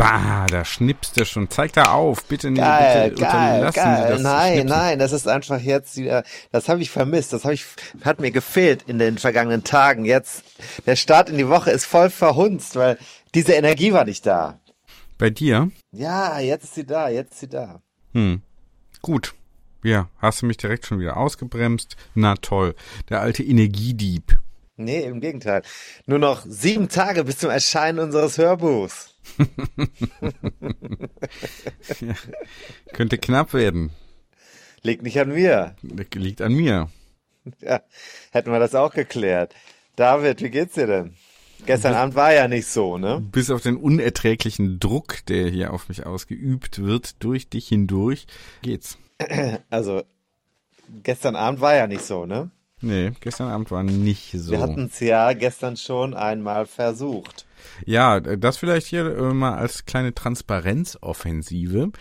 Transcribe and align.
Bah, 0.00 0.46
da 0.46 0.64
schnippst 0.64 1.20
du 1.20 1.26
schon. 1.26 1.50
Zeig 1.50 1.74
da 1.74 1.92
auf, 1.92 2.24
bitte 2.24 2.50
nicht. 2.50 2.62
Geil, 2.62 3.10
bitte 3.10 3.20
geil, 3.20 3.70
geil. 3.70 4.02
Sie 4.06 4.12
das 4.14 4.22
nein, 4.22 4.52
Schnipsen. 4.52 4.68
nein, 4.70 4.98
das 4.98 5.12
ist 5.12 5.28
einfach 5.28 5.60
jetzt 5.60 5.98
wieder, 5.98 6.24
das 6.52 6.70
habe 6.70 6.80
ich 6.80 6.90
vermisst, 6.90 7.34
das 7.34 7.44
habe 7.44 7.52
ich, 7.52 7.66
hat 8.02 8.18
mir 8.18 8.30
gefehlt 8.30 8.84
in 8.86 8.98
den 8.98 9.18
vergangenen 9.18 9.62
Tagen. 9.62 10.06
Jetzt, 10.06 10.42
der 10.86 10.96
Start 10.96 11.28
in 11.28 11.36
die 11.36 11.48
Woche 11.48 11.70
ist 11.70 11.84
voll 11.84 12.08
verhunzt, 12.08 12.76
weil 12.76 12.96
diese 13.34 13.52
Energie 13.52 13.92
war 13.92 14.06
nicht 14.06 14.24
da. 14.24 14.58
Bei 15.18 15.28
dir? 15.28 15.70
Ja, 15.92 16.40
jetzt 16.40 16.64
ist 16.64 16.76
sie 16.76 16.86
da, 16.86 17.10
jetzt 17.10 17.32
ist 17.32 17.40
sie 17.40 17.48
da. 17.48 17.82
Hm. 18.14 18.40
Gut. 19.02 19.34
Ja, 19.84 20.08
hast 20.16 20.40
du 20.40 20.46
mich 20.46 20.56
direkt 20.56 20.86
schon 20.86 21.00
wieder 21.00 21.18
ausgebremst? 21.18 21.96
Na 22.14 22.36
toll. 22.36 22.74
Der 23.10 23.20
alte 23.20 23.42
Energiedieb. 23.42 24.38
Nee, 24.78 25.02
im 25.02 25.20
Gegenteil. 25.20 25.60
Nur 26.06 26.18
noch 26.18 26.46
sieben 26.46 26.88
Tage 26.88 27.22
bis 27.24 27.36
zum 27.36 27.50
Erscheinen 27.50 27.98
unseres 27.98 28.38
Hörbuchs. 28.38 29.09
Könnte 32.92 33.18
knapp 33.18 33.54
werden. 33.54 33.90
Liegt 34.82 35.02
nicht 35.02 35.20
an 35.20 35.30
mir. 35.30 35.74
Liegt 35.82 36.40
an 36.40 36.54
mir. 36.54 36.90
Ja, 37.60 37.82
hätten 38.32 38.52
wir 38.52 38.58
das 38.58 38.74
auch 38.74 38.92
geklärt. 38.92 39.54
David, 39.96 40.42
wie 40.42 40.50
geht's 40.50 40.74
dir 40.74 40.86
denn? 40.86 41.14
Gestern 41.66 41.94
Abend 41.94 42.14
war 42.14 42.32
ja 42.32 42.48
nicht 42.48 42.66
so, 42.66 42.96
ne? 42.96 43.20
Bis 43.20 43.50
auf 43.50 43.62
den 43.62 43.76
unerträglichen 43.76 44.80
Druck, 44.80 45.24
der 45.26 45.48
hier 45.48 45.72
auf 45.72 45.88
mich 45.88 46.06
ausgeübt 46.06 46.82
wird, 46.82 47.22
durch 47.22 47.48
dich 47.48 47.68
hindurch, 47.68 48.26
geht's. 48.62 48.98
Also, 49.68 50.02
gestern 51.02 51.36
Abend 51.36 51.60
war 51.60 51.74
ja 51.74 51.86
nicht 51.86 52.02
so, 52.02 52.24
ne? 52.24 52.50
Nee, 52.82 53.12
gestern 53.20 53.48
Abend 53.48 53.70
war 53.70 53.82
nicht 53.82 54.32
so. 54.32 54.52
Wir 54.52 54.60
hatten 54.60 54.86
es 54.86 55.00
ja 55.00 55.34
gestern 55.34 55.76
schon 55.76 56.14
einmal 56.14 56.64
versucht. 56.66 57.46
Ja, 57.84 58.20
das 58.20 58.56
vielleicht 58.56 58.86
hier 58.86 59.04
äh, 59.16 59.34
mal 59.34 59.56
als 59.56 59.84
kleine 59.84 60.14
Transparenzoffensive. 60.14 61.92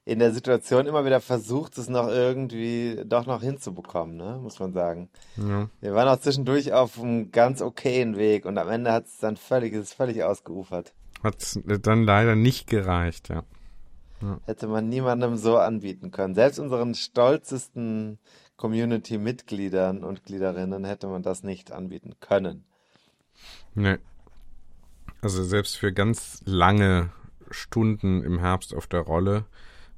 in 0.05 0.19
der 0.19 0.33
Situation 0.33 0.85
immer 0.85 1.05
wieder 1.05 1.21
versucht, 1.21 1.77
es 1.77 1.87
noch 1.87 2.09
irgendwie 2.09 3.01
doch 3.05 3.25
noch 3.25 3.41
hinzubekommen, 3.41 4.17
ne? 4.17 4.39
muss 4.41 4.59
man 4.59 4.73
sagen. 4.73 5.09
Ja. 5.37 5.69
Wir 5.79 5.93
waren 5.93 6.09
auch 6.09 6.19
zwischendurch 6.19 6.73
auf 6.73 6.99
einem 6.99 7.31
ganz 7.31 7.61
okayen 7.61 8.17
Weg 8.17 8.45
und 8.45 8.57
am 8.57 8.69
Ende 8.69 8.91
hat 8.91 9.05
es 9.05 9.19
dann 9.19 9.37
völlig, 9.37 9.73
ist 9.73 9.79
es 9.79 9.93
völlig 9.93 10.23
ausgeufert. 10.23 10.93
Hat's 11.23 11.57
dann 11.63 12.03
leider 12.03 12.35
nicht 12.35 12.67
gereicht, 12.67 13.29
ja. 13.29 13.43
Hätte 14.45 14.67
man 14.67 14.87
niemandem 14.87 15.35
so 15.35 15.57
anbieten 15.57 16.11
können. 16.11 16.33
Selbst 16.33 16.57
unseren 16.57 16.95
stolzesten 16.95 18.19
Community-Mitgliedern 18.55 20.03
und 20.03 20.23
Gliederinnen 20.23 20.85
hätte 20.85 21.07
man 21.07 21.23
das 21.23 21.43
nicht 21.43 21.73
anbieten 21.73 22.13
können. 22.21 22.65
Nee. 23.75 23.97
Also 25.21 25.43
selbst 25.43 25.77
für 25.77 25.93
ganz 25.93 26.41
lange 26.45 27.09
Stunden 27.49 28.23
im 28.23 28.39
Herbst 28.39 28.73
auf 28.73 28.87
der 28.87 29.01
Rolle 29.01 29.45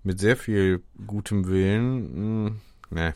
mit 0.03 0.19
sehr 0.19 0.37
viel 0.37 0.83
gutem 1.07 1.47
Willen, 1.47 2.45
mh, 2.45 2.51
nee. 2.91 3.13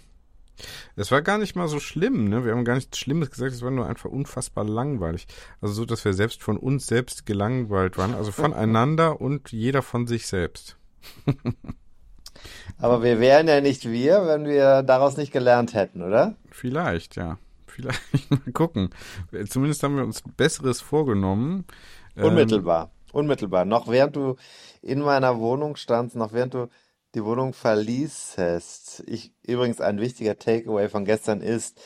Es 0.96 1.12
war 1.12 1.22
gar 1.22 1.38
nicht 1.38 1.56
mal 1.56 1.68
so 1.70 1.80
schlimm, 1.80 2.28
ne? 2.28 2.44
Wir 2.44 2.52
haben 2.52 2.66
gar 2.66 2.76
nichts 2.76 2.98
Schlimmes 2.98 3.32
gesagt, 3.32 3.54
es 3.54 3.62
war 3.62 3.72
nur 3.72 3.88
einfach 3.88 4.10
unfassbar 4.10 4.66
langweilig. 4.66 5.28
Also 5.62 5.74
so, 5.74 5.86
dass 5.86 6.04
wir 6.04 6.14
selbst 6.14 6.44
von 6.44 6.58
uns 6.58 6.88
selbst 6.88 7.26
gelangweilt 7.26 7.98
waren, 7.98 8.14
also 8.14 8.32
voneinander 8.34 9.22
und 9.22 9.52
jeder 9.52 9.82
von 9.82 10.08
sich 10.08 10.28
selbst. 10.28 10.76
Aber 12.78 13.04
wir 13.04 13.20
wären 13.20 13.48
ja 13.48 13.62
nicht 13.62 13.90
wir, 13.90 14.26
wenn 14.28 14.46
wir 14.46 14.84
daraus 14.84 15.16
nicht 15.16 15.32
gelernt 15.32 15.74
hätten, 15.74 16.02
oder? 16.02 16.36
Vielleicht, 16.52 17.16
ja. 17.16 17.38
Vielleicht 17.80 18.32
mal 18.32 18.52
gucken. 18.54 18.90
Zumindest 19.48 19.84
haben 19.84 19.96
wir 19.96 20.04
uns 20.04 20.22
Besseres 20.38 20.82
vorgenommen. 20.82 21.66
Ähm, 22.16 22.26
Unmittelbar. 22.26 22.92
Unmittelbar. 23.12 23.66
Noch 23.66 23.88
während 23.88 24.16
du 24.16 24.36
in 24.82 25.00
meiner 25.00 25.40
Wohnung 25.40 25.76
standst, 25.76 26.16
noch 26.16 26.34
während 26.34 26.54
du 26.54 26.70
die 27.16 27.26
Wohnung 27.26 27.54
verließest. 27.54 29.04
Ich, 29.08 29.34
übrigens 29.46 29.82
ein 29.82 30.00
wichtiger 30.00 30.38
Takeaway 30.38 30.90
von 30.90 31.06
gestern 31.06 31.42
ist, 31.42 31.82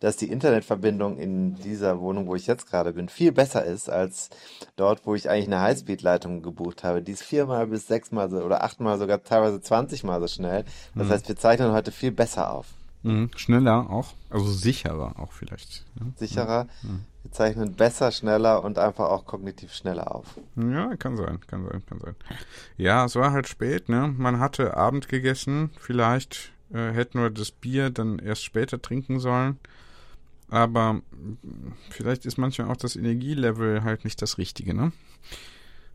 dass 0.00 0.16
die 0.16 0.30
Internetverbindung 0.30 1.16
in 1.16 1.54
dieser 1.54 2.00
Wohnung, 2.00 2.26
wo 2.26 2.34
ich 2.34 2.48
jetzt 2.48 2.68
gerade 2.68 2.92
bin, 2.92 3.08
viel 3.08 3.30
besser 3.30 3.64
ist 3.64 3.88
als 3.88 4.30
dort, 4.74 5.06
wo 5.06 5.14
ich 5.14 5.30
eigentlich 5.30 5.46
eine 5.46 5.60
Highspeed-Leitung 5.60 6.42
gebucht 6.42 6.82
habe. 6.82 7.02
Die 7.02 7.12
ist 7.12 7.22
viermal 7.22 7.68
bis 7.68 7.86
sechsmal 7.86 8.28
so 8.30 8.38
oder 8.38 8.64
achtmal 8.64 8.98
sogar 8.98 9.22
teilweise 9.22 9.60
zwanzigmal 9.60 10.20
so 10.20 10.26
schnell. 10.26 10.64
Das 10.96 11.08
heißt, 11.08 11.28
wir 11.28 11.36
zeichnen 11.36 11.72
heute 11.72 11.92
viel 11.92 12.10
besser 12.10 12.50
auf. 12.50 12.66
Mhm, 13.04 13.30
schneller 13.36 13.90
auch, 13.90 14.14
also 14.30 14.50
sicherer 14.50 15.18
auch 15.18 15.32
vielleicht. 15.32 15.84
Ne? 16.00 16.12
Sicherer. 16.16 16.66
Wir 17.22 17.32
zeichnen 17.32 17.74
besser, 17.74 18.10
schneller 18.10 18.64
und 18.64 18.78
einfach 18.78 19.10
auch 19.10 19.26
kognitiv 19.26 19.74
schneller 19.74 20.14
auf. 20.14 20.38
Ja, 20.56 20.96
kann 20.96 21.16
sein, 21.16 21.38
kann 21.46 21.66
sein, 21.66 21.84
kann 21.86 22.00
sein. 22.00 22.14
Ja, 22.78 23.04
es 23.04 23.14
war 23.14 23.32
halt 23.32 23.46
spät, 23.46 23.90
ne? 23.90 24.14
Man 24.16 24.40
hatte 24.40 24.76
Abend 24.76 25.08
gegessen, 25.08 25.70
vielleicht 25.78 26.52
äh, 26.72 26.92
hätten 26.92 27.20
wir 27.20 27.28
das 27.28 27.50
Bier 27.50 27.90
dann 27.90 28.18
erst 28.18 28.42
später 28.42 28.80
trinken 28.80 29.20
sollen. 29.20 29.58
Aber 30.48 31.02
vielleicht 31.90 32.24
ist 32.24 32.38
manchmal 32.38 32.70
auch 32.70 32.76
das 32.76 32.96
Energielevel 32.96 33.84
halt 33.84 34.04
nicht 34.04 34.22
das 34.22 34.38
Richtige, 34.38 34.72
ne? 34.72 34.92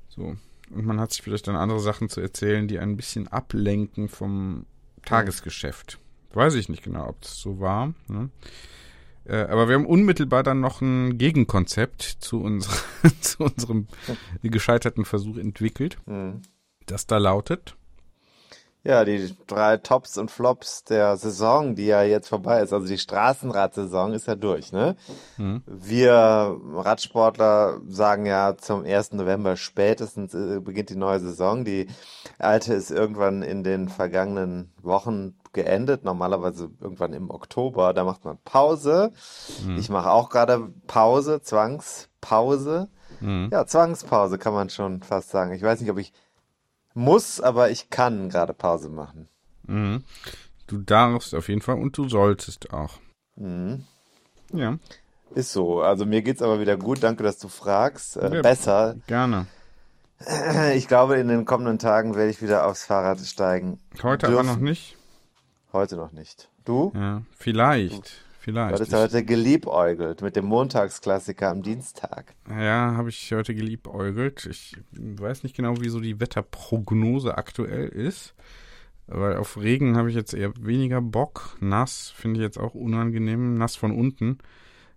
So. 0.10 0.36
Und 0.70 0.86
man 0.86 1.00
hat 1.00 1.12
sich 1.12 1.24
vielleicht 1.24 1.48
dann 1.48 1.56
andere 1.56 1.80
Sachen 1.80 2.10
zu 2.10 2.22
erzählen, 2.22 2.68
die 2.68 2.78
ein 2.78 2.98
bisschen 2.98 3.28
ablenken 3.28 4.10
vom 4.10 4.68
Tagesgeschäft. 5.06 5.98
Weiß 6.34 6.56
ich 6.56 6.70
nicht 6.70 6.84
genau, 6.84 7.08
ob 7.10 7.22
das 7.22 7.40
so 7.40 7.60
war. 7.60 7.94
Ne? 8.08 8.30
Äh, 9.26 9.44
aber 9.44 9.68
wir 9.68 9.76
haben 9.76 9.86
unmittelbar 9.86 10.44
dann 10.44 10.60
noch 10.60 10.82
ein 10.82 11.18
Gegenkonzept 11.18 12.02
zu, 12.20 12.42
unser, 12.42 12.72
zu 13.22 13.44
unserem 13.44 13.88
gescheiterten 14.42 15.06
Versuch 15.06 15.38
entwickelt. 15.38 15.98
Mhm. 16.06 16.42
das 16.86 17.08
da 17.08 17.18
lautet? 17.18 17.76
Ja, 18.84 19.04
die 19.04 19.36
drei 19.46 19.76
Tops 19.76 20.18
und 20.18 20.32
Flops 20.32 20.86
der 20.86 21.18
Saison, 21.18 21.76
die 21.76 21.88
ja 21.88 22.02
jetzt 22.02 22.30
vorbei 22.30 22.62
ist. 22.62 22.72
Also 22.72 22.88
die 22.88 22.98
Straßenradsaison 22.98 24.14
ist 24.14 24.28
ja 24.28 24.36
durch, 24.36 24.72
ne? 24.72 24.96
Mhm. 25.36 25.64
Wir 25.66 26.58
Radsportler 26.76 27.82
sagen 27.90 28.26
ja 28.26 28.56
zum 28.56 28.86
1. 28.86 29.14
November 29.14 29.58
spätestens 29.58 30.34
äh, 30.34 30.62
beginnt 30.62 30.92
die 30.92 30.96
neue 30.96 31.20
Saison. 31.20 31.66
Die 31.66 31.88
alte 32.38 32.74
ist 32.74 32.90
irgendwann 32.90 33.42
in 33.42 33.66
den 33.66 33.90
vergangenen 33.90 34.72
Wochen 34.82 35.36
geendet, 35.52 36.06
normalerweise 36.06 36.70
irgendwann 36.80 37.12
im 37.12 37.30
Oktober. 37.32 37.94
Da 37.94 38.06
macht 38.06 38.24
man 38.24 38.38
Pause. 38.46 39.12
Mhm. 39.66 39.78
Ich 39.78 39.90
mache 39.90 40.10
auch 40.10 40.30
gerade 40.30 40.72
Pause, 40.88 41.42
Zwangspause. 41.42 42.88
Mhm. 43.20 43.50
Ja, 43.52 43.66
Zwangspause 43.66 44.38
kann 44.38 44.54
man 44.54 44.70
schon 44.70 45.04
fast 45.04 45.32
sagen. 45.32 45.54
Ich 45.54 45.64
weiß 45.64 45.82
nicht, 45.82 45.92
ob 45.92 45.98
ich 45.98 46.14
muss, 46.94 47.40
aber 47.42 47.70
ich 47.72 47.90
kann 47.90 48.30
gerade 48.30 48.54
Pause 48.54 48.90
machen. 48.90 49.28
Mhm. 49.64 50.04
Du 50.68 50.78
darfst 50.78 51.34
auf 51.34 51.50
jeden 51.50 51.62
Fall 51.62 51.78
und 51.78 51.98
du 51.98 52.08
solltest 52.10 52.74
auch. 52.74 53.00
Mhm. 53.36 53.86
Ja. 54.54 54.78
Ist 55.36 55.52
so. 55.54 55.82
Also 55.82 56.06
mir 56.06 56.22
geht's 56.22 56.42
aber 56.42 56.60
wieder 56.60 56.78
gut. 56.78 57.04
Danke, 57.04 57.24
dass 57.24 57.38
du 57.38 57.48
fragst. 57.48 58.18
Äh, 58.18 58.36
ja, 58.36 58.42
besser. 58.42 58.96
Gerne. 59.08 59.48
Ich 60.76 60.88
glaube, 60.90 61.16
in 61.16 61.30
den 61.30 61.46
kommenden 61.46 61.80
Tagen 61.80 62.14
werde 62.14 62.30
ich 62.30 62.42
wieder 62.42 62.66
aufs 62.68 62.84
Fahrrad 62.86 63.20
steigen. 63.22 63.80
Heute 64.04 64.28
dürfen. 64.28 64.40
aber 64.40 64.44
noch 64.44 64.60
nicht. 64.60 64.98
Heute 65.72 65.96
noch 65.96 66.12
nicht. 66.12 66.50
Du? 66.66 66.92
Ja, 66.94 67.22
vielleicht. 67.38 68.26
Vielleicht. 68.50 68.72
Du 68.72 68.76
hattest 68.76 68.94
heute 68.94 69.24
geliebäugelt 69.24 70.22
mit 70.22 70.36
dem 70.36 70.46
Montagsklassiker 70.46 71.50
am 71.50 71.62
Dienstag. 71.62 72.34
Ja, 72.50 72.96
habe 72.96 73.10
ich 73.10 73.32
heute 73.32 73.54
geliebäugelt. 73.54 74.48
Ich 74.50 74.76
weiß 74.92 75.44
nicht 75.44 75.56
genau, 75.56 75.80
wie 75.82 75.90
so 75.90 76.00
die 76.00 76.20
Wetterprognose 76.20 77.38
aktuell 77.38 77.88
ist. 77.88 78.34
Weil 79.06 79.38
auf 79.38 79.58
Regen 79.58 79.98
habe 79.98 80.10
ich 80.10 80.16
jetzt 80.16 80.34
eher 80.34 80.52
weniger 80.60 81.02
Bock. 81.02 81.58
Nass 81.60 82.12
finde 82.16 82.40
ich 82.40 82.44
jetzt 82.44 82.60
auch 82.60 82.74
unangenehm. 82.74 83.56
Nass 83.56 83.76
von 83.76 83.92
unten. 83.92 84.40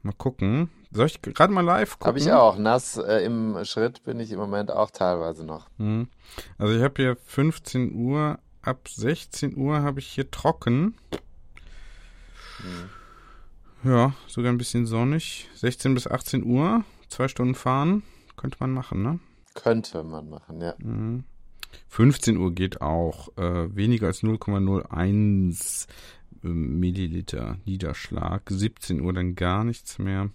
Mal 0.03 0.13
gucken. 0.13 0.71
Soll 0.91 1.07
ich 1.07 1.21
gerade 1.21 1.53
mal 1.53 1.61
live 1.61 1.99
gucken? 1.99 2.07
Habe 2.07 2.19
ich 2.19 2.33
auch. 2.33 2.59
Nass 2.59 2.97
äh, 2.97 3.25
im 3.25 3.65
Schritt 3.65 4.03
bin 4.05 4.19
ich 4.19 4.33
im 4.33 4.39
Moment 4.39 4.71
auch 4.71 4.91
teilweise 4.91 5.45
noch. 5.45 5.69
Mhm. 5.79 6.09
Also 6.59 6.75
ich 6.75 6.83
habe 6.83 6.95
hier 6.97 7.17
15 7.27 7.95
Uhr 7.95 8.39
ab 8.63 8.89
16 8.89 9.57
Uhr 9.57 9.83
habe 9.83 10.01
ich 10.01 10.07
hier 10.09 10.31
trocken. 10.31 10.97
Hm. 12.59 12.91
Ja, 13.85 14.15
sogar 14.27 14.53
ein 14.53 14.59
bisschen 14.59 14.87
sonnig. 14.87 15.49
16 15.55 15.95
bis 15.95 16.07
18 16.07 16.45
Uhr, 16.45 16.85
zwei 17.09 17.29
Stunden 17.29 17.55
fahren, 17.55 18.03
könnte 18.37 18.59
man 18.61 18.73
machen, 18.73 19.03
ne? 19.03 19.19
Könnte 19.55 20.03
man 20.05 20.29
machen, 20.29 20.61
ja. 20.61 20.75
Mhm. 20.79 21.25
15 21.89 22.37
Uhr 22.37 22.55
geht 22.55 22.81
auch. 22.81 23.37
Äh, 23.37 23.75
weniger 23.75 24.07
als 24.07 24.23
0,01 24.23 25.87
äh, 26.43 26.49
Milliliter 26.49 27.59
Niederschlag. 27.65 28.43
17 28.49 29.01
Uhr 29.01 29.13
dann 29.13 29.35
gar 29.35 29.65
nichts 29.65 29.99
mehr. 29.99 30.31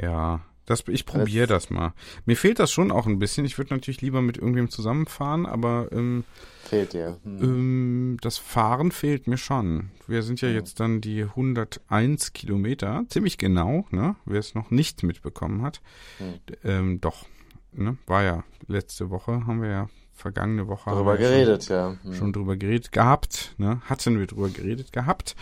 Ja, 0.00 0.40
das, 0.70 0.84
ich 0.86 1.04
probiere 1.04 1.48
das 1.48 1.68
mal. 1.68 1.92
Mir 2.26 2.36
fehlt 2.36 2.60
das 2.60 2.70
schon 2.70 2.92
auch 2.92 3.06
ein 3.06 3.18
bisschen. 3.18 3.44
Ich 3.44 3.58
würde 3.58 3.74
natürlich 3.74 4.00
lieber 4.02 4.22
mit 4.22 4.38
irgendwem 4.38 4.70
zusammenfahren, 4.70 5.44
aber 5.44 5.88
ähm, 5.90 6.24
fehlt 6.64 6.92
dir. 6.92 7.18
Hm. 7.24 7.42
Ähm, 7.42 8.16
das 8.20 8.38
Fahren 8.38 8.92
fehlt 8.92 9.26
mir 9.26 9.36
schon. 9.36 9.90
Wir 10.06 10.22
sind 10.22 10.40
ja 10.40 10.48
hm. 10.48 10.54
jetzt 10.54 10.78
dann 10.78 11.00
die 11.00 11.24
101 11.24 12.32
Kilometer, 12.32 13.04
ziemlich 13.08 13.36
genau, 13.36 13.84
ne? 13.90 14.14
Wer 14.24 14.38
es 14.38 14.54
noch 14.54 14.70
nicht 14.70 15.02
mitbekommen 15.02 15.62
hat. 15.62 15.80
Hm. 16.18 16.34
Ähm, 16.62 17.00
doch, 17.00 17.26
ne? 17.72 17.96
War 18.06 18.22
ja 18.22 18.44
letzte 18.68 19.10
Woche, 19.10 19.46
haben 19.46 19.62
wir 19.62 19.70
ja 19.70 19.88
vergangene 20.12 20.68
Woche 20.68 20.90
drüber 20.90 21.16
geredet, 21.16 21.64
schon, 21.64 21.76
ja. 21.76 21.96
Hm. 22.04 22.14
Schon 22.14 22.32
drüber 22.32 22.56
geredet 22.56 22.92
gehabt, 22.92 23.54
ne? 23.58 23.80
Hatten 23.86 24.20
wir 24.20 24.26
drüber 24.28 24.50
geredet 24.50 24.92
gehabt. 24.92 25.34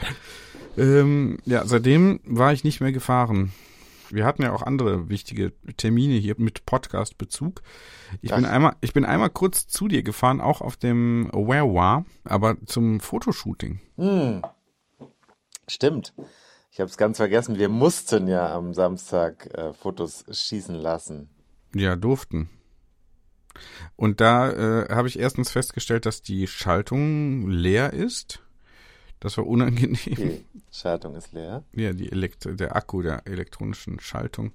Ähm, 0.79 1.39
ja, 1.45 1.67
seitdem 1.67 2.21
war 2.25 2.53
ich 2.53 2.65
nicht 2.65 2.81
mehr 2.81 2.93
gefahren. 2.93 3.53
Wir 4.11 4.25
hatten 4.25 4.43
ja 4.43 4.53
auch 4.53 4.63
andere 4.63 5.09
wichtige 5.09 5.53
Termine 5.77 6.15
hier 6.15 6.35
mit 6.39 6.67
Podcast-Bezug. 6.67 7.63
Ich 8.23 8.31
bin 8.31 8.45
einmal, 8.45 8.77
ich 8.81 8.93
bin 8.93 9.05
einmal 9.05 9.31
kurz 9.31 9.67
zu 9.67 9.89
dir 9.89 10.03
gefahren, 10.03 10.41
auch 10.41 10.61
auf 10.61 10.77
dem 10.77 11.31
Where 11.33 12.05
aber 12.25 12.57
zum 12.67 13.01
Fotoshooting. 13.01 13.81
Hm. 13.97 14.43
Stimmt. 15.69 16.15
Ich 16.71 16.81
habe 16.81 16.91
es 16.91 16.97
ganz 16.97 17.17
vergessen. 17.17 17.59
Wir 17.59 17.69
mussten 17.69 18.29
ja 18.29 18.55
am 18.55 18.73
Samstag 18.73 19.47
äh, 19.55 19.73
Fotos 19.73 20.25
schießen 20.31 20.75
lassen. 20.75 21.29
Ja, 21.75 21.97
durften. 21.97 22.49
Und 23.97 24.21
da 24.21 24.51
äh, 24.51 24.95
habe 24.95 25.09
ich 25.09 25.19
erstens 25.19 25.51
festgestellt, 25.51 26.07
dass 26.07 26.23
die 26.23 26.47
Schaltung 26.47 27.49
leer 27.49 27.93
ist. 27.93 28.41
Das 29.21 29.37
war 29.37 29.47
unangenehm. 29.47 29.97
Die 30.05 30.45
Schaltung 30.71 31.17
ist 31.17 31.33
leer. 31.33 31.65
Ja, 31.73 31.93
die 31.93 32.11
Elektro 32.11 32.53
der 32.53 32.77
Akku 32.77 33.03
der 33.03 33.27
elektronischen 33.27 34.01
Schaltung 34.01 34.53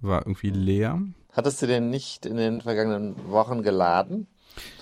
war 0.00 0.22
irgendwie 0.22 0.50
leer. 0.50 1.00
Hattest 1.32 1.62
du 1.62 1.66
den 1.66 1.90
nicht 1.90 2.24
in 2.24 2.36
den 2.36 2.60
vergangenen 2.60 3.16
Wochen 3.30 3.62
geladen? 3.62 4.26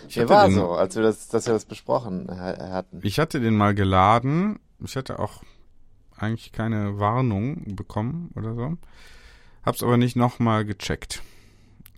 Ich 0.08 0.16
Mir 0.16 0.28
war 0.28 0.46
den, 0.46 0.54
so, 0.54 0.70
als 0.72 0.94
wir 0.94 1.02
das, 1.02 1.28
dass 1.28 1.46
wir 1.46 1.54
das 1.54 1.64
besprochen 1.64 2.28
hatten. 2.30 3.00
Ich 3.02 3.18
hatte 3.18 3.40
den 3.40 3.56
mal 3.56 3.74
geladen. 3.74 4.58
Ich 4.82 4.96
hatte 4.96 5.18
auch 5.18 5.42
eigentlich 6.16 6.52
keine 6.52 6.98
Warnung 6.98 7.76
bekommen 7.76 8.30
oder 8.36 8.54
so. 8.54 8.76
Hab's 9.64 9.82
aber 9.82 9.96
nicht 9.96 10.16
nochmal 10.16 10.64
gecheckt 10.64 11.22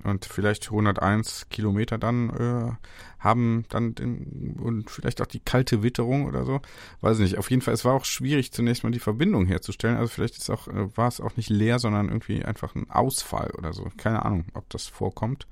und 0.04 0.24
vielleicht 0.24 0.66
101 0.66 1.48
Kilometer 1.50 1.98
dann 1.98 2.30
äh, 2.30 2.72
haben 3.18 3.64
dann 3.68 3.94
den, 3.94 4.56
und 4.60 4.90
vielleicht 4.90 5.20
auch 5.20 5.26
die 5.26 5.40
kalte 5.40 5.82
Witterung 5.82 6.26
oder 6.26 6.44
so, 6.44 6.60
weiß 7.00 7.18
nicht. 7.18 7.38
Auf 7.38 7.50
jeden 7.50 7.62
Fall, 7.62 7.74
es 7.74 7.84
war 7.84 7.94
auch 7.94 8.04
schwierig 8.04 8.52
zunächst 8.52 8.84
mal 8.84 8.90
die 8.90 9.00
Verbindung 9.00 9.46
herzustellen. 9.46 9.96
Also 9.96 10.12
vielleicht 10.12 10.38
ist 10.38 10.50
auch 10.50 10.68
äh, 10.68 10.96
war 10.96 11.08
es 11.08 11.20
auch 11.20 11.36
nicht 11.36 11.50
leer, 11.50 11.78
sondern 11.78 12.08
irgendwie 12.08 12.44
einfach 12.44 12.74
ein 12.74 12.90
Ausfall 12.90 13.50
oder 13.58 13.72
so. 13.72 13.90
Keine 13.96 14.24
Ahnung, 14.24 14.44
ob 14.54 14.68
das 14.70 14.86
vorkommt. 14.86 15.46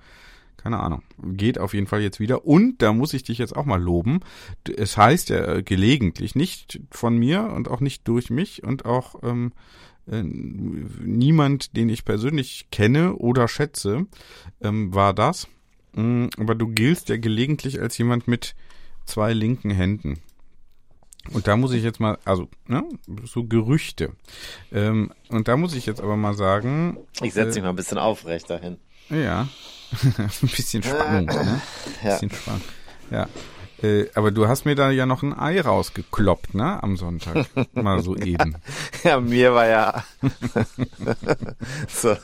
Keine 0.56 0.80
Ahnung. 0.80 1.02
Geht 1.22 1.58
auf 1.58 1.74
jeden 1.74 1.86
Fall 1.86 2.02
jetzt 2.02 2.18
wieder. 2.18 2.44
Und 2.44 2.82
da 2.82 2.92
muss 2.92 3.14
ich 3.14 3.22
dich 3.22 3.38
jetzt 3.38 3.54
auch 3.54 3.66
mal 3.66 3.80
loben. 3.80 4.20
Es 4.76 4.96
heißt 4.96 5.28
ja 5.28 5.56
äh, 5.56 5.62
gelegentlich, 5.62 6.34
nicht 6.34 6.80
von 6.90 7.16
mir 7.16 7.52
und 7.52 7.68
auch 7.68 7.80
nicht 7.80 8.08
durch 8.08 8.30
mich 8.30 8.64
und 8.64 8.84
auch 8.84 9.22
ähm, 9.22 9.52
äh, 10.10 10.22
niemand, 10.22 11.76
den 11.76 11.88
ich 11.88 12.04
persönlich 12.04 12.68
kenne 12.70 13.16
oder 13.16 13.48
schätze, 13.48 14.06
ähm, 14.60 14.94
war 14.94 15.14
das. 15.14 15.48
Mm, 15.94 16.26
aber 16.38 16.54
du 16.54 16.68
giltst 16.68 17.08
ja 17.08 17.16
gelegentlich 17.16 17.80
als 17.80 17.98
jemand 17.98 18.28
mit 18.28 18.54
zwei 19.04 19.32
linken 19.32 19.70
Händen. 19.70 20.20
Und 21.32 21.48
da 21.48 21.56
muss 21.56 21.72
ich 21.72 21.82
jetzt 21.82 21.98
mal, 21.98 22.18
also, 22.24 22.48
ne, 22.66 22.84
so 23.24 23.44
Gerüchte. 23.44 24.12
Ähm, 24.72 25.10
und 25.28 25.48
da 25.48 25.56
muss 25.56 25.74
ich 25.74 25.86
jetzt 25.86 26.00
aber 26.00 26.16
mal 26.16 26.34
sagen. 26.34 26.98
Ich 27.22 27.34
setze 27.34 27.50
äh, 27.50 27.54
mich 27.54 27.62
mal 27.64 27.70
ein 27.70 27.76
bisschen 27.76 27.98
aufrechter 27.98 28.58
hin. 28.58 28.78
Ja. 29.10 29.48
ein 30.18 30.48
bisschen 30.48 30.82
Spannung, 30.82 31.26
ne? 31.26 31.60
Ein 32.02 32.10
bisschen 32.10 32.30
ja. 32.30 32.36
Spannung. 32.36 32.62
Ja. 33.10 33.28
Äh, 33.82 34.06
aber 34.14 34.30
du 34.30 34.48
hast 34.48 34.64
mir 34.64 34.74
da 34.74 34.90
ja 34.90 35.06
noch 35.06 35.22
ein 35.22 35.38
Ei 35.38 35.60
rausgekloppt, 35.60 36.54
ne? 36.54 36.82
Am 36.82 36.96
Sonntag. 36.96 37.46
Mal 37.74 38.02
so 38.02 38.16
eben. 38.16 38.56
ja, 39.04 39.20
mir 39.20 39.54
war 39.54 39.66
ja. 39.66 40.04
so. 41.88 42.16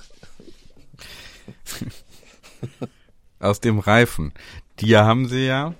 Aus 3.38 3.60
dem 3.60 3.78
Reifen. 3.78 4.32
Die 4.80 4.96
haben 4.96 5.28
sie 5.28 5.46
ja. 5.46 5.74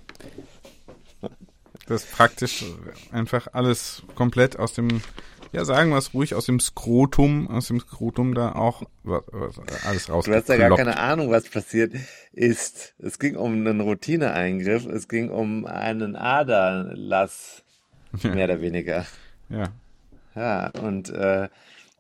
Das 1.87 2.05
praktisch 2.05 2.65
einfach 3.11 3.49
alles 3.53 4.03
komplett 4.15 4.59
aus 4.59 4.73
dem 4.73 5.01
ja, 5.53 5.65
sagen 5.65 5.91
wir 5.91 5.99
es 5.99 6.15
ruhig, 6.15 6.35
aus 6.35 6.47
dem 6.47 6.61
Skrotum, 6.61 7.49
aus 7.49 7.69
dem 7.69 7.81
Skrotum 7.81 8.35
da 8.35 8.53
auch 8.53 8.83
was, 9.05 9.23
was, 9.31 9.61
alles 9.85 10.09
raus. 10.09 10.25
Du 10.25 10.35
hast 10.35 10.49
ja 10.49 10.57
gar 10.57 10.77
keine 10.77 10.99
Ahnung, 10.99 11.31
was 11.31 11.49
passiert 11.49 11.93
ist. 12.33 12.95
Es 12.99 13.19
ging 13.19 13.37
um 13.37 13.53
einen 13.53 13.81
Routineeingriff, 13.81 14.87
es 14.87 15.09
ging 15.09 15.29
um 15.31 15.67
einen 15.67 16.17
Aderlass, 16.17 17.63
ja. 18.23 18.35
mehr 18.35 18.47
oder 18.47 18.61
weniger. 18.63 19.07
Ja. 19.51 19.69
Ja, 20.35 20.71
und 20.81 21.11
äh, 21.11 21.49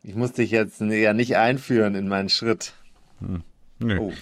ich 0.02 0.14
musste 0.14 0.42
dich 0.42 0.50
jetzt 0.50 0.80
ja 0.80 1.12
nicht 1.12 1.37
einführen 1.37 1.94
in 1.94 2.09
meinen 2.09 2.30
Schritt. 2.30 2.73
Hm. 3.21 3.42
Nö. 3.78 3.99
Oh. 3.99 4.12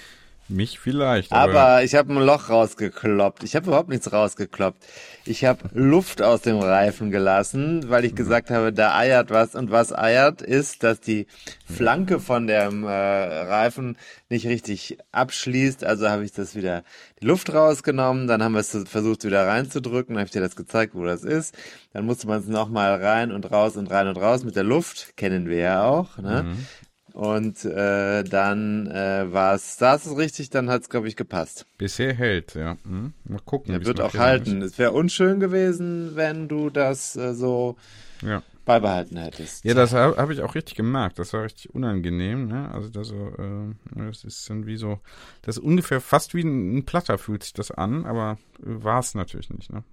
Mich 0.51 0.81
vielleicht. 0.81 1.33
Aber, 1.33 1.61
aber 1.61 1.85
ich 1.85 1.95
habe 1.95 2.13
ein 2.13 2.19
Loch 2.19 2.49
rausgekloppt. 2.51 3.45
Ich 3.45 3.55
habe 3.55 3.69
überhaupt 3.69 3.89
nichts 3.89 4.13
rausgekloppt. 4.13 4.85
Ich 5.25 5.45
habe 5.45 5.69
Luft 5.73 6.23
aus 6.23 6.43
dem 6.43 6.59
Reifen 6.59 7.11
gelassen, 7.11 7.89
weil 7.89 8.05
ich 8.05 8.17
gesagt 8.17 8.51
habe, 8.51 8.73
da 8.73 8.97
eiert 8.97 9.31
was. 9.31 9.55
Und 9.55 9.71
was 9.71 9.97
eiert, 9.97 10.43
ist, 10.43 10.83
dass 10.83 11.01
die 11.01 11.27
Flanke 11.65 12.19
von 12.19 12.49
dem 12.49 12.85
äh, 12.85 12.89
Reifen 12.89 13.97
nicht 14.29 14.47
richtig 14.47 14.99
abschließt. 15.13 15.85
Also 15.85 16.09
habe 16.09 16.25
ich 16.25 16.33
das 16.33 16.57
wieder 16.57 16.83
die 17.21 17.27
Luft 17.27 17.53
rausgenommen. 17.53 18.27
Dann 18.27 18.43
haben 18.43 18.53
wir 18.53 18.61
es 18.61 18.77
versucht 18.87 19.25
wieder 19.25 19.47
reinzudrücken. 19.47 20.15
Dann 20.15 20.23
habe 20.23 20.27
ich 20.27 20.33
dir 20.33 20.41
das 20.41 20.57
gezeigt, 20.57 20.95
wo 20.97 21.05
das 21.05 21.23
ist. 21.23 21.55
Dann 21.93 22.07
musste 22.07 22.27
man 22.27 22.41
es 22.41 22.47
nochmal 22.47 23.03
rein 23.03 23.31
und 23.31 23.51
raus 23.53 23.77
und 23.77 23.89
rein 23.91 24.09
und 24.09 24.17
raus 24.17 24.43
mit 24.43 24.57
der 24.57 24.65
Luft. 24.65 25.17
Kennen 25.17 25.49
wir 25.49 25.59
ja 25.59 25.85
auch. 25.85 26.19
Ne? 26.19 26.43
Mhm. 26.43 26.67
Und 27.13 27.65
äh, 27.65 28.23
dann 28.25 28.87
äh, 28.87 29.33
war 29.33 29.55
es, 29.55 29.77
saß 29.79 30.07
es 30.07 30.17
richtig, 30.17 30.51
dann 30.51 30.71
hat 30.71 30.83
es, 30.83 30.89
glaube 30.89 31.09
ich, 31.09 31.17
gepasst. 31.17 31.67
Bisher 31.79 32.15
hält, 32.15 32.55
ja. 32.55 32.77
Hm? 32.85 33.13
Mal 33.25 33.41
gucken. 33.45 33.75
Er 33.75 33.85
wird 33.85 34.01
auch 34.01 34.13
hier 34.13 34.21
halten. 34.21 34.63
Es 34.63 34.79
wäre 34.79 34.93
unschön 34.93 35.41
gewesen, 35.41 36.13
wenn 36.15 36.49
du 36.49 36.71
das 36.71 37.17
äh, 37.17 37.35
so 37.35 37.77
ist. 37.79 38.11
Ja. 38.23 38.43
beibehalten 38.65 39.17
hättest. 39.17 39.65
Ja, 39.65 39.75
das 39.75 39.93
habe 39.93 40.17
hab 40.17 40.31
ich 40.31 40.43
auch 40.43 40.55
richtig 40.55 40.75
gemerkt. 40.75 41.19
Das 41.19 41.33
war 41.33 41.45
richtig 41.45 41.75
unangenehm, 41.75 42.47
ne? 42.47 42.71
Also 42.73 42.89
das 42.89 43.11
äh, 43.11 44.07
das 44.09 44.25
ist 44.25 44.49
dann 44.51 44.67
wie 44.67 44.77
so, 44.77 45.01
das 45.43 45.57
ist 45.57 45.63
ungefähr 45.63 46.01
fast 46.01 46.35
wie 46.35 46.43
ein, 46.43 46.77
ein 46.77 46.85
Platter 46.85 47.19
fühlt 47.19 47.43
sich 47.43 47.53
das 47.53 47.71
an, 47.71 48.05
aber 48.05 48.39
war 48.59 49.01
es 49.01 49.15
natürlich 49.15 49.51
nicht, 49.51 49.73
ne? 49.73 49.85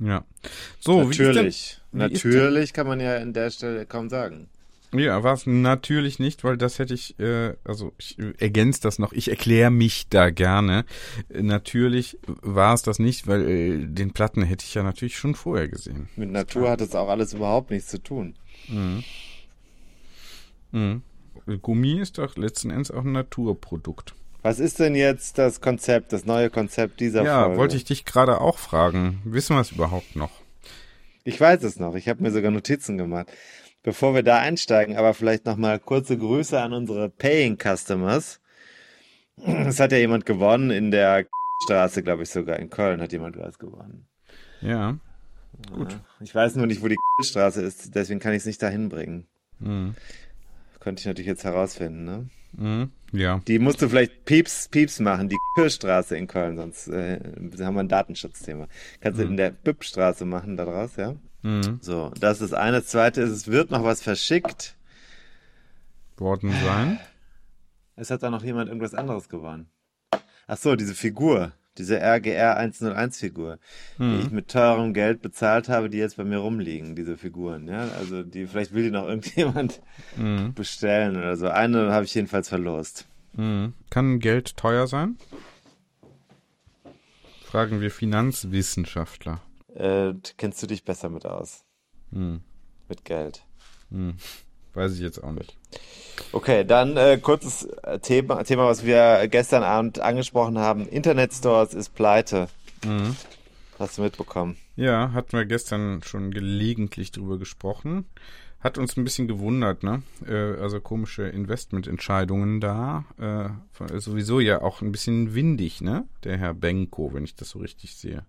Ja. 0.00 0.24
So, 0.80 1.04
natürlich. 1.04 1.18
wie 1.18 1.46
ist 1.46 1.80
denn, 1.92 2.00
wie 2.00 2.12
ist 2.12 2.24
natürlich 2.24 2.72
kann 2.72 2.86
man 2.86 2.98
ja 2.98 3.18
an 3.18 3.32
der 3.32 3.50
Stelle 3.50 3.86
kaum 3.86 4.08
sagen. 4.08 4.48
Ja, 4.94 5.22
war 5.22 5.32
es 5.32 5.46
natürlich 5.46 6.18
nicht, 6.18 6.44
weil 6.44 6.58
das 6.58 6.78
hätte 6.78 6.92
ich, 6.92 7.18
äh, 7.18 7.54
also 7.64 7.92
ich 7.98 8.18
ergänze 8.38 8.82
das 8.82 8.98
noch, 8.98 9.12
ich 9.12 9.28
erkläre 9.28 9.70
mich 9.70 10.08
da 10.10 10.28
gerne. 10.30 10.84
Äh, 11.30 11.42
natürlich 11.42 12.18
war 12.26 12.74
es 12.74 12.82
das 12.82 12.98
nicht, 12.98 13.26
weil 13.26 13.48
äh, 13.48 13.86
den 13.86 14.12
Platten 14.12 14.42
hätte 14.42 14.64
ich 14.66 14.74
ja 14.74 14.82
natürlich 14.82 15.16
schon 15.16 15.34
vorher 15.34 15.68
gesehen. 15.68 16.08
Mit 16.16 16.30
Natur 16.30 16.70
hat 16.70 16.82
das 16.82 16.94
auch 16.94 17.08
alles 17.08 17.32
überhaupt 17.32 17.70
nichts 17.70 17.88
zu 17.88 18.02
tun. 18.02 18.34
Mhm. 18.68 19.02
Mhm. 20.72 21.02
Gummi 21.60 21.98
ist 22.00 22.18
doch 22.18 22.36
letzten 22.36 22.70
Endes 22.70 22.90
auch 22.90 23.04
ein 23.04 23.12
Naturprodukt. 23.12 24.14
Was 24.42 24.58
ist 24.58 24.78
denn 24.80 24.94
jetzt 24.94 25.38
das 25.38 25.60
Konzept, 25.60 26.12
das 26.12 26.24
neue 26.26 26.50
Konzept 26.50 27.00
dieser 27.00 27.22
Ja, 27.24 27.44
Folge? 27.44 27.58
wollte 27.58 27.76
ich 27.76 27.84
dich 27.84 28.04
gerade 28.04 28.40
auch 28.40 28.58
fragen. 28.58 29.20
Wissen 29.24 29.56
wir 29.56 29.60
es 29.60 29.72
überhaupt 29.72 30.16
noch? 30.16 30.30
Ich 31.24 31.40
weiß 31.40 31.62
es 31.62 31.78
noch. 31.78 31.94
Ich 31.94 32.08
habe 32.08 32.22
mir 32.22 32.32
sogar 32.32 32.50
Notizen 32.50 32.98
gemacht. 32.98 33.28
Bevor 33.82 34.14
wir 34.14 34.22
da 34.22 34.38
einsteigen, 34.38 34.96
aber 34.96 35.12
vielleicht 35.12 35.44
nochmal 35.44 35.80
kurze 35.80 36.16
Grüße 36.16 36.60
an 36.60 36.72
unsere 36.72 37.08
Paying 37.08 37.58
Customers. 37.58 38.40
Es 39.36 39.80
hat 39.80 39.92
ja 39.92 39.98
jemand 39.98 40.24
gewonnen 40.24 40.70
in 40.70 40.90
der 40.90 41.26
Straße, 41.64 42.02
glaube 42.02 42.22
ich 42.22 42.30
sogar. 42.30 42.58
In 42.58 42.70
Köln 42.70 43.00
hat 43.00 43.12
jemand 43.12 43.36
was 43.36 43.58
gewonnen. 43.58 44.06
Ja. 44.60 44.98
Gut. 45.72 45.96
Ich 46.20 46.34
weiß 46.34 46.56
nur 46.56 46.66
nicht, 46.66 46.82
wo 46.82 46.88
die 46.88 46.96
Straße 47.20 47.62
ist, 47.62 47.94
deswegen 47.94 48.20
kann 48.20 48.32
ich 48.32 48.38
es 48.38 48.46
nicht 48.46 48.62
dahin 48.62 48.88
bringen. 48.88 49.26
Mhm. 49.58 49.94
Könnte 50.80 51.00
ich 51.00 51.06
natürlich 51.06 51.28
jetzt 51.28 51.44
herausfinden, 51.44 52.04
ne? 52.04 52.30
Mhm. 52.52 52.90
Ja. 53.12 53.40
Die 53.46 53.58
musst 53.58 53.82
du 53.82 53.88
vielleicht 53.88 54.24
Pieps, 54.24 54.68
Pieps 54.68 55.00
machen, 55.00 55.28
die 55.28 55.36
Kirchstraße 55.56 56.16
in 56.16 56.26
Köln, 56.26 56.56
sonst 56.56 56.88
äh, 56.88 57.18
haben 57.60 57.74
wir 57.74 57.80
ein 57.80 57.88
Datenschutzthema. 57.88 58.68
Kannst 59.00 59.20
du 59.20 59.24
in 59.24 59.36
der 59.36 59.50
Büppstraße 59.50 60.24
machen 60.24 60.56
da 60.56 60.64
draus, 60.64 60.96
ja? 60.96 61.14
Mhm. 61.42 61.78
So, 61.80 62.12
das 62.20 62.40
ist 62.40 62.54
eine. 62.54 62.78
Das 62.78 62.86
zweite 62.88 63.20
ist, 63.20 63.30
es 63.30 63.48
wird 63.48 63.70
noch 63.70 63.84
was 63.84 64.02
verschickt. 64.02 64.76
Worden 66.16 66.52
sein. 66.64 67.00
Es 67.96 68.10
hat 68.10 68.22
da 68.22 68.30
noch 68.30 68.44
jemand 68.44 68.68
irgendwas 68.68 68.94
anderes 68.94 69.28
gewonnen. 69.28 69.66
Ach 70.46 70.56
so, 70.56 70.76
diese 70.76 70.94
Figur, 70.94 71.52
diese 71.78 71.98
RGR 72.00 72.56
101 72.56 73.18
Figur, 73.18 73.58
die 73.98 74.20
ich 74.20 74.30
mit 74.30 74.48
teurem 74.48 74.92
Geld 74.94 75.20
bezahlt 75.22 75.68
habe, 75.68 75.88
die 75.90 75.98
jetzt 75.98 76.16
bei 76.16 76.24
mir 76.24 76.38
rumliegen, 76.38 76.94
diese 76.94 77.16
Figuren, 77.16 77.66
ja? 77.68 77.88
Also, 77.98 78.22
die, 78.22 78.46
vielleicht 78.46 78.72
will 78.72 78.84
die 78.84 78.90
noch 78.90 79.06
irgendjemand 79.08 79.80
Mhm. 80.16 80.54
bestellen 80.54 81.16
oder 81.16 81.36
so. 81.36 81.48
Eine 81.48 81.92
habe 81.92 82.04
ich 82.04 82.14
jedenfalls 82.14 82.48
verlost. 82.48 83.06
Mhm. 83.34 83.72
Kann 83.90 84.18
Geld 84.20 84.56
teuer 84.56 84.86
sein? 84.86 85.16
Fragen 87.44 87.80
wir 87.80 87.90
Finanzwissenschaftler. 87.90 89.40
Äh, 89.74 90.14
kennst 90.36 90.62
du 90.62 90.66
dich 90.66 90.84
besser 90.84 91.08
mit 91.08 91.26
aus? 91.26 91.64
Hm. 92.12 92.40
Mit 92.88 93.04
Geld. 93.04 93.44
Hm. 93.90 94.14
Weiß 94.74 94.94
ich 94.94 95.00
jetzt 95.00 95.22
auch 95.22 95.32
nicht. 95.32 95.56
Okay, 96.32 96.64
dann 96.64 96.96
äh, 96.96 97.18
kurzes 97.18 97.64
äh, 97.82 97.98
Thema, 97.98 98.42
Thema, 98.44 98.66
was 98.66 98.84
wir 98.84 99.26
gestern 99.28 99.62
Abend 99.62 100.00
angesprochen 100.00 100.58
haben. 100.58 100.86
Internetstores 100.88 101.74
ist 101.74 101.94
pleite. 101.94 102.48
Mhm. 102.84 103.16
Hast 103.78 103.98
du 103.98 104.02
mitbekommen? 104.02 104.56
Ja, 104.76 105.12
hatten 105.12 105.32
wir 105.36 105.44
gestern 105.44 106.02
schon 106.02 106.30
gelegentlich 106.30 107.12
drüber 107.12 107.38
gesprochen. 107.38 108.06
Hat 108.60 108.78
uns 108.78 108.96
ein 108.96 109.04
bisschen 109.04 109.26
gewundert, 109.28 109.82
ne? 109.82 110.02
Äh, 110.26 110.60
also 110.60 110.80
komische 110.80 111.24
Investmententscheidungen 111.28 112.60
da. 112.60 113.04
Äh, 113.18 113.50
von- 113.72 114.00
sowieso 114.00 114.40
ja 114.40 114.62
auch 114.62 114.80
ein 114.82 114.92
bisschen 114.92 115.34
windig, 115.34 115.80
ne? 115.80 116.06
Der 116.24 116.38
Herr 116.38 116.54
Benko, 116.54 117.12
wenn 117.12 117.24
ich 117.24 117.34
das 117.34 117.50
so 117.50 117.58
richtig 117.58 117.96
sehe. 117.96 118.24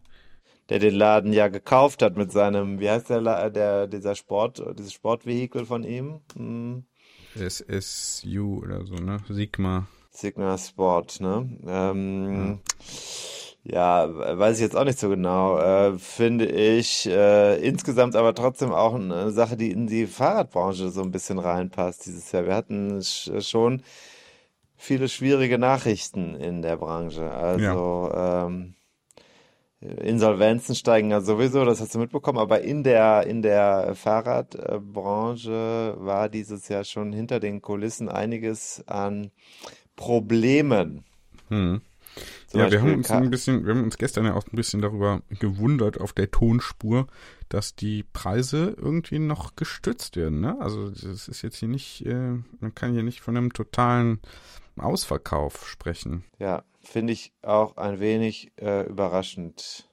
Der 0.69 0.79
den 0.79 0.95
Laden 0.95 1.33
ja 1.33 1.49
gekauft 1.49 2.01
hat 2.01 2.15
mit 2.15 2.31
seinem, 2.31 2.79
wie 2.79 2.89
heißt 2.89 3.09
der, 3.09 3.21
La- 3.21 3.49
der 3.49 3.87
dieser 3.87 4.15
Sport, 4.15 4.63
dieses 4.77 4.93
Sportvehikel 4.93 5.65
von 5.65 5.83
ihm? 5.83 6.21
Hm, 6.35 6.85
SSU 7.35 8.59
oder 8.61 8.85
so, 8.85 8.95
ne? 8.95 9.17
Sigma. 9.29 9.87
Sigma 10.11 10.57
Sport, 10.57 11.19
ne? 11.19 11.49
Ähm, 11.67 12.59
ja, 13.63 14.07
weiß 14.37 14.57
ich 14.57 14.61
jetzt 14.63 14.75
auch 14.75 14.83
nicht 14.83 14.99
so 14.99 15.09
genau. 15.09 15.57
Äh, 15.57 15.97
finde 15.97 16.45
ich 16.45 17.07
äh, 17.07 17.57
insgesamt 17.65 18.15
aber 18.15 18.35
trotzdem 18.35 18.71
auch 18.71 18.93
eine 18.93 19.31
Sache, 19.31 19.57
die 19.57 19.71
in 19.71 19.87
die 19.87 20.05
Fahrradbranche 20.05 20.89
so 20.89 21.01
ein 21.01 21.11
bisschen 21.11 21.39
reinpasst 21.39 22.05
dieses 22.05 22.31
Jahr. 22.31 22.45
Wir 22.45 22.55
hatten 22.55 23.01
sch 23.01 23.31
schon 23.39 23.81
viele 24.75 25.07
schwierige 25.09 25.57
Nachrichten 25.57 26.35
in 26.35 26.61
der 26.61 26.77
Branche. 26.77 27.31
Also 27.31 28.11
ähm, 28.13 28.75
Insolvenzen 29.83 30.75
steigen 30.75 31.11
ja 31.11 31.21
sowieso, 31.21 31.65
das 31.65 31.81
hast 31.81 31.93
du 31.93 31.99
mitbekommen, 31.99 32.37
aber 32.37 32.61
in 32.61 32.83
der 32.83 33.27
in 33.27 33.41
der 33.41 33.95
Fahrradbranche 33.95 35.95
war 35.97 36.29
dieses 36.29 36.69
Jahr 36.69 36.85
schon 36.85 37.11
hinter 37.11 37.39
den 37.39 37.61
Kulissen 37.61 38.07
einiges 38.07 38.83
an 38.87 39.31
Problemen. 39.95 41.03
Hm. 41.49 41.81
Zum 42.47 42.59
ja, 42.59 42.71
wir 42.71 42.81
haben 42.81 42.93
uns 42.93 43.09
ein 43.09 43.29
bisschen, 43.29 43.65
wir 43.65 43.73
haben 43.73 43.83
uns 43.83 43.97
gestern 43.97 44.25
ja 44.25 44.35
auch 44.35 44.45
ein 44.45 44.55
bisschen 44.55 44.81
darüber 44.81 45.21
gewundert 45.39 45.99
auf 45.99 46.13
der 46.13 46.29
Tonspur, 46.29 47.07
dass 47.49 47.75
die 47.75 48.03
Preise 48.03 48.75
irgendwie 48.77 49.19
noch 49.19 49.55
gestützt 49.55 50.15
werden. 50.15 50.39
Ne? 50.39 50.55
Also 50.59 50.89
das 50.89 51.27
ist 51.27 51.41
jetzt 51.41 51.57
hier 51.57 51.69
nicht, 51.69 52.05
äh, 52.05 52.37
man 52.59 52.75
kann 52.75 52.93
hier 52.93 53.03
nicht 53.03 53.21
von 53.21 53.35
einem 53.35 53.51
totalen 53.51 54.19
Ausverkauf 54.77 55.67
sprechen. 55.67 56.23
Ja, 56.39 56.63
finde 56.83 57.13
ich 57.13 57.33
auch 57.41 57.77
ein 57.77 57.99
wenig 57.99 58.51
äh, 58.61 58.85
überraschend. 58.85 59.89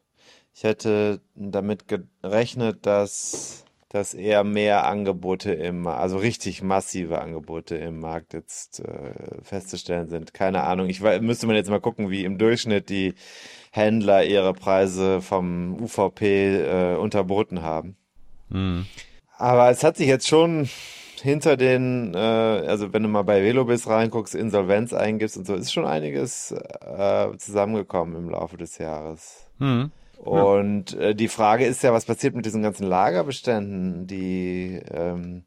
Ich 0.55 0.65
hätte 0.65 1.21
damit 1.35 1.87
gerechnet, 1.89 2.85
dass, 2.85 3.65
dass 3.89 4.13
eher 4.13 4.45
mehr 4.45 4.87
Angebote 4.87 5.53
im, 5.53 5.87
also 5.87 6.19
richtig 6.19 6.63
massive 6.63 7.21
Angebote 7.21 7.77
im 7.77 8.01
Markt 8.01 8.35
jetzt 8.35 8.81
äh, 8.81 9.15
festzustellen 9.43 10.09
sind. 10.09 10.35
Keine 10.35 10.65
Ahnung. 10.65 10.89
Ich 10.89 11.01
müsste 11.01 11.47
man 11.47 11.57
jetzt 11.57 11.71
mal 11.71 11.81
gucken, 11.81 12.11
wie 12.11 12.25
im 12.25 12.37
Durchschnitt 12.37 12.91
die 12.91 13.15
Händler 13.71 14.25
ihre 14.25 14.53
Preise 14.53 15.23
vom 15.23 15.81
UVP 15.81 16.57
äh, 16.57 16.97
unterboten 16.97 17.63
haben. 17.63 17.97
Hm. 18.51 18.87
Aber 19.39 19.71
es 19.71 19.83
hat 19.85 19.97
sich 19.97 20.09
jetzt 20.09 20.29
schon 20.29 20.69
hinter 21.21 21.57
den, 21.57 22.15
äh, 22.15 22.19
also 22.19 22.93
wenn 22.93 23.03
du 23.03 23.09
mal 23.09 23.23
bei 23.23 23.43
Velobis 23.43 23.89
reinguckst, 23.89 24.35
Insolvenz 24.35 24.93
eingibst 24.93 25.37
und 25.37 25.47
so, 25.47 25.55
ist 25.55 25.73
schon 25.73 25.87
einiges 25.87 26.53
äh, 26.53 27.37
zusammengekommen 27.39 28.17
im 28.17 28.31
Laufe 28.31 28.57
des 28.57 28.79
Jahres. 28.79 29.47
Hm. 29.59 29.91
Und 30.19 30.95
äh, 30.95 31.15
die 31.15 31.29
Frage 31.29 31.65
ist 31.65 31.83
ja, 31.83 31.93
was 31.93 32.05
passiert 32.05 32.35
mit 32.35 32.45
diesen 32.45 32.63
ganzen 32.63 32.87
Lagerbeständen, 32.87 34.07
die 34.07 34.81
ähm, 34.91 35.45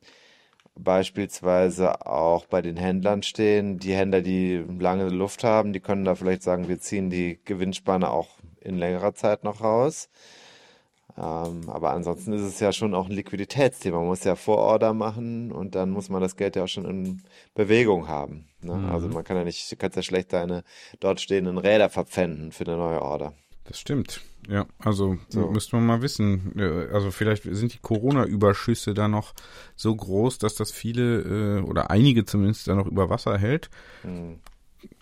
beispielsweise 0.75 2.07
auch 2.07 2.45
bei 2.47 2.61
den 2.61 2.77
Händlern 2.77 3.21
stehen. 3.21 3.77
Die 3.77 3.93
Händler, 3.93 4.21
die 4.21 4.63
lange 4.79 5.09
Luft 5.09 5.43
haben, 5.43 5.73
die 5.73 5.79
können 5.79 6.05
da 6.05 6.15
vielleicht 6.15 6.41
sagen, 6.41 6.67
wir 6.67 6.79
ziehen 6.79 7.09
die 7.09 7.39
Gewinnspanne 7.45 8.09
auch 8.09 8.29
in 8.61 8.77
längerer 8.77 9.13
Zeit 9.13 9.43
noch 9.43 9.61
raus. 9.61 10.09
Ähm, 11.17 11.69
aber 11.69 11.91
ansonsten 11.91 12.33
ist 12.33 12.41
es 12.41 12.59
ja 12.59 12.71
schon 12.71 12.95
auch 12.95 13.07
ein 13.07 13.11
Liquiditätsthema. 13.15 13.97
Man 13.97 14.07
muss 14.07 14.23
ja 14.23 14.35
Vororder 14.35 14.93
machen 14.93 15.51
und 15.51 15.75
dann 15.75 15.91
muss 15.91 16.09
man 16.09 16.21
das 16.21 16.35
Geld 16.35 16.55
ja 16.55 16.63
auch 16.63 16.67
schon 16.67 16.85
in 16.85 17.21
Bewegung 17.53 18.07
haben. 18.07 18.45
Ne? 18.61 18.89
Also 18.91 19.07
man 19.09 19.23
kann 19.23 19.37
ja 19.37 19.43
nicht, 19.43 19.71
du 19.71 19.75
kannst 19.75 19.95
ja 19.95 20.01
schlecht 20.03 20.33
deine 20.33 20.63
dort 20.99 21.21
stehenden 21.21 21.57
Räder 21.57 21.89
verpfänden 21.89 22.51
für 22.51 22.65
eine 22.65 22.77
neue 22.77 23.01
Order. 23.01 23.33
Das 23.65 23.79
stimmt. 23.79 24.21
Ja, 24.49 24.65
also 24.79 25.17
So. 25.29 25.51
müsste 25.51 25.77
man 25.77 25.85
mal 25.85 26.01
wissen. 26.01 26.53
Also 26.91 27.11
vielleicht 27.11 27.43
sind 27.43 27.73
die 27.73 27.79
Corona-Überschüsse 27.79 28.93
da 28.93 29.07
noch 29.07 29.33
so 29.75 29.95
groß, 29.95 30.37
dass 30.37 30.55
das 30.55 30.71
viele 30.71 31.59
äh, 31.59 31.61
oder 31.61 31.89
einige 31.91 32.25
zumindest 32.25 32.67
da 32.67 32.75
noch 32.75 32.87
über 32.87 33.09
Wasser 33.09 33.37
hält. 33.37 33.69
Hm. 34.01 34.39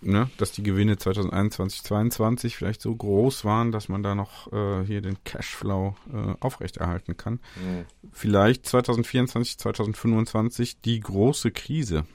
Ne? 0.01 0.29
Dass 0.37 0.51
die 0.51 0.63
Gewinne 0.63 0.97
2021, 0.97 1.83
2022 1.83 2.55
vielleicht 2.55 2.81
so 2.81 2.95
groß 2.95 3.45
waren, 3.45 3.71
dass 3.71 3.89
man 3.89 4.03
da 4.03 4.15
noch 4.15 4.51
äh, 4.51 4.83
hier 4.85 5.01
den 5.01 5.23
Cashflow 5.23 5.95
äh, 6.13 6.35
aufrechterhalten 6.39 7.17
kann. 7.17 7.39
Hm. 7.55 7.85
Vielleicht 8.11 8.65
2024, 8.65 9.57
2025 9.57 10.81
die 10.81 10.99
große 10.99 11.51
Krise. 11.51 12.05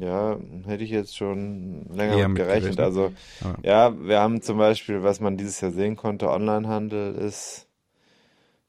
Ja, 0.00 0.38
hätte 0.64 0.82
ich 0.84 0.90
jetzt 0.90 1.16
schon 1.16 1.86
länger 1.94 2.16
Eher 2.16 2.28
mit 2.28 2.38
mit 2.38 2.46
gerechnet. 2.46 2.80
Also, 2.80 3.12
Ja. 3.42 3.90
ja, 3.90 4.02
wir 4.06 4.20
haben 4.20 4.42
zum 4.42 4.58
Beispiel, 4.58 5.02
was 5.02 5.20
man 5.20 5.36
dieses 5.36 5.60
Jahr 5.60 5.72
sehen 5.72 5.96
konnte, 5.96 6.30
Onlinehandel 6.30 7.14
ist 7.14 7.68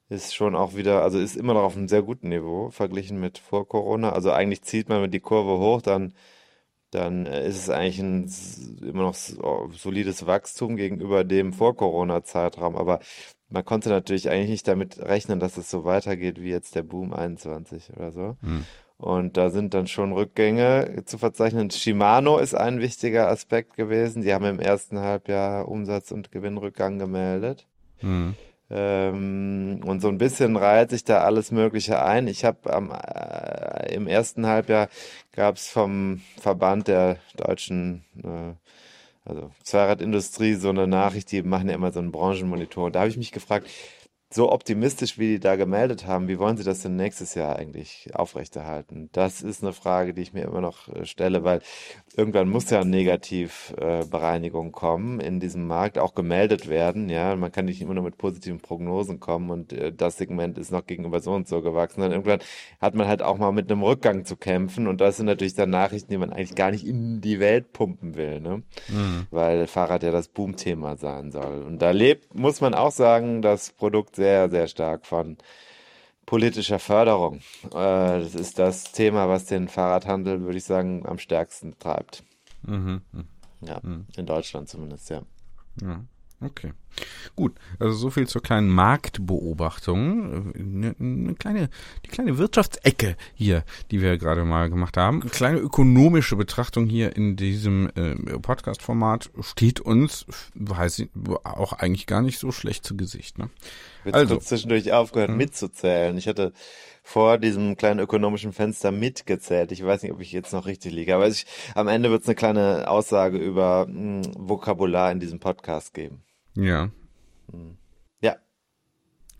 ist 0.08 0.34
schon 0.34 0.54
auch 0.54 0.74
wieder, 0.74 1.02
also 1.02 1.18
ist 1.18 1.36
immer 1.36 1.54
noch 1.54 1.62
auf 1.62 1.76
einem 1.76 1.88
sehr 1.88 2.02
guten 2.02 2.28
Niveau 2.28 2.70
verglichen 2.70 3.18
mit 3.18 3.38
vor 3.38 3.66
Corona. 3.66 4.12
Also 4.12 4.30
eigentlich 4.30 4.62
zieht 4.62 4.88
man 4.88 5.10
die 5.10 5.20
Kurve 5.20 5.58
hoch, 5.58 5.82
dann, 5.82 6.14
dann 6.96 7.26
äh, 7.26 7.46
ist 7.46 7.56
es 7.58 7.70
eigentlich 7.70 8.00
ein 8.00 8.30
immer 8.82 9.02
noch 9.02 9.16
oh, 9.42 9.68
solides 9.72 10.26
Wachstum 10.26 10.76
gegenüber 10.76 11.24
dem 11.24 11.52
Vor-Corona-Zeitraum. 11.52 12.76
Aber 12.76 13.00
man 13.48 13.64
konnte 13.64 13.90
natürlich 13.90 14.30
eigentlich 14.30 14.50
nicht 14.50 14.68
damit 14.68 14.98
rechnen, 14.98 15.38
dass 15.38 15.56
es 15.56 15.70
so 15.70 15.84
weitergeht 15.84 16.40
wie 16.40 16.50
jetzt 16.50 16.74
der 16.74 16.82
Boom 16.82 17.12
21 17.12 17.90
oder 17.96 18.10
so. 18.10 18.36
Und 18.98 19.36
da 19.36 19.50
sind 19.50 19.74
dann 19.74 19.86
schon 19.86 20.12
Rückgänge 20.12 21.02
zu 21.04 21.18
verzeichnen. 21.18 21.70
Shimano 21.70 22.38
ist 22.38 22.54
ein 22.54 22.80
wichtiger 22.80 23.28
Aspekt 23.28 23.76
gewesen. 23.76 24.22
Die 24.22 24.32
haben 24.32 24.46
im 24.46 24.58
ersten 24.58 24.98
Halbjahr 24.98 25.68
Umsatz- 25.68 26.12
und 26.12 26.32
Gewinnrückgang 26.32 26.98
gemeldet. 26.98 27.66
Mhm. 28.00 28.34
Ähm, 28.70 29.80
und 29.84 30.00
so 30.00 30.08
ein 30.08 30.18
bisschen 30.18 30.56
reiht 30.56 30.90
sich 30.90 31.04
da 31.04 31.18
alles 31.22 31.50
Mögliche 31.52 32.02
ein. 32.02 32.26
Ich 32.26 32.44
habe 32.44 32.58
äh, 32.68 33.94
im 33.94 34.08
ersten 34.08 34.46
Halbjahr 34.46 34.88
gab 35.32 35.56
es 35.56 35.68
vom 35.68 36.22
Verband 36.40 36.88
der 36.88 37.18
deutschen 37.36 38.04
äh, 38.24 38.54
also 39.24 39.50
Zweiradindustrie 39.62 40.54
so 40.54 40.70
eine 40.70 40.86
Nachricht, 40.86 41.32
die 41.32 41.42
machen 41.42 41.68
ja 41.68 41.74
immer 41.74 41.92
so 41.92 41.98
einen 41.98 42.12
Branchenmonitor. 42.12 42.90
Da 42.90 43.00
habe 43.00 43.10
ich 43.10 43.16
mich 43.16 43.32
gefragt, 43.32 43.68
so 44.30 44.52
optimistisch, 44.52 45.18
wie 45.18 45.34
die 45.34 45.40
da 45.40 45.56
gemeldet 45.56 46.06
haben, 46.06 46.28
wie 46.28 46.38
wollen 46.38 46.56
sie 46.56 46.64
das 46.64 46.82
denn 46.82 46.96
nächstes 46.96 47.34
Jahr 47.34 47.56
eigentlich 47.56 48.10
aufrechterhalten? 48.14 49.08
Das 49.12 49.40
ist 49.42 49.62
eine 49.62 49.72
Frage, 49.72 50.14
die 50.14 50.22
ich 50.22 50.32
mir 50.32 50.44
immer 50.44 50.60
noch 50.60 50.88
äh, 50.88 51.06
stelle, 51.06 51.44
weil 51.44 51.60
irgendwann 52.16 52.48
muss 52.48 52.70
ja 52.70 52.80
eine 52.80 52.90
Negativbereinigung 52.90 54.72
kommen 54.72 55.20
in 55.20 55.38
diesem 55.38 55.66
Markt, 55.66 55.98
auch 55.98 56.14
gemeldet 56.14 56.68
werden. 56.68 57.10
Ja, 57.10 57.36
man 57.36 57.52
kann 57.52 57.66
nicht 57.66 57.82
immer 57.82 57.94
nur 57.94 58.04
mit 58.04 58.16
positiven 58.16 58.58
Prognosen 58.58 59.20
kommen 59.20 59.50
und 59.50 59.72
äh, 59.72 59.92
das 59.92 60.16
Segment 60.16 60.56
ist 60.58 60.72
noch 60.72 60.86
gegenüber 60.86 61.20
so 61.20 61.32
und 61.32 61.46
so 61.46 61.60
gewachsen. 61.60 62.00
Dann 62.00 62.12
irgendwann 62.12 62.40
hat 62.80 62.94
man 62.94 63.06
halt 63.06 63.22
auch 63.22 63.36
mal 63.36 63.52
mit 63.52 63.70
einem 63.70 63.82
Rückgang 63.82 64.24
zu 64.24 64.36
kämpfen 64.36 64.86
und 64.86 65.00
das 65.00 65.18
sind 65.18 65.26
natürlich 65.26 65.54
dann 65.54 65.70
Nachrichten, 65.70 66.10
die 66.10 66.18
man 66.18 66.32
eigentlich 66.32 66.54
gar 66.54 66.70
nicht 66.70 66.86
in 66.86 67.20
die 67.20 67.38
Welt 67.38 67.72
pumpen 67.72 68.16
will, 68.16 68.40
ne? 68.40 68.62
Weil 69.30 69.66
Fahrrad 69.66 70.02
ja 70.02 70.10
das 70.10 70.28
Boomthema 70.28 70.96
sein 70.96 71.30
soll. 71.30 71.62
Und 71.62 71.80
da 71.82 71.90
lebt, 71.90 72.34
muss 72.34 72.60
man 72.60 72.74
auch 72.74 72.92
sagen, 72.92 73.42
das 73.42 73.72
Produkt 73.72 74.16
sehr, 74.16 74.48
sehr 74.48 74.68
stark 74.68 75.06
von 75.06 75.36
politischer 76.26 76.78
Förderung. 76.78 77.40
Äh, 77.66 77.70
das 77.70 78.34
ist 78.34 78.58
das 78.58 78.92
Thema, 78.92 79.28
was 79.28 79.46
den 79.46 79.68
Fahrradhandel, 79.68 80.42
würde 80.42 80.58
ich 80.58 80.64
sagen, 80.64 81.06
am 81.06 81.18
stärksten 81.18 81.78
treibt. 81.78 82.24
Mhm. 82.62 83.00
Ja, 83.60 83.80
in 84.16 84.26
Deutschland 84.26 84.68
zumindest, 84.68 85.08
ja. 85.08 85.22
Ja, 85.80 86.04
okay. 86.40 86.72
Gut, 87.34 87.54
also 87.78 87.92
so 87.94 88.10
viel 88.10 88.26
zur 88.26 88.42
kleinen 88.42 88.68
Marktbeobachtung. 88.68 90.54
Eine, 90.54 90.96
eine 90.98 91.34
kleine, 91.34 91.68
die 92.04 92.08
kleine 92.08 92.38
Wirtschaftsecke 92.38 93.16
hier, 93.34 93.64
die 93.90 94.00
wir 94.00 94.16
gerade 94.16 94.44
mal 94.44 94.70
gemacht 94.70 94.96
haben. 94.96 95.20
Eine 95.20 95.30
kleine 95.30 95.58
ökonomische 95.58 96.36
Betrachtung 96.36 96.86
hier 96.86 97.14
in 97.14 97.36
diesem 97.36 97.90
äh, 97.94 98.14
Podcast-Format 98.38 99.30
steht 99.40 99.80
uns, 99.80 100.24
weiß 100.54 101.00
ich, 101.00 101.10
auch 101.44 101.74
eigentlich 101.74 102.06
gar 102.06 102.22
nicht 102.22 102.38
so 102.38 102.50
schlecht 102.52 102.86
zu 102.86 102.96
Gesicht. 102.96 103.38
Ne? 103.38 103.50
Jetzt 104.04 104.14
Also. 104.14 104.34
kurz 104.36 104.46
zwischendurch 104.46 104.92
aufgehört 104.92 105.30
mitzuzählen. 105.30 106.16
Ich 106.16 106.28
hatte 106.28 106.52
vor 107.02 107.38
diesem 107.38 107.76
kleinen 107.76 108.00
ökonomischen 108.00 108.52
Fenster 108.52 108.90
mitgezählt. 108.90 109.70
Ich 109.70 109.84
weiß 109.84 110.02
nicht, 110.02 110.12
ob 110.12 110.20
ich 110.20 110.32
jetzt 110.32 110.52
noch 110.52 110.66
richtig 110.66 110.92
liege, 110.92 111.14
aber 111.14 111.28
ich, 111.28 111.46
am 111.74 111.88
Ende 111.88 112.10
wird 112.10 112.22
es 112.22 112.28
eine 112.28 112.34
kleine 112.34 112.88
Aussage 112.88 113.38
über 113.38 113.86
mh, 113.86 114.30
Vokabular 114.36 115.12
in 115.12 115.20
diesem 115.20 115.38
Podcast 115.38 115.94
geben. 115.94 116.22
Ja, 116.56 116.90
Ja, 118.20 118.36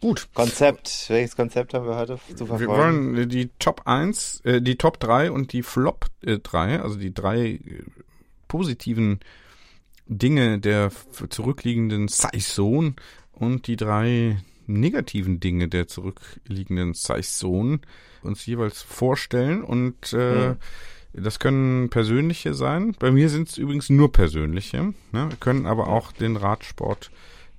gut. 0.00 0.28
Konzept. 0.34 1.06
Welches 1.08 1.34
Konzept 1.36 1.74
haben 1.74 1.86
wir 1.86 1.96
heute 1.96 2.18
zu 2.34 2.40
Wir 2.40 2.46
verfolgen? 2.58 2.66
wollen 2.68 3.16
äh, 3.16 3.26
die 3.26 3.48
Top 3.58 3.82
1, 3.86 4.40
äh, 4.44 4.60
die 4.62 4.76
Top 4.76 5.00
3 5.00 5.30
und 5.30 5.52
die 5.52 5.62
Flop 5.62 6.06
äh, 6.22 6.38
3, 6.38 6.80
also 6.80 6.96
die 6.98 7.12
drei 7.14 7.46
äh, 7.52 7.60
positiven 8.48 9.20
Dinge 10.06 10.60
der 10.60 10.92
zurückliegenden 11.30 12.06
Saison 12.08 12.94
und 13.32 13.66
die 13.66 13.76
drei 13.76 14.40
negativen 14.66 15.40
Dinge 15.40 15.68
der 15.68 15.88
zurückliegenden 15.88 16.94
Saison 16.94 17.80
uns 18.22 18.44
jeweils 18.46 18.82
vorstellen 18.82 19.62
und 19.64 20.12
äh, 20.12 20.50
Mhm. 20.50 20.56
Das 21.20 21.38
können 21.38 21.88
persönliche 21.90 22.54
sein. 22.54 22.94
Bei 22.98 23.10
mir 23.10 23.28
sind 23.28 23.48
es 23.48 23.58
übrigens 23.58 23.90
nur 23.90 24.12
persönliche, 24.12 24.92
ne? 25.12 25.28
können 25.40 25.66
aber 25.66 25.88
auch 25.88 26.12
den 26.12 26.36
Radsport 26.36 27.10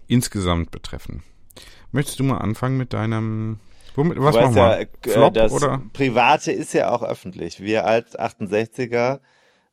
insgesamt 0.07 0.71
betreffen. 0.71 1.23
Möchtest 1.91 2.19
du 2.19 2.23
mal 2.23 2.37
anfangen 2.37 2.77
mit 2.77 2.93
deinem 2.93 3.59
womit, 3.95 4.19
was 4.21 4.35
machen 4.35 4.55
wir? 4.55 4.61
ja, 4.61 4.79
äh, 4.79 4.87
Flop 5.01 5.33
das 5.33 5.51
oder? 5.51 5.81
Private 5.93 6.51
ist 6.51 6.73
ja 6.73 6.91
auch 6.91 7.03
öffentlich. 7.03 7.59
Wir 7.59 7.85
als 7.85 8.17
68er 8.17 9.19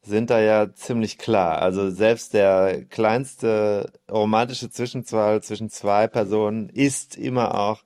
sind 0.03 0.31
da 0.31 0.41
ja 0.41 0.73
ziemlich 0.75 1.19
klar. 1.19 1.63
Also 1.63 1.91
selbst 1.91 2.35
der 2.35 2.85
kleinste 2.85 3.93
romantische 4.11 4.71
Zwischenzahl 4.71 5.43
zwischen 5.43 5.71
zwei 5.71 6.07
Personen 6.09 6.69
ist 6.69 7.17
immer 7.17 7.59
auch 7.59 7.83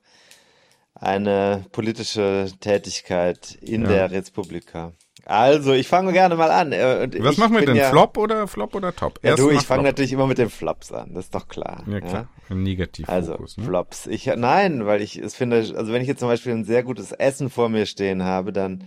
eine 0.95 1.65
politische 1.71 2.47
Tätigkeit 2.59 3.57
in 3.61 3.83
Ja. 3.83 3.87
der 3.87 4.11
Republika. 4.11 4.91
Also, 5.29 5.73
ich 5.73 5.87
fange 5.87 6.11
gerne 6.11 6.35
mal 6.35 6.49
an. 6.49 6.71
Äh, 6.71 7.01
und 7.03 7.23
Was 7.23 7.37
machen 7.37 7.53
wir 7.53 7.63
denn? 7.63 7.75
ja, 7.75 7.91
Flop 7.91 8.17
oder 8.17 8.47
Flop 8.47 8.73
oder 8.73 8.95
Top? 8.95 9.19
Ja, 9.21 9.31
Erst 9.31 9.43
du, 9.43 9.51
ich 9.51 9.61
fange 9.61 9.83
natürlich 9.83 10.11
immer 10.11 10.25
mit 10.25 10.39
den 10.39 10.49
Flops 10.49 10.91
an. 10.91 11.13
Das 11.13 11.25
ist 11.25 11.35
doch 11.35 11.47
klar. 11.47 11.83
Ja 11.87 12.01
klar, 12.01 12.29
ein 12.49 12.63
Negativfokus. 12.63 13.29
Also 13.29 13.61
ne? 13.61 13.67
Flops. 13.67 14.07
Ich 14.07 14.25
nein, 14.25 14.87
weil 14.87 15.03
ich 15.03 15.17
es 15.17 15.35
finde, 15.35 15.57
also 15.57 15.93
wenn 15.93 16.01
ich 16.01 16.07
jetzt 16.07 16.19
zum 16.19 16.29
Beispiel 16.29 16.53
ein 16.53 16.63
sehr 16.65 16.81
gutes 16.81 17.11
Essen 17.11 17.51
vor 17.51 17.69
mir 17.69 17.85
stehen 17.85 18.23
habe, 18.23 18.51
dann 18.51 18.85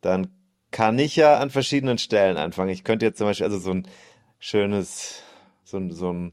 dann 0.00 0.28
kann 0.70 0.98
ich 0.98 1.16
ja 1.16 1.36
an 1.38 1.50
verschiedenen 1.50 1.98
Stellen 1.98 2.38
anfangen. 2.38 2.70
Ich 2.70 2.82
könnte 2.82 3.04
jetzt 3.04 3.18
zum 3.18 3.26
Beispiel 3.26 3.44
also 3.44 3.58
so 3.58 3.72
ein 3.72 3.86
schönes 4.38 5.22
so 5.64 5.76
ein 5.76 5.90
so 5.92 6.10
ein 6.10 6.32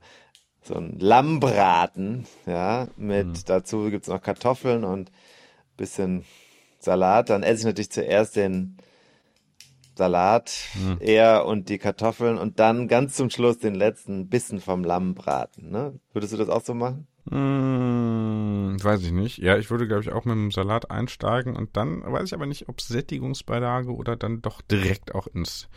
so 0.63 0.75
ein 0.75 0.97
Lammbraten, 0.99 2.27
ja, 2.45 2.87
mit 2.95 3.27
Mhm. 3.27 3.33
dazu 3.45 3.89
gibt's 3.89 4.07
noch 4.07 4.21
Kartoffeln 4.21 4.85
und 4.85 5.11
bisschen 5.75 6.23
Salat. 6.79 7.29
Dann 7.29 7.43
esse 7.43 7.59
ich 7.59 7.65
natürlich 7.65 7.91
zuerst 7.91 8.37
den 8.37 8.77
Salat 9.97 10.53
Mhm. 10.75 10.97
eher 10.99 11.45
und 11.45 11.69
die 11.69 11.77
Kartoffeln 11.77 12.37
und 12.37 12.59
dann 12.59 12.87
ganz 12.87 13.15
zum 13.15 13.29
Schluss 13.29 13.57
den 13.57 13.75
letzten 13.75 14.29
Bissen 14.29 14.61
vom 14.61 14.83
Lammbraten. 14.83 15.69
Ne? 15.69 15.99
Würdest 16.13 16.33
du 16.33 16.37
das 16.37 16.49
auch 16.49 16.63
so 16.63 16.73
machen? 16.73 17.07
Hm, 17.29 18.77
weiß 18.81 19.03
ich 19.03 19.11
nicht. 19.11 19.37
Ja, 19.39 19.57
ich 19.57 19.69
würde, 19.69 19.87
glaube 19.87 20.01
ich, 20.03 20.11
auch 20.11 20.25
mit 20.25 20.35
dem 20.35 20.51
Salat 20.51 20.91
einsteigen 20.91 21.55
und 21.55 21.75
dann 21.75 22.01
weiß 22.03 22.23
ich 22.25 22.33
aber 22.33 22.45
nicht, 22.45 22.69
ob 22.69 22.79
Sättigungsbeilage 22.81 23.93
oder 23.93 24.15
dann 24.15 24.41
doch 24.41 24.61
direkt 24.61 25.13
auch 25.13 25.27
ins, 25.27 25.67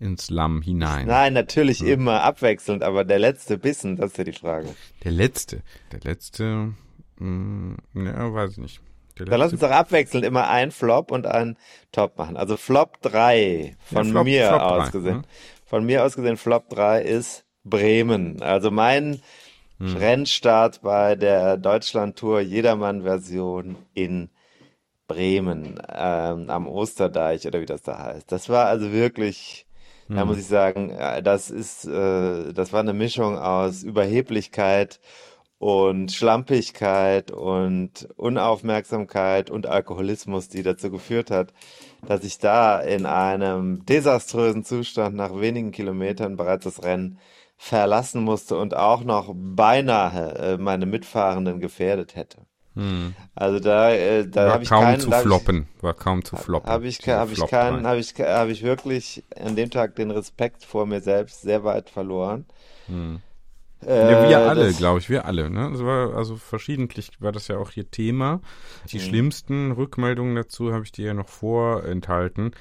ins 0.00 0.30
Lamm 0.30 0.62
hinein. 0.62 1.06
Nein, 1.06 1.34
natürlich 1.34 1.82
immer 1.84 2.22
abwechselnd, 2.22 2.82
aber 2.82 3.04
der 3.04 3.18
letzte 3.18 3.58
Bissen, 3.58 3.96
das 3.96 4.12
ist 4.12 4.18
ja 4.18 4.24
die 4.24 4.32
Frage. 4.32 4.68
Der 5.04 5.12
letzte. 5.12 5.62
Der 5.92 6.00
letzte, 6.00 6.74
hm, 7.18 7.76
ja, 7.94 8.32
weiß 8.32 8.52
ich 8.52 8.58
nicht. 8.58 8.80
Der 9.18 9.26
Dann 9.26 9.40
lass 9.40 9.52
uns 9.52 9.60
doch 9.60 9.70
abwechselnd 9.70 10.24
immer 10.24 10.48
ein 10.48 10.70
Flop 10.70 11.10
und 11.10 11.26
ein 11.26 11.56
Top 11.92 12.18
machen. 12.18 12.36
Also 12.36 12.56
Flop 12.56 13.00
3 13.02 13.76
von 13.84 14.04
Ja, 14.06 14.12
Flop- 14.12 14.24
mir 14.24 14.48
Flop 14.48 14.62
aus 14.62 14.92
gesehen. 14.92 15.16
ne? 15.18 15.22
Von 15.66 15.84
mir 15.84 16.04
aus 16.04 16.16
gesehen 16.16 16.36
Flop 16.36 16.68
3 16.70 17.02
ist 17.02 17.44
Bremen. 17.64 18.42
Also 18.42 18.70
mein 18.70 19.20
Hm. 19.78 19.96
Rennstart 19.96 20.82
bei 20.82 21.14
der 21.14 21.56
Deutschland-Tour 21.56 22.40
Jedermann-Version 22.40 23.76
in 23.94 24.28
Bremen 25.06 25.80
ähm, 25.88 26.50
am 26.50 26.66
Osterdeich 26.66 27.46
oder 27.46 27.60
wie 27.60 27.66
das 27.66 27.82
da 27.82 27.98
heißt. 27.98 28.30
Das 28.30 28.48
war 28.48 28.66
also 28.66 28.92
wirklich, 28.92 29.66
da 30.08 30.20
Hm. 30.22 30.28
muss 30.28 30.38
ich 30.38 30.46
sagen, 30.46 30.90
äh, 30.90 31.22
das 31.22 31.50
ist, 31.50 31.86
äh, 31.86 32.52
das 32.52 32.72
war 32.72 32.80
eine 32.80 32.92
Mischung 32.92 33.38
aus 33.38 33.82
Überheblichkeit 33.84 34.98
und 34.98 35.00
Schlampigkeit 35.60 37.30
und 37.32 38.08
Unaufmerksamkeit 38.16 39.50
und 39.50 39.66
Alkoholismus, 39.66 40.48
die 40.48 40.62
dazu 40.62 40.90
geführt 40.90 41.30
hat, 41.30 41.52
dass 42.06 42.22
ich 42.24 42.38
da 42.38 42.80
in 42.80 43.06
einem 43.06 43.84
desaströsen 43.84 44.64
Zustand 44.64 45.16
nach 45.16 45.40
wenigen 45.40 45.72
Kilometern 45.72 46.36
bereits 46.36 46.64
das 46.64 46.84
Rennen 46.84 47.18
verlassen 47.56 48.22
musste 48.22 48.56
und 48.56 48.76
auch 48.76 49.02
noch 49.02 49.32
beinahe 49.34 50.34
äh, 50.36 50.58
meine 50.58 50.86
Mitfahrenden 50.86 51.58
gefährdet 51.58 52.14
hätte. 52.14 52.38
hm, 52.74 53.16
Also 53.34 53.58
da, 53.58 53.90
äh, 53.90 54.28
da 54.28 54.46
war 54.46 54.52
habe 54.54 54.62
ich 54.62 54.68
kaum 54.68 54.84
keinen, 54.84 55.00
zu 55.00 55.10
hab 55.10 55.20
ich, 55.20 55.26
floppen. 55.26 55.68
War 55.80 55.94
kaum 55.94 56.24
zu 56.24 56.36
floppen. 56.36 56.70
habe 56.70 56.86
ich, 56.86 57.00
habe 57.08 57.32
ich 57.32 57.46
keinen, 57.48 57.84
habe 57.84 57.98
ich, 57.98 58.14
habe 58.14 58.52
ich 58.52 58.62
wirklich 58.62 59.24
an 59.44 59.56
dem 59.56 59.70
Tag 59.70 59.96
den 59.96 60.12
Respekt 60.12 60.64
vor 60.64 60.86
mir 60.86 61.00
selbst 61.00 61.42
sehr 61.42 61.64
weit 61.64 61.90
verloren. 61.90 62.46
Hm. 62.86 63.20
Ja, 63.82 64.28
wir 64.28 64.30
Äh, 64.30 64.34
alle, 64.34 64.72
glaube 64.72 64.98
ich, 64.98 65.08
wir 65.08 65.24
alle. 65.24 65.50
Ne? 65.50 65.70
Das 65.70 65.84
war, 65.84 66.14
also 66.14 66.36
verschiedentlich 66.36 67.10
war 67.20 67.32
das 67.32 67.48
ja 67.48 67.58
auch 67.58 67.70
hier 67.70 67.90
Thema. 67.90 68.40
Die 68.90 68.98
schlimmsten 69.00 69.72
Rückmeldungen 69.72 70.34
dazu 70.34 70.72
habe 70.72 70.84
ich 70.84 70.92
dir 70.92 71.06
ja 71.06 71.14
noch 71.14 71.28
vorenthalten. 71.28 72.52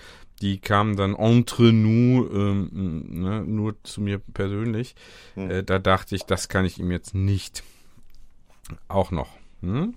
Die 0.42 0.60
kamen 0.60 0.96
dann 0.96 1.16
entre 1.16 1.74
nous, 1.74 2.30
ähm, 2.32 2.70
ne, 3.10 3.44
nur 3.44 3.82
zu 3.84 4.02
mir 4.02 4.20
persönlich. 4.20 4.96
Äh, 5.36 5.64
da 5.64 5.80
dachte 5.80 6.16
ich, 6.16 6.26
das 6.26 6.48
kann 6.48 6.66
ich 6.66 6.78
ihm 6.78 6.92
jetzt 6.92 7.16
nicht 7.16 7.64
auch 8.88 9.10
noch. 9.10 9.30
Hm? 9.62 9.96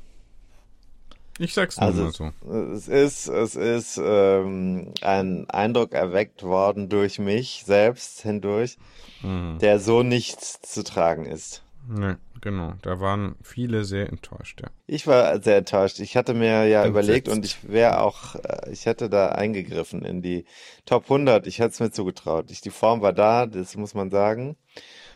Ich 1.43 1.55
sag's 1.55 1.79
nur 1.79 1.87
Also 1.87 2.03
mal 2.05 2.13
so. 2.13 2.31
es 2.75 2.87
ist, 2.89 3.29
es 3.29 3.57
ist 3.57 3.99
ähm, 4.03 4.93
ein 5.01 5.49
Eindruck 5.49 5.93
erweckt 5.95 6.43
worden 6.43 6.89
durch 6.89 7.19
mich 7.19 7.63
selbst 7.67 8.21
hindurch, 8.23 8.77
Mhm. 9.23 9.59
der 9.61 9.79
so 9.81 10.03
nicht 10.03 10.41
zu 10.41 10.83
tragen 10.85 11.25
ist. 11.27 11.63
Nee, 11.89 12.15
genau. 12.41 12.75
Da 12.83 13.01
waren 13.01 13.37
viele 13.43 13.85
sehr 13.85 14.09
enttäuscht, 14.11 14.61
ja. 14.63 14.69
Ich 14.87 15.07
war 15.07 15.43
sehr 15.43 15.57
enttäuscht. 15.59 15.99
Ich 16.01 16.17
hatte 16.17 16.35
mir 16.35 16.67
ja 16.67 16.85
Entsetzt. 16.85 16.89
überlegt 16.91 17.29
und 17.29 17.45
ich 17.45 17.69
wäre 17.69 18.01
auch, 18.01 18.35
äh, 18.37 18.71
ich 18.71 18.87
hätte 18.87 19.09
da 19.11 19.31
eingegriffen 19.31 20.05
in 20.05 20.23
die 20.23 20.45
Top 20.87 21.05
100. 21.11 21.47
Ich 21.47 21.59
hätte 21.59 21.71
es 21.71 21.81
mir 21.81 21.91
zugetraut. 21.91 22.51
Ich, 22.51 22.61
die 22.61 22.71
Form 22.71 23.01
war 23.03 23.13
da, 23.15 23.47
das 23.47 23.77
muss 23.77 23.95
man 23.95 24.11
sagen. 24.11 24.57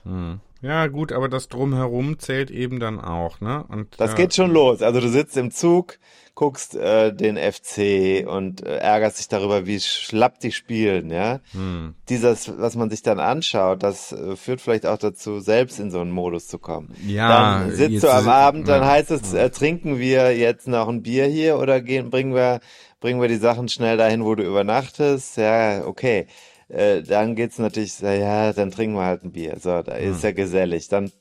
Mhm. 0.05 0.41
Ja, 0.65 0.87
gut, 0.87 1.13
aber 1.13 1.29
das 1.29 1.49
Drumherum 1.49 2.19
zählt 2.19 2.51
eben 2.51 2.81
dann 2.81 2.99
auch, 2.99 3.41
ne? 3.43 3.65
Und 3.69 3.89
Das 3.99 4.15
äh, 4.15 4.17
geht 4.17 4.35
schon 4.35 4.51
los. 4.51 4.81
Also 4.81 4.99
du 5.01 5.11
sitzt 5.11 5.37
im 5.37 5.51
Zug, 5.51 5.99
guckst 6.35 6.75
äh, 6.75 7.13
den 7.15 7.37
FC 7.37 8.27
und 8.27 8.65
äh, 8.65 8.79
ärgerst 8.79 9.19
dich 9.19 9.29
darüber, 9.29 9.67
wie 9.67 9.79
schlapp 9.79 10.41
die 10.41 10.53
spielen, 10.53 11.11
ja. 11.11 11.41
Hm. 11.53 11.95
Dieses, 12.09 12.51
was 12.59 12.77
man 12.77 12.89
sich 12.89 13.03
dann 13.03 13.21
anschaut, 13.21 13.83
das 13.83 14.13
äh, 14.13 14.37
führt 14.37 14.63
vielleicht 14.63 14.87
auch 14.87 14.97
dazu, 14.97 15.39
selbst 15.39 15.79
in 15.79 15.91
so 15.91 16.01
einen 16.01 16.11
Modus 16.11 16.49
zu 16.49 16.59
kommen. 16.59 16.95
Ja, 17.07 17.29
dann 17.29 17.73
sitzt 17.73 18.03
du 18.03 18.09
am 18.09 18.29
Abend, 18.29 18.67
dann 18.67 18.81
ja. 18.81 18.89
heißt 18.89 19.11
es, 19.11 19.35
äh, 19.35 19.51
trinken 19.51 19.99
wir 19.99 20.35
jetzt 20.35 20.67
noch 20.67 20.89
ein 20.89 21.03
Bier 21.03 21.27
hier 21.27 21.59
oder 21.59 21.83
gehen, 21.83 22.09
bringen 22.09 22.35
wir, 22.35 22.61
bringen 23.01 23.21
wir 23.21 23.29
die 23.29 23.37
Sachen 23.37 23.69
schnell 23.69 23.99
dahin, 23.99 24.25
wo 24.25 24.35
du 24.35 24.45
übernachtest? 24.45 25.37
Ja, 25.37 25.85
okay. 25.85 26.27
Äh, 26.69 27.03
dann 27.03 27.35
geht's 27.37 27.59
natürlich, 27.59 28.01
ja, 28.01 28.53
dann 28.53 28.71
trinken 28.71 28.97
wir 28.97 29.05
halt 29.05 29.25
ein 29.25 29.33
Bier. 29.33 29.59
So, 29.61 29.83
da 29.83 29.93
ist 29.95 30.23
Hm. 30.23 30.23
ja 30.23 30.33
gesellig. 30.33 30.89
Dann 30.89 31.13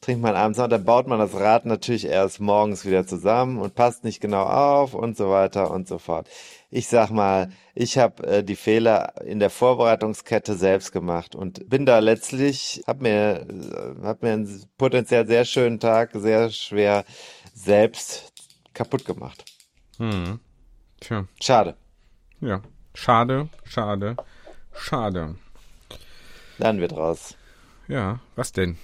trinkt 0.00 0.22
man 0.22 0.34
abends 0.36 0.58
noch, 0.58 0.68
dann 0.68 0.84
baut 0.84 1.06
man 1.06 1.18
das 1.18 1.34
Rad 1.34 1.64
natürlich 1.66 2.04
erst 2.06 2.40
morgens 2.40 2.84
wieder 2.84 3.06
zusammen 3.06 3.58
und 3.58 3.74
passt 3.74 4.04
nicht 4.04 4.20
genau 4.20 4.44
auf 4.44 4.94
und 4.94 5.16
so 5.16 5.30
weiter 5.30 5.70
und 5.70 5.88
so 5.88 5.98
fort. 5.98 6.28
Ich 6.70 6.88
sag 6.88 7.10
mal, 7.10 7.50
ich 7.74 7.98
habe 7.98 8.26
äh, 8.26 8.44
die 8.44 8.56
Fehler 8.56 9.14
in 9.24 9.38
der 9.40 9.50
Vorbereitungskette 9.50 10.54
selbst 10.54 10.92
gemacht 10.92 11.34
und 11.34 11.68
bin 11.68 11.86
da 11.86 11.98
letztlich, 12.00 12.82
hab 12.86 13.00
mir, 13.00 13.46
äh, 13.48 14.02
hab 14.04 14.22
mir 14.22 14.32
einen 14.34 14.64
potenziell 14.76 15.26
sehr 15.26 15.44
schönen 15.44 15.80
Tag 15.80 16.10
sehr 16.14 16.50
schwer 16.50 17.04
selbst 17.54 18.32
kaputt 18.74 19.04
gemacht. 19.04 19.44
Hm. 19.98 20.40
Tja, 21.00 21.26
Schade. 21.40 21.74
ja. 22.40 22.60
Schade, 22.96 23.48
schade, 23.64 24.16
schade. 24.76 25.36
Lernen 26.58 26.80
wir 26.80 26.88
draus. 26.88 27.36
Ja, 27.88 28.20
was 28.36 28.52
denn? 28.52 28.76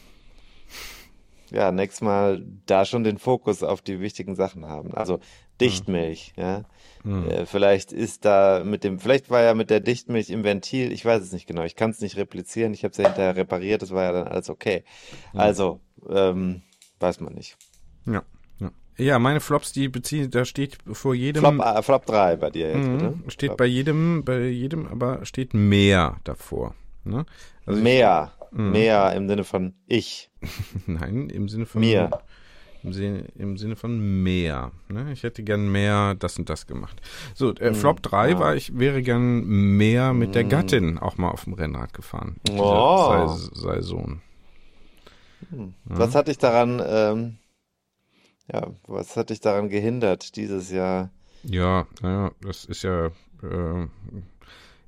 Ja, 1.50 1.72
nächstes 1.72 2.00
Mal 2.00 2.44
da 2.66 2.84
schon 2.84 3.04
den 3.04 3.18
Fokus 3.18 3.62
auf 3.62 3.82
die 3.82 4.00
wichtigen 4.00 4.36
Sachen 4.36 4.66
haben. 4.66 4.94
Also 4.94 5.20
Dichtmilch, 5.60 6.32
ja. 6.36 6.64
Äh, 7.04 7.46
vielleicht 7.46 7.92
ist 7.92 8.24
da 8.24 8.62
mit 8.64 8.84
dem, 8.84 8.98
vielleicht 8.98 9.30
war 9.30 9.42
ja 9.42 9.54
mit 9.54 9.70
der 9.70 9.80
Dichtmilch 9.80 10.30
im 10.30 10.44
Ventil, 10.44 10.92
ich 10.92 11.04
weiß 11.04 11.22
es 11.22 11.32
nicht 11.32 11.46
genau, 11.46 11.64
ich 11.64 11.76
kann 11.76 11.90
es 11.90 12.00
nicht 12.00 12.16
replizieren, 12.16 12.74
ich 12.74 12.84
habe 12.84 12.92
es 12.92 12.98
ja 12.98 13.06
hinterher 13.06 13.36
repariert, 13.36 13.82
das 13.82 13.90
war 13.90 14.04
ja 14.04 14.12
dann 14.12 14.28
alles 14.28 14.50
okay. 14.50 14.84
Also, 15.32 15.80
ähm, 16.08 16.62
weiß 16.98 17.20
man 17.20 17.34
nicht. 17.34 17.56
Ja, 18.06 18.22
ja. 18.96 19.04
Ja, 19.04 19.18
meine 19.18 19.40
Flops, 19.40 19.72
die 19.72 19.88
beziehen, 19.88 20.30
da 20.30 20.44
steht 20.44 20.78
vor 20.92 21.14
jedem. 21.14 21.40
Flop, 21.42 21.60
äh, 21.60 21.82
Flop 21.82 22.06
3 22.06 22.36
bei 22.36 22.50
dir 22.50 22.68
jetzt, 22.68 22.86
Mhm. 22.88 22.92
bitte. 22.98 23.14
Steht 23.30 23.48
Flop. 23.50 23.58
bei 23.58 23.66
jedem, 23.66 24.24
bei 24.24 24.40
jedem, 24.48 24.86
aber 24.86 25.24
steht 25.24 25.54
mehr 25.54 26.18
davor. 26.24 26.74
Ne? 27.04 27.24
Also 27.66 27.78
ich- 27.78 27.84
mehr, 27.84 28.32
mehr 28.52 29.12
im 29.14 29.28
Sinne 29.28 29.44
von 29.44 29.74
ich, 29.86 30.30
Nein, 30.86 31.30
im 31.30 31.48
Sinne 31.48 31.66
von 31.66 31.80
mir. 31.80 32.10
Im 32.82 32.94
Sinne, 32.94 33.26
Im 33.36 33.58
Sinne 33.58 33.76
von 33.76 34.22
mehr. 34.22 34.72
Ne? 34.88 35.12
Ich 35.12 35.22
hätte 35.22 35.42
gern 35.42 35.70
mehr 35.70 36.14
das 36.14 36.38
und 36.38 36.48
das 36.48 36.66
gemacht. 36.66 36.98
So, 37.34 37.54
äh, 37.54 37.74
Flop 37.74 38.00
3 38.02 38.38
war, 38.38 38.54
ich 38.56 38.78
wäre 38.78 39.02
gern 39.02 39.44
mehr 39.76 40.14
mit 40.14 40.34
der 40.34 40.44
Gattin 40.44 40.96
auch 40.98 41.18
mal 41.18 41.28
auf 41.30 41.44
dem 41.44 41.52
Rennrad 41.52 41.92
gefahren. 41.92 42.36
in 42.48 42.54
dieser 42.54 42.64
Oh. 42.64 43.28
Sais- 43.28 43.50
Saison. 43.60 44.20
Was 45.84 46.14
hat 46.14 46.28
dich 46.28 46.38
daran, 46.38 46.82
ähm, 46.86 47.36
ja, 48.52 48.72
was 48.86 49.16
hat 49.16 49.30
dich 49.30 49.40
daran 49.40 49.68
gehindert 49.68 50.36
dieses 50.36 50.70
Jahr? 50.70 51.10
Ja, 51.42 51.86
naja, 52.02 52.32
das 52.42 52.64
ist 52.64 52.82
ja, 52.82 53.06
äh, 53.06 53.86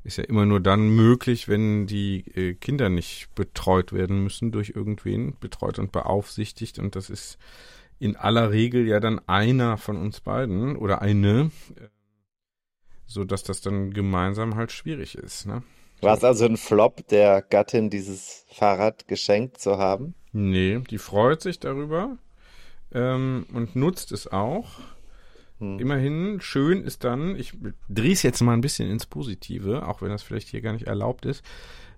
ist 0.05 0.19
ja 0.19 0.25
immer 0.25 0.45
nur 0.45 0.61
dann 0.61 0.91
möglich, 0.91 1.49
wenn 1.49 1.87
die 1.87 2.25
äh, 2.35 2.55
Kinder 2.55 2.89
nicht 2.89 3.29
betreut 3.35 3.93
werden 3.93 4.23
müssen 4.23 4.53
durch 4.53 4.71
irgendwen, 4.71 5.37
betreut 5.41 5.79
und 5.79 5.93
beaufsichtigt. 5.93 6.79
Und 6.79 6.97
das 6.97 7.09
ist 7.09 7.39
in 7.99 8.17
aller 8.17 8.51
Regel 8.51 8.87
ja 8.87 9.01
dann 9.01 9.21
einer 9.29 9.79
von 9.79 9.97
uns 9.97 10.21
beiden 10.21 10.77
oder 10.77 11.01
eine, 11.01 11.51
äh, 11.77 11.89
so 13.07 13.25
dass 13.25 13.45
das 13.45 13.61
dann 13.61 13.93
gemeinsam 13.93 14.57
halt 14.57 14.73
schwierig 14.73 15.17
ist. 15.17 15.47
Ne? 15.47 15.63
War 16.01 16.17
es 16.17 16.25
also 16.25 16.47
ein 16.47 16.57
Flop, 16.57 17.07
der 17.09 17.43
Gattin 17.43 17.89
dieses 17.89 18.45
Fahrrad 18.49 19.07
geschenkt 19.07 19.59
zu 19.59 19.79
haben? 19.79 20.15
Nee, 20.33 20.81
die 20.91 20.99
freut 20.99 21.43
sich 21.43 21.61
darüber 21.61 22.19
ähm, 22.95 23.47
und 23.53 23.77
nutzt 23.77 24.13
es 24.13 24.31
auch. 24.31 24.81
Immerhin, 25.63 26.41
schön 26.41 26.83
ist 26.83 27.05
dann, 27.05 27.37
ich 27.37 27.53
drehe 27.89 28.13
es 28.13 28.25
jetzt 28.25 28.41
mal 28.41 28.53
ein 28.53 28.63
bisschen 28.63 28.91
ins 28.91 29.07
Positive, 29.07 29.87
auch 29.87 30.03
wenn 30.03 30.09
das 30.09 30.25
vielleicht 30.25 30.49
hier 30.49 30.61
gar 30.61 30.73
nicht 30.73 30.89
erlaubt 30.89 31.25
ist. 31.25 31.45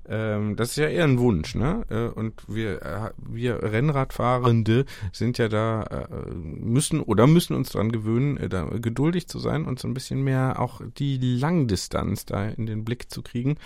Ähm, 0.07 0.55
das 0.57 0.71
ist 0.71 0.77
ja 0.77 0.89
eher 0.89 1.05
ein 1.05 1.19
Wunsch, 1.19 1.55
ne? 1.55 1.83
Äh, 1.89 2.09
und 2.09 2.43
wir, 2.47 2.83
äh, 2.83 3.11
wir 3.17 3.63
Rennradfahrende 3.63 4.85
sind 5.13 5.39
ja 5.39 5.49
da, 5.49 5.83
äh, 5.85 6.35
müssen 6.35 7.01
oder 7.01 7.27
müssen 7.27 7.57
uns 7.57 7.71
dran 7.71 7.91
gewöhnen, 7.91 8.51
da 8.51 8.65
geduldig 8.65 9.29
zu 9.29 9.39
sein 9.39 9.65
und 9.65 9.79
so 9.79 9.89
ein 9.89 9.95
bisschen 9.95 10.23
mehr 10.23 10.61
auch 10.61 10.83
die 10.99 11.17
Langdistanz 11.17 12.27
da 12.27 12.47
in 12.47 12.67
den 12.67 12.85
Blick 12.85 13.11
zu 13.11 13.23
kriegen. 13.23 13.57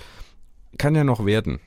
Kann 0.77 0.95
ja 0.95 1.03
noch 1.03 1.27
werden. 1.27 1.59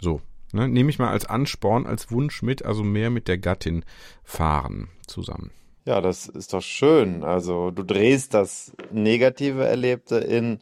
So, 0.00 0.20
ne? 0.52 0.68
Nehme 0.68 0.90
ich 0.90 0.98
mal 0.98 1.10
als 1.10 1.24
Ansporn, 1.26 1.86
als 1.86 2.10
Wunsch 2.10 2.42
mit, 2.42 2.64
also 2.64 2.82
mehr 2.82 3.10
mit 3.10 3.28
der 3.28 3.38
Gattin 3.38 3.84
fahren 4.24 4.88
zusammen. 5.06 5.50
Ja, 5.84 6.00
das 6.00 6.28
ist 6.28 6.52
doch 6.52 6.62
schön. 6.62 7.24
Also 7.24 7.70
du 7.70 7.82
drehst 7.82 8.34
das 8.34 8.72
negative 8.92 9.64
Erlebte 9.64 10.16
in 10.16 10.60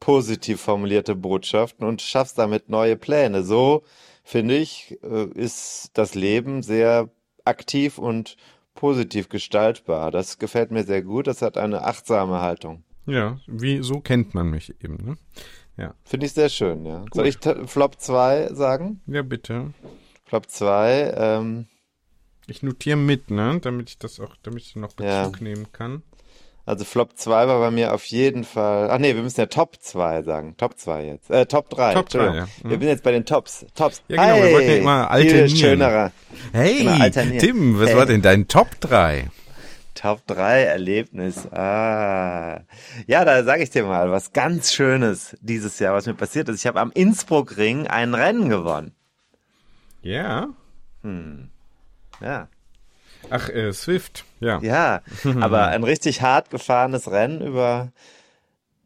positiv 0.00 0.60
formulierte 0.60 1.14
Botschaften 1.14 1.86
und 1.86 2.02
schaffst 2.02 2.38
damit 2.38 2.68
neue 2.68 2.96
Pläne. 2.96 3.42
So, 3.42 3.82
finde 4.24 4.56
ich, 4.56 4.98
äh, 5.02 5.26
ist 5.34 5.90
das 5.94 6.14
Leben 6.14 6.62
sehr 6.62 7.10
aktiv 7.44 7.98
und 7.98 8.36
positiv 8.74 9.28
gestaltbar. 9.28 10.10
Das 10.10 10.38
gefällt 10.38 10.70
mir 10.70 10.84
sehr 10.84 11.02
gut. 11.02 11.26
Das 11.26 11.42
hat 11.42 11.56
eine 11.56 11.82
achtsame 11.82 12.40
Haltung. 12.40 12.82
Ja, 13.06 13.38
wie 13.46 13.82
so 13.82 14.00
kennt 14.00 14.34
man 14.34 14.50
mich 14.50 14.74
eben, 14.82 14.96
ne? 14.96 15.16
Ja. 15.76 15.94
Finde 16.04 16.26
ich 16.26 16.32
sehr 16.32 16.48
schön, 16.48 16.86
ja. 16.86 17.04
Soll 17.12 17.26
ich 17.26 17.38
Flop 17.66 18.00
2 18.00 18.48
sagen? 18.52 19.00
Ja, 19.06 19.22
bitte. 19.22 19.72
Flop 20.24 20.50
2, 20.50 21.14
ähm, 21.16 21.66
Ich 22.46 22.62
notiere 22.62 22.96
mit, 22.96 23.30
ne? 23.30 23.58
Damit 23.60 23.90
ich 23.90 23.98
das 23.98 24.20
auch, 24.20 24.36
damit 24.42 24.62
ich 24.62 24.76
noch 24.76 24.92
Ja. 25.00 25.24
Bezug 25.26 25.40
nehmen 25.42 25.66
kann. 25.72 26.02
Also 26.64 26.84
Flop 26.84 27.16
2 27.16 27.46
war 27.46 27.60
bei 27.60 27.70
mir 27.70 27.92
auf 27.94 28.04
jeden 28.06 28.42
Fall. 28.44 28.88
Ach 28.90 28.98
nee, 28.98 29.14
wir 29.14 29.22
müssen 29.22 29.38
ja 29.38 29.46
Top 29.46 29.76
2 29.80 30.22
sagen. 30.22 30.56
Top 30.56 30.78
2 30.78 31.04
jetzt. 31.06 31.30
Äh, 31.30 31.46
Top 31.46 31.68
3. 31.70 31.94
Top 31.94 32.08
drei, 32.08 32.24
Entschuldigung. 32.26 32.36
ja. 32.36 32.44
Mhm. 32.64 32.70
Wir 32.70 32.78
sind 32.78 32.88
jetzt 32.88 33.02
bei 33.04 33.12
den 33.12 33.24
Tops. 33.24 33.66
Tops. 33.74 34.02
Ja, 34.08 34.16
genau, 34.34 34.44
wir 34.46 34.52
wollten 34.54 34.68
ja 34.70 34.76
immer 34.76 35.02
Viel 35.04 35.10
alternieren. 35.12 35.48
schönerer. 35.56 36.12
Hey, 36.52 36.78
Genau, 36.78 37.02
alternieren. 37.02 37.38
Tim, 37.38 37.78
was 37.80 37.88
Hey. 37.90 37.96
war 37.96 38.06
denn 38.06 38.22
dein 38.22 38.48
Top 38.48 38.68
3? 38.80 39.28
Top 39.96 40.26
3 40.26 40.62
Erlebnis. 40.62 41.50
Ah. 41.52 42.60
Ja, 43.06 43.24
da 43.24 43.42
sage 43.42 43.62
ich 43.62 43.70
dir 43.70 43.84
mal 43.84 44.10
was 44.12 44.32
ganz 44.32 44.72
Schönes 44.72 45.36
dieses 45.40 45.78
Jahr, 45.78 45.94
was 45.94 46.06
mir 46.06 46.14
passiert 46.14 46.48
ist. 46.48 46.60
Ich 46.60 46.66
habe 46.66 46.80
am 46.80 46.92
Innsbruck-Ring 46.92 47.88
ein 47.88 48.14
Rennen 48.14 48.48
gewonnen. 48.48 48.94
Ja. 50.02 50.48
Ja. 52.20 52.48
Ach, 53.30 53.48
äh, 53.48 53.72
Swift, 53.72 54.24
ja. 54.38 54.60
Ja, 54.60 55.02
aber 55.40 55.66
ein 55.68 55.82
richtig 55.82 56.22
hart 56.22 56.50
gefahrenes 56.50 57.10
Rennen 57.10 57.40
über 57.40 57.90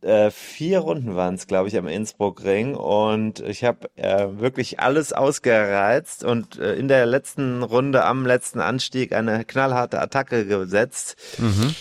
äh, 0.03 0.31
vier 0.31 0.79
Runden 0.81 1.15
waren 1.17 1.35
es, 1.35 1.47
glaube 1.47 1.69
ich, 1.69 1.77
am 1.77 1.87
Innsbruck-Ring. 1.87 2.75
Und 2.75 3.41
ich 3.41 3.65
habe 3.65 3.91
äh, 3.97 4.27
wirklich 4.39 4.81
alles 4.81 5.13
ausgereizt 5.13 6.25
und 6.25 6.59
äh, 6.59 6.75
in 6.75 6.89
der 6.89 7.07
letzten 7.07 7.63
Runde 7.63 8.05
am 8.05 8.27
letzten 8.27 8.61
Anstieg 8.61 9.13
eine 9.13 9.45
knallharte 9.45 10.01
Attacke 10.01 10.47
gesetzt. 10.47 11.17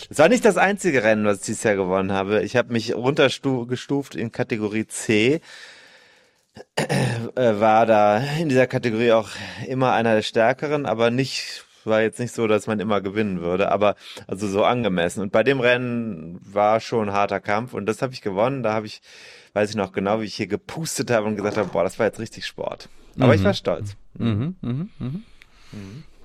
Es 0.09 0.17
war 0.17 0.29
nicht 0.29 0.45
das 0.45 0.57
einzige 0.57 1.03
Rennen, 1.03 1.25
was 1.25 1.39
ich 1.39 1.45
dieses 1.45 1.63
Jahr 1.63 1.75
gewonnen 1.75 2.11
habe. 2.11 2.43
Ich 2.43 2.55
habe 2.55 2.73
mich 2.73 2.95
runtergestuft 2.95 4.15
in 4.15 4.31
Kategorie 4.31 4.87
C. 4.87 5.41
Äh, 6.75 7.59
war 7.59 7.85
da 7.85 8.17
in 8.17 8.49
dieser 8.49 8.67
Kategorie 8.67 9.13
auch 9.13 9.29
immer 9.67 9.93
einer 9.93 10.15
der 10.15 10.21
Stärkeren, 10.23 10.85
aber 10.85 11.09
nicht 11.11 11.65
war 11.89 12.01
jetzt 12.01 12.19
nicht 12.19 12.33
so, 12.33 12.47
dass 12.47 12.67
man 12.67 12.79
immer 12.79 13.01
gewinnen 13.01 13.41
würde, 13.41 13.71
aber 13.71 13.95
also 14.27 14.47
so 14.47 14.63
angemessen. 14.63 15.21
Und 15.21 15.31
bei 15.31 15.43
dem 15.43 15.59
Rennen 15.59 16.39
war 16.41 16.79
schon 16.79 17.09
ein 17.09 17.13
harter 17.13 17.39
Kampf 17.39 17.73
und 17.73 17.85
das 17.85 18.01
habe 18.01 18.13
ich 18.13 18.21
gewonnen. 18.21 18.63
Da 18.63 18.73
habe 18.73 18.85
ich, 18.85 19.01
weiß 19.53 19.71
ich 19.71 19.75
noch 19.75 19.91
genau, 19.91 20.21
wie 20.21 20.25
ich 20.25 20.35
hier 20.35 20.47
gepustet 20.47 21.11
habe 21.11 21.25
und 21.25 21.35
gesagt 21.35 21.57
habe, 21.57 21.69
boah, 21.69 21.83
das 21.83 21.99
war 21.99 22.05
jetzt 22.05 22.19
richtig 22.19 22.45
Sport. 22.45 22.89
Aber 23.19 23.35
ich 23.35 23.43
war 23.43 23.53
stolz. 23.53 23.97
Mhm, 24.13 24.55
mhm, 24.61 24.89
mhm. 24.99 25.23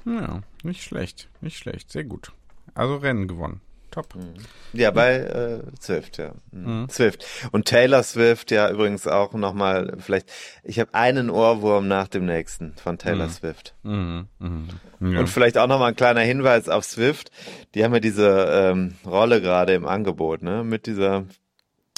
Ja, 0.05 0.43
nicht 0.63 0.83
schlecht, 0.83 1.29
nicht 1.41 1.59
schlecht, 1.59 1.91
sehr 1.91 2.05
gut. 2.05 2.33
Also 2.75 2.97
Rennen 2.97 3.27
gewonnen. 3.27 3.61
Top. 3.95 4.15
Mhm. 4.17 4.35
Ja, 4.73 4.91
bei 4.91 5.17
äh, 5.17 5.61
Swift, 5.81 6.19
ja. 6.19 6.33
Mhm. 6.51 6.89
Swift. 6.91 7.25
Und 7.53 7.67
Taylor 7.67 8.03
Swift, 8.03 8.51
ja, 8.51 8.71
übrigens 8.71 9.07
auch 9.07 9.33
nochmal, 9.35 9.97
vielleicht, 9.99 10.31
ich 10.63 10.81
habe 10.81 10.93
einen 10.95 11.31
Ohrwurm 11.31 11.87
nach 11.87 12.09
dem 12.09 12.27
nächsten 12.27 12.75
von 12.77 12.99
Taylor 12.99 13.29
Swift. 13.29 13.75
Mhm. 13.83 14.27
Mhm. 14.39 14.69
Ja. 15.01 15.21
Und 15.21 15.29
vielleicht 15.29 15.59
auch 15.59 15.67
nochmal 15.67 15.91
ein 15.91 15.97
kleiner 15.97 16.21
Hinweis 16.21 16.69
auf 16.69 16.85
Swift. 16.85 17.31
Die 17.75 17.85
haben 17.85 17.95
ja 17.95 18.01
diese 18.01 18.49
ähm, 18.51 18.97
Rolle 19.07 19.41
gerade 19.41 19.75
im 19.75 19.87
Angebot, 19.87 20.43
ne? 20.43 20.65
Mit 20.65 20.87
dieser 20.87 21.25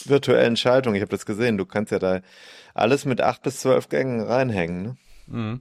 virtuellen 0.05 0.57
Schaltung. 0.57 0.95
Ich 0.95 1.01
habe 1.01 1.11
das 1.11 1.27
gesehen. 1.27 1.57
Du 1.57 1.67
kannst 1.67 1.93
ja 1.93 1.99
da 1.99 2.21
alles 2.75 3.05
mit 3.05 3.21
acht 3.21 3.43
bis 3.43 3.61
zwölf 3.61 3.89
Gängen 3.89 4.21
reinhängen. 4.21 4.83
Ne? 4.83 4.97
Mhm. 5.27 5.61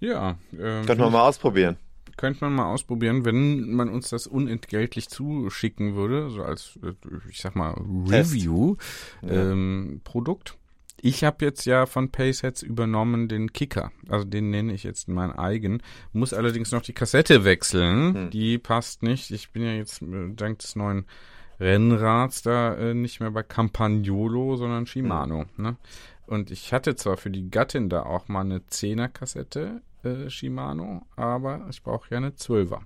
Ja. 0.00 0.36
Ähm, 0.52 0.86
Könnte 0.86 1.02
man 1.02 1.12
mal 1.12 1.26
ausprobieren. 1.26 1.76
Könnte 2.16 2.44
man 2.44 2.54
mal 2.54 2.72
ausprobieren, 2.72 3.24
wenn 3.24 3.72
man 3.72 3.88
uns 3.88 4.10
das 4.10 4.26
unentgeltlich 4.26 5.08
zuschicken 5.08 5.94
würde, 5.94 6.30
so 6.30 6.42
als, 6.42 6.78
äh, 6.82 6.92
ich 7.28 7.40
sag 7.40 7.54
mal, 7.56 7.74
Review-Produkt. 8.08 8.78
Ja. 9.22 10.54
Ähm, 10.54 10.58
ich 11.04 11.24
habe 11.24 11.44
jetzt 11.44 11.66
ja 11.66 11.86
von 11.86 12.10
Paysets 12.10 12.62
übernommen 12.62 13.26
den 13.26 13.52
Kicker. 13.52 13.90
Also 14.08 14.24
den 14.24 14.50
nenne 14.50 14.72
ich 14.72 14.84
jetzt 14.84 15.08
meinen 15.08 15.32
eigen. 15.32 15.82
Muss 16.12 16.32
allerdings 16.32 16.70
noch 16.70 16.82
die 16.82 16.92
Kassette 16.92 17.44
wechseln. 17.44 18.14
Hm. 18.14 18.30
Die 18.30 18.58
passt 18.58 19.02
nicht. 19.02 19.32
Ich 19.32 19.50
bin 19.50 19.64
ja 19.64 19.72
jetzt 19.72 20.00
äh, 20.02 20.32
dank 20.34 20.60
des 20.60 20.76
neuen 20.76 21.06
Rennrads 21.58 22.42
da 22.42 22.76
äh, 22.76 22.94
nicht 22.94 23.18
mehr 23.18 23.32
bei 23.32 23.42
Campagnolo, 23.42 24.56
sondern 24.56 24.86
Shimano. 24.86 25.46
Ne? 25.56 25.76
Und 26.26 26.52
ich 26.52 26.72
hatte 26.72 26.94
zwar 26.94 27.16
für 27.16 27.30
die 27.30 27.50
Gattin 27.50 27.88
da 27.88 28.04
auch 28.04 28.28
mal 28.28 28.40
eine 28.40 28.60
10er 28.60 29.08
Kassette 29.08 29.82
äh, 30.04 30.30
Shimano, 30.30 31.06
aber 31.16 31.66
ich 31.70 31.82
brauche 31.82 32.10
ja 32.10 32.16
eine 32.18 32.30
12er. 32.30 32.80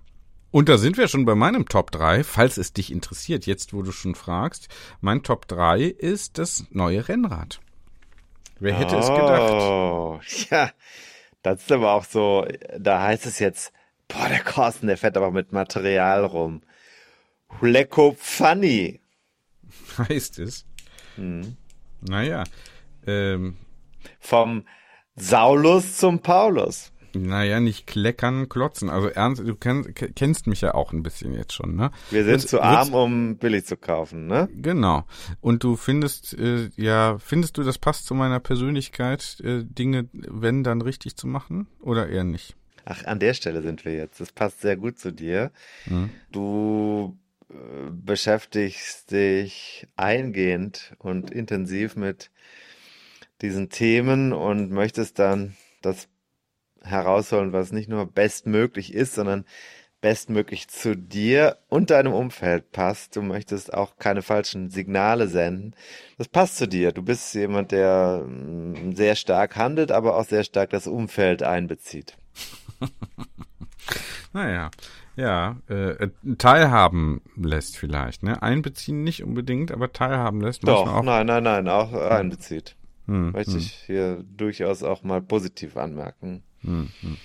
Und 0.50 0.68
da 0.68 0.78
sind 0.78 0.96
wir 0.96 1.08
schon 1.08 1.24
bei 1.24 1.34
meinem 1.34 1.66
Top 1.66 1.90
3, 1.90 2.24
falls 2.24 2.56
es 2.56 2.72
dich 2.72 2.90
interessiert, 2.90 3.46
jetzt 3.46 3.74
wo 3.74 3.82
du 3.82 3.92
schon 3.92 4.14
fragst. 4.14 4.68
Mein 5.00 5.22
Top 5.22 5.46
3 5.48 5.82
ist 5.82 6.38
das 6.38 6.64
neue 6.70 7.08
Rennrad. 7.08 7.60
Wer 8.58 8.74
hätte 8.74 8.96
es 8.96 9.08
gedacht? 9.08 9.52
Oh, 9.52 10.20
ja. 10.50 10.70
Das 11.42 11.60
ist 11.60 11.70
aber 11.70 11.92
auch 11.92 12.04
so, 12.04 12.46
da 12.78 13.02
heißt 13.02 13.26
es 13.26 13.38
jetzt, 13.38 13.72
boah, 14.08 14.28
der 14.28 14.40
Carsten, 14.40 14.86
der 14.86 14.96
fährt 14.96 15.16
aber 15.16 15.30
mit 15.30 15.52
Material 15.52 16.24
rum. 16.24 16.62
Lecko 17.60 18.16
funny. 18.18 19.00
Heißt 19.98 20.38
es. 20.38 20.66
Naja, 22.00 22.44
ähm, 23.06 23.56
Vom 24.18 24.66
Saulus 25.14 25.98
zum 25.98 26.20
Paulus. 26.20 26.92
Naja, 27.22 27.60
nicht 27.60 27.86
kleckern, 27.86 28.48
klotzen. 28.48 28.90
Also 28.90 29.08
ernst, 29.08 29.42
du 29.46 29.54
kenn, 29.54 29.94
ke- 29.94 30.12
kennst 30.12 30.46
mich 30.46 30.60
ja 30.60 30.74
auch 30.74 30.92
ein 30.92 31.02
bisschen 31.02 31.32
jetzt 31.34 31.52
schon, 31.52 31.76
ne? 31.76 31.90
Wir 32.10 32.24
sind 32.24 32.32
Wird's- 32.32 32.46
zu 32.48 32.60
arm, 32.60 32.94
um 32.94 33.36
billig 33.36 33.66
zu 33.66 33.76
kaufen, 33.76 34.26
ne? 34.26 34.48
Genau. 34.54 35.04
Und 35.40 35.64
du 35.64 35.76
findest, 35.76 36.34
äh, 36.38 36.70
ja, 36.76 37.18
findest 37.18 37.58
du, 37.58 37.62
das 37.62 37.78
passt 37.78 38.06
zu 38.06 38.14
meiner 38.14 38.40
Persönlichkeit, 38.40 39.38
äh, 39.42 39.64
Dinge, 39.64 40.08
wenn 40.12 40.64
dann 40.64 40.80
richtig 40.82 41.16
zu 41.16 41.26
machen? 41.26 41.66
Oder 41.80 42.08
eher 42.08 42.24
nicht? 42.24 42.56
Ach, 42.84 43.04
an 43.04 43.18
der 43.18 43.34
Stelle 43.34 43.62
sind 43.62 43.84
wir 43.84 43.94
jetzt. 43.94 44.20
Das 44.20 44.30
passt 44.32 44.60
sehr 44.60 44.76
gut 44.76 44.98
zu 44.98 45.12
dir. 45.12 45.50
Mhm. 45.86 46.10
Du 46.30 47.18
äh, 47.50 47.54
beschäftigst 47.90 49.10
dich 49.10 49.86
eingehend 49.96 50.94
und 50.98 51.30
intensiv 51.30 51.96
mit 51.96 52.30
diesen 53.42 53.68
Themen 53.68 54.32
und 54.32 54.70
möchtest 54.70 55.18
dann 55.18 55.56
das 55.82 56.08
herausholen, 56.86 57.52
was 57.52 57.72
nicht 57.72 57.88
nur 57.88 58.06
bestmöglich 58.06 58.94
ist, 58.94 59.14
sondern 59.14 59.44
bestmöglich 60.00 60.68
zu 60.68 60.96
dir 60.96 61.58
und 61.68 61.90
deinem 61.90 62.12
Umfeld 62.12 62.70
passt. 62.72 63.16
Du 63.16 63.22
möchtest 63.22 63.74
auch 63.74 63.96
keine 63.96 64.22
falschen 64.22 64.70
Signale 64.70 65.26
senden. 65.26 65.74
Das 66.18 66.28
passt 66.28 66.58
zu 66.58 66.68
dir. 66.68 66.92
Du 66.92 67.02
bist 67.02 67.34
jemand, 67.34 67.72
der 67.72 68.24
mm, 68.26 68.94
sehr 68.94 69.16
stark 69.16 69.56
handelt, 69.56 69.90
aber 69.90 70.16
auch 70.16 70.24
sehr 70.24 70.44
stark 70.44 70.70
das 70.70 70.86
Umfeld 70.86 71.42
einbezieht. 71.42 72.16
Naja, 74.32 74.70
ja, 75.16 75.56
äh, 75.68 76.08
teilhaben 76.36 77.22
lässt 77.36 77.78
vielleicht, 77.78 78.22
ne? 78.22 78.42
Einbeziehen 78.42 79.02
nicht 79.02 79.22
unbedingt, 79.22 79.72
aber 79.72 79.92
teilhaben 79.92 80.42
lässt 80.42 80.66
Doch, 80.68 80.86
auch. 80.86 81.02
nein, 81.02 81.26
nein, 81.26 81.42
nein, 81.42 81.68
auch 81.68 81.94
einbezieht. 81.94 82.76
Hm, 83.06 83.32
Möchte 83.32 83.52
hm, 83.52 83.58
ich 83.58 83.72
hier 83.86 84.22
durchaus 84.36 84.82
auch 84.82 85.02
mal 85.02 85.22
positiv 85.22 85.76
anmerken. 85.78 86.42
Hm, 86.62 86.88
hm. 87.00 87.16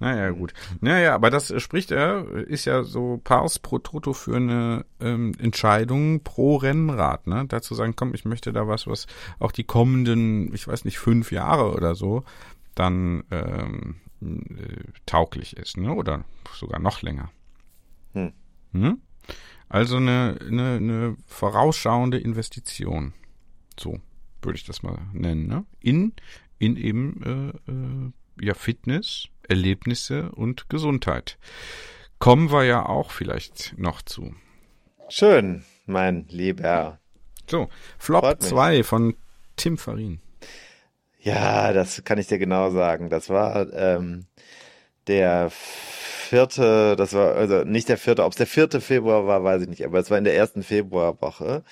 Naja, 0.00 0.30
gut. 0.30 0.54
Naja, 0.80 1.14
aber 1.14 1.30
das 1.30 1.50
äh, 1.50 1.58
spricht 1.60 1.90
er, 1.90 2.24
ist 2.30 2.64
ja 2.66 2.84
so 2.84 3.20
Pars 3.22 3.58
pro 3.58 3.78
Toto 3.78 4.12
für 4.12 4.36
eine 4.36 4.84
ähm, 5.00 5.32
Entscheidung 5.38 6.22
pro 6.22 6.56
Rennrad, 6.56 7.26
ne? 7.26 7.44
Dazu 7.48 7.74
sagen, 7.74 7.94
komm, 7.96 8.14
ich 8.14 8.24
möchte 8.24 8.52
da 8.52 8.68
was, 8.68 8.86
was 8.86 9.06
auch 9.40 9.50
die 9.50 9.64
kommenden, 9.64 10.54
ich 10.54 10.68
weiß 10.68 10.84
nicht, 10.84 10.98
fünf 10.98 11.32
Jahre 11.32 11.72
oder 11.72 11.94
so 11.94 12.24
dann 12.74 13.24
ähm, 13.32 13.96
äh, 14.22 14.84
tauglich 15.04 15.56
ist, 15.56 15.76
ne? 15.76 15.92
Oder 15.92 16.24
sogar 16.54 16.78
noch 16.78 17.02
länger. 17.02 17.30
Hm. 18.12 18.32
Hm? 18.72 19.00
Also 19.68 19.96
eine, 19.96 20.38
eine, 20.40 20.76
eine 20.76 21.16
vorausschauende 21.26 22.18
Investition. 22.18 23.14
So 23.78 24.00
würde 24.42 24.56
ich 24.56 24.64
das 24.64 24.84
mal 24.84 24.98
nennen, 25.12 25.48
ne? 25.48 25.66
In, 25.80 26.12
in 26.60 26.76
eben 26.76 27.22
äh, 27.66 27.70
äh, 27.70 28.12
ja 28.40 28.54
Fitness, 28.54 29.28
Erlebnisse 29.48 30.30
und 30.32 30.68
Gesundheit. 30.68 31.38
Kommen 32.18 32.50
wir 32.50 32.64
ja 32.64 32.86
auch 32.86 33.10
vielleicht 33.10 33.78
noch 33.78 34.02
zu. 34.02 34.34
Schön, 35.08 35.64
mein 35.86 36.26
Lieber. 36.28 36.98
So, 37.48 37.68
Flop 37.98 38.24
Freut 38.24 38.40
mich. 38.40 38.50
2 38.50 38.82
von 38.84 39.16
Tim 39.56 39.78
Farin. 39.78 40.20
Ja, 41.20 41.72
das 41.72 42.04
kann 42.04 42.18
ich 42.18 42.26
dir 42.26 42.38
genau 42.38 42.70
sagen. 42.70 43.10
Das 43.10 43.28
war 43.28 43.72
ähm, 43.72 44.26
der 45.06 45.50
vierte, 45.50 46.94
das 46.96 47.14
war 47.14 47.34
also 47.34 47.64
nicht 47.64 47.88
der 47.88 47.98
vierte, 47.98 48.24
ob 48.24 48.32
es 48.32 48.38
der 48.38 48.46
vierte 48.46 48.80
Februar 48.80 49.26
war, 49.26 49.42
weiß 49.42 49.62
ich 49.62 49.68
nicht, 49.68 49.84
aber 49.84 49.98
es 49.98 50.10
war 50.10 50.18
in 50.18 50.24
der 50.24 50.36
ersten 50.36 50.62
Februarwoche 50.62 51.64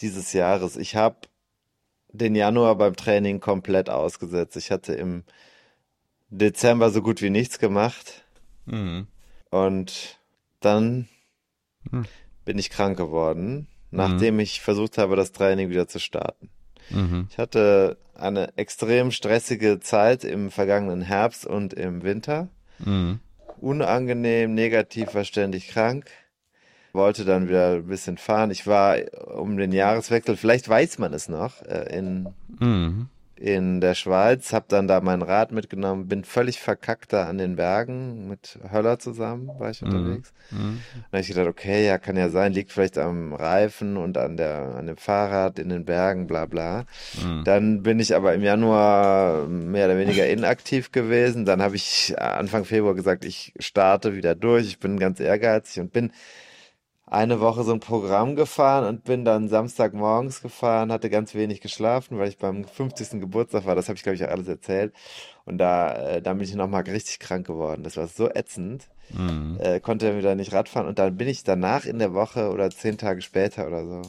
dieses 0.00 0.32
Jahres. 0.32 0.76
Ich 0.76 0.94
habe 0.94 1.16
den 2.12 2.34
Januar 2.34 2.76
beim 2.76 2.96
Training 2.96 3.40
komplett 3.40 3.90
ausgesetzt. 3.90 4.56
Ich 4.56 4.70
hatte 4.70 4.94
im 4.94 5.24
Dezember 6.30 6.90
so 6.90 7.02
gut 7.02 7.22
wie 7.22 7.30
nichts 7.30 7.58
gemacht 7.58 8.24
Mhm. 8.66 9.06
und 9.50 10.18
dann 10.60 11.08
Hm. 11.90 12.04
bin 12.44 12.58
ich 12.58 12.70
krank 12.70 12.96
geworden, 12.98 13.66
nachdem 13.90 14.38
ich 14.40 14.60
versucht 14.60 14.98
habe, 14.98 15.16
das 15.16 15.32
Training 15.32 15.70
wieder 15.70 15.88
zu 15.88 15.98
starten. 15.98 16.50
Mhm. 16.90 17.28
Ich 17.30 17.38
hatte 17.38 17.96
eine 18.14 18.56
extrem 18.56 19.10
stressige 19.10 19.80
Zeit 19.80 20.24
im 20.24 20.50
vergangenen 20.50 21.02
Herbst 21.02 21.46
und 21.46 21.72
im 21.74 22.02
Winter. 22.02 22.48
Mhm. 22.78 23.20
Unangenehm, 23.60 24.54
negativ, 24.54 25.14
war 25.14 25.24
ständig 25.24 25.68
krank. 25.68 26.06
Wollte 26.92 27.24
dann 27.24 27.48
wieder 27.48 27.74
ein 27.74 27.86
bisschen 27.86 28.16
fahren. 28.18 28.50
Ich 28.50 28.66
war 28.66 28.96
um 29.36 29.56
den 29.56 29.72
Jahreswechsel, 29.72 30.36
vielleicht 30.36 30.68
weiß 30.68 30.98
man 30.98 31.12
es 31.12 31.28
noch, 31.28 31.62
äh, 31.62 31.96
in, 31.96 32.28
Mhm. 32.58 33.08
In 33.40 33.80
der 33.80 33.94
Schweiz, 33.94 34.52
hab 34.52 34.68
dann 34.68 34.88
da 34.88 35.00
mein 35.00 35.22
Rad 35.22 35.52
mitgenommen, 35.52 36.08
bin 36.08 36.24
völlig 36.24 36.60
verkackt 36.60 37.12
da 37.12 37.26
an 37.26 37.38
den 37.38 37.56
Bergen 37.56 38.28
mit 38.28 38.58
Höller 38.70 38.98
zusammen, 38.98 39.48
war 39.58 39.70
ich 39.70 39.82
unterwegs. 39.82 40.32
Mhm. 40.50 40.80
Dann 40.94 41.04
habe 41.12 41.20
ich 41.20 41.28
gedacht, 41.28 41.46
okay, 41.46 41.86
ja, 41.86 41.98
kann 41.98 42.16
ja 42.16 42.28
sein, 42.28 42.52
liegt 42.52 42.72
vielleicht 42.72 42.98
am 42.98 43.32
Reifen 43.32 43.96
und 43.96 44.18
an 44.18 44.36
der, 44.36 44.74
an 44.76 44.86
dem 44.86 44.96
Fahrrad 44.96 45.58
in 45.58 45.68
den 45.68 45.84
Bergen, 45.84 46.26
bla 46.26 46.46
bla. 46.46 46.84
Mhm. 47.22 47.44
Dann 47.44 47.82
bin 47.82 48.00
ich 48.00 48.14
aber 48.14 48.34
im 48.34 48.42
Januar 48.42 49.46
mehr 49.46 49.86
oder 49.86 49.98
weniger 49.98 50.26
inaktiv 50.28 50.90
gewesen. 50.90 51.44
Dann 51.44 51.62
habe 51.62 51.76
ich 51.76 52.14
Anfang 52.18 52.64
Februar 52.64 52.94
gesagt, 52.94 53.24
ich 53.24 53.54
starte 53.58 54.14
wieder 54.14 54.34
durch. 54.34 54.66
Ich 54.66 54.78
bin 54.78 54.98
ganz 54.98 55.20
ehrgeizig 55.20 55.80
und 55.80 55.92
bin 55.92 56.12
eine 57.10 57.40
Woche 57.40 57.62
so 57.64 57.72
ein 57.72 57.80
Programm 57.80 58.36
gefahren 58.36 58.84
und 58.86 59.04
bin 59.04 59.24
dann 59.24 59.48
Samstagmorgens 59.48 60.42
gefahren, 60.42 60.92
hatte 60.92 61.08
ganz 61.10 61.34
wenig 61.34 61.60
geschlafen, 61.60 62.18
weil 62.18 62.28
ich 62.28 62.38
beim 62.38 62.64
50. 62.64 63.20
Geburtstag 63.20 63.64
war. 63.66 63.74
Das 63.74 63.88
habe 63.88 63.96
ich, 63.96 64.02
glaube 64.02 64.16
ich, 64.16 64.24
auch 64.24 64.30
alles 64.30 64.48
erzählt. 64.48 64.92
Und 65.44 65.58
da, 65.58 65.94
äh, 65.94 66.22
da 66.22 66.34
bin 66.34 66.44
ich 66.44 66.54
nochmal 66.54 66.82
richtig 66.82 67.18
krank 67.18 67.46
geworden. 67.46 67.82
Das 67.82 67.96
war 67.96 68.06
so 68.08 68.28
ätzend. 68.28 68.88
Mhm. 69.10 69.58
Äh, 69.60 69.80
konnte 69.80 70.18
wieder 70.18 70.34
nicht 70.34 70.52
Radfahren. 70.52 70.86
Und 70.86 70.98
dann 70.98 71.16
bin 71.16 71.28
ich 71.28 71.44
danach 71.44 71.86
in 71.86 71.98
der 71.98 72.12
Woche 72.12 72.50
oder 72.50 72.70
zehn 72.70 72.98
Tage 72.98 73.22
später 73.22 73.66
oder 73.66 73.86
so 73.86 74.02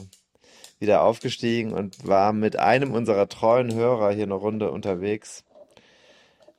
wieder 0.78 1.02
aufgestiegen 1.02 1.72
und 1.72 2.06
war 2.06 2.32
mit 2.32 2.58
einem 2.58 2.92
unserer 2.92 3.28
treuen 3.28 3.74
Hörer 3.74 4.12
hier 4.12 4.24
eine 4.24 4.34
Runde 4.34 4.70
unterwegs 4.70 5.44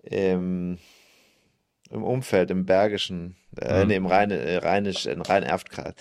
im, 0.03 0.77
im 1.89 2.03
Umfeld, 2.03 2.51
im 2.51 2.65
Bergischen, 2.65 3.35
äh, 3.59 3.81
Mhm. 3.81 3.87
nee, 3.87 3.95
im 3.95 4.05
Rhein, 4.05 4.31
äh, 4.31 4.57
Rheinisch, 4.57 5.05
in 5.05 5.21
Rhein-Erft-Kreis, 5.21 5.93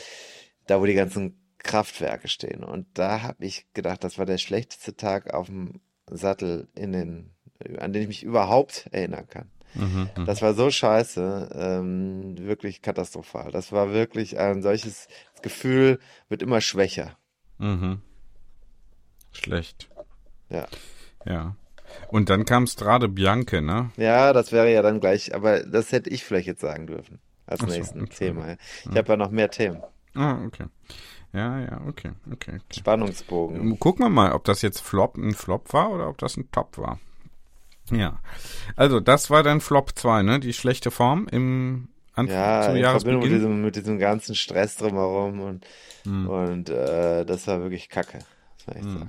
da 0.70 0.80
wo 0.80 0.86
die 0.86 0.94
ganzen 0.94 1.36
Kraftwerke 1.58 2.28
stehen. 2.28 2.64
Und 2.64 2.86
da 2.94 3.22
habe 3.22 3.44
ich 3.44 3.66
gedacht, 3.74 4.04
das 4.04 4.18
war 4.18 4.26
der 4.26 4.38
schlechteste 4.38 4.96
Tag 4.96 5.34
auf 5.34 5.46
dem 5.46 5.80
Sattel 6.08 6.68
in 6.74 6.92
den, 6.92 7.30
an 7.78 7.92
den 7.92 8.02
ich 8.02 8.08
mich 8.08 8.22
überhaupt 8.22 8.86
erinnern 8.92 9.28
kann. 9.28 9.50
Mhm, 9.74 10.08
Das 10.26 10.42
war 10.42 10.54
so 10.54 10.70
scheiße, 10.70 11.50
ähm, 11.54 12.36
wirklich 12.38 12.82
katastrophal. 12.82 13.52
Das 13.52 13.70
war 13.70 13.92
wirklich 13.92 14.38
ein 14.38 14.62
solches 14.62 15.06
Gefühl, 15.42 16.00
wird 16.28 16.42
immer 16.42 16.60
schwächer. 16.60 17.16
Mhm. 17.58 18.00
Schlecht. 19.32 19.88
Ja. 20.48 20.66
Ja. 21.24 21.54
Und 22.08 22.30
dann 22.30 22.44
kam 22.44 22.66
Strade 22.66 23.08
Bianche, 23.08 23.62
ne? 23.62 23.90
Ja, 23.96 24.32
das 24.32 24.50
wäre 24.50 24.72
ja 24.72 24.82
dann 24.82 25.00
gleich, 25.00 25.34
aber 25.34 25.60
das 25.60 25.92
hätte 25.92 26.10
ich 26.10 26.24
vielleicht 26.24 26.46
jetzt 26.46 26.60
sagen 26.62 26.86
dürfen. 26.86 27.20
Als 27.46 27.60
Ach 27.62 27.66
nächsten. 27.68 28.08
Thema. 28.08 28.56
Ich 28.90 28.96
habe 28.96 29.08
ja 29.08 29.16
noch 29.16 29.30
mehr 29.30 29.50
Themen. 29.50 29.82
Ah, 30.14 30.44
okay. 30.46 30.66
Ja, 31.32 31.60
ja, 31.60 31.80
okay, 31.86 32.12
okay. 32.32 32.56
okay. 32.56 32.60
Spannungsbogen. 32.80 33.78
Gucken 33.78 34.04
wir 34.04 34.10
mal, 34.10 34.32
ob 34.32 34.44
das 34.44 34.62
jetzt 34.62 34.80
Flop 34.80 35.16
ein 35.16 35.34
Flop 35.34 35.72
war 35.72 35.90
oder 35.92 36.08
ob 36.08 36.18
das 36.18 36.36
ein 36.36 36.50
Top 36.50 36.76
war. 36.78 36.98
Ja. 37.90 38.18
Also, 38.76 39.00
das 39.00 39.30
war 39.30 39.42
dann 39.42 39.60
Flop 39.60 39.92
2, 39.96 40.22
ne? 40.22 40.40
Die 40.40 40.52
schlechte 40.52 40.90
Form 40.90 41.26
im 41.30 41.88
Anfang 42.14 42.34
Ja, 42.36 42.62
zu 42.62 42.70
in 42.76 42.82
Verbindung 42.82 42.82
mit 42.82 42.82
Jahresbeginn. 42.82 43.30
diesem, 43.30 43.62
mit 43.62 43.76
diesem 43.76 43.98
ganzen 43.98 44.34
Stress 44.34 44.76
drumherum 44.76 45.40
und, 45.40 45.66
Hm. 46.04 46.28
und 46.28 46.70
äh, 46.70 47.24
das 47.24 47.46
war 47.46 47.60
wirklich 47.60 47.88
kacke. 47.88 48.18
War 48.66 48.76
echt 48.76 48.90
so. 48.90 49.00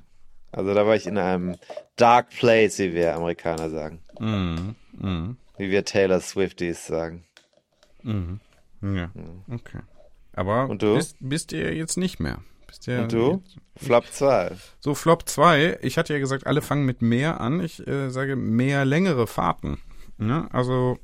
Also 0.51 0.73
da 0.73 0.85
war 0.85 0.95
ich 0.95 1.07
in 1.07 1.17
einem 1.17 1.55
dark 1.95 2.29
place, 2.31 2.77
wie 2.79 2.93
wir 2.93 3.15
Amerikaner 3.15 3.69
sagen. 3.69 4.01
Mhm. 4.19 4.75
Mhm. 4.99 5.37
Wie 5.57 5.71
wir 5.71 5.85
Taylor 5.85 6.19
Swifties 6.19 6.85
sagen. 6.87 7.23
Ja, 8.03 9.09
okay. 9.49 9.79
Aber 10.33 10.69
Und 10.69 10.81
du? 10.81 10.95
Bist, 10.95 11.17
bist 11.19 11.51
ihr 11.51 11.73
jetzt 11.75 11.97
nicht 11.97 12.19
mehr. 12.19 12.39
Bist 12.67 12.87
ihr 12.87 13.01
Und 13.01 13.11
du? 13.11 13.43
Jetzt, 13.43 13.85
Flop 13.85 14.05
2. 14.09 14.51
so, 14.79 14.95
Flop 14.95 15.27
2. 15.27 15.79
Ich 15.81 15.97
hatte 15.97 16.13
ja 16.13 16.19
gesagt, 16.19 16.47
alle 16.47 16.61
fangen 16.61 16.85
mit 16.85 17.01
mehr 17.01 17.41
an. 17.41 17.61
Ich 17.61 17.85
äh, 17.85 18.09
sage 18.09 18.35
mehr 18.35 18.85
längere 18.85 19.27
Fahrten. 19.27 19.77
Ne? 20.17 20.47
Also, 20.51 20.97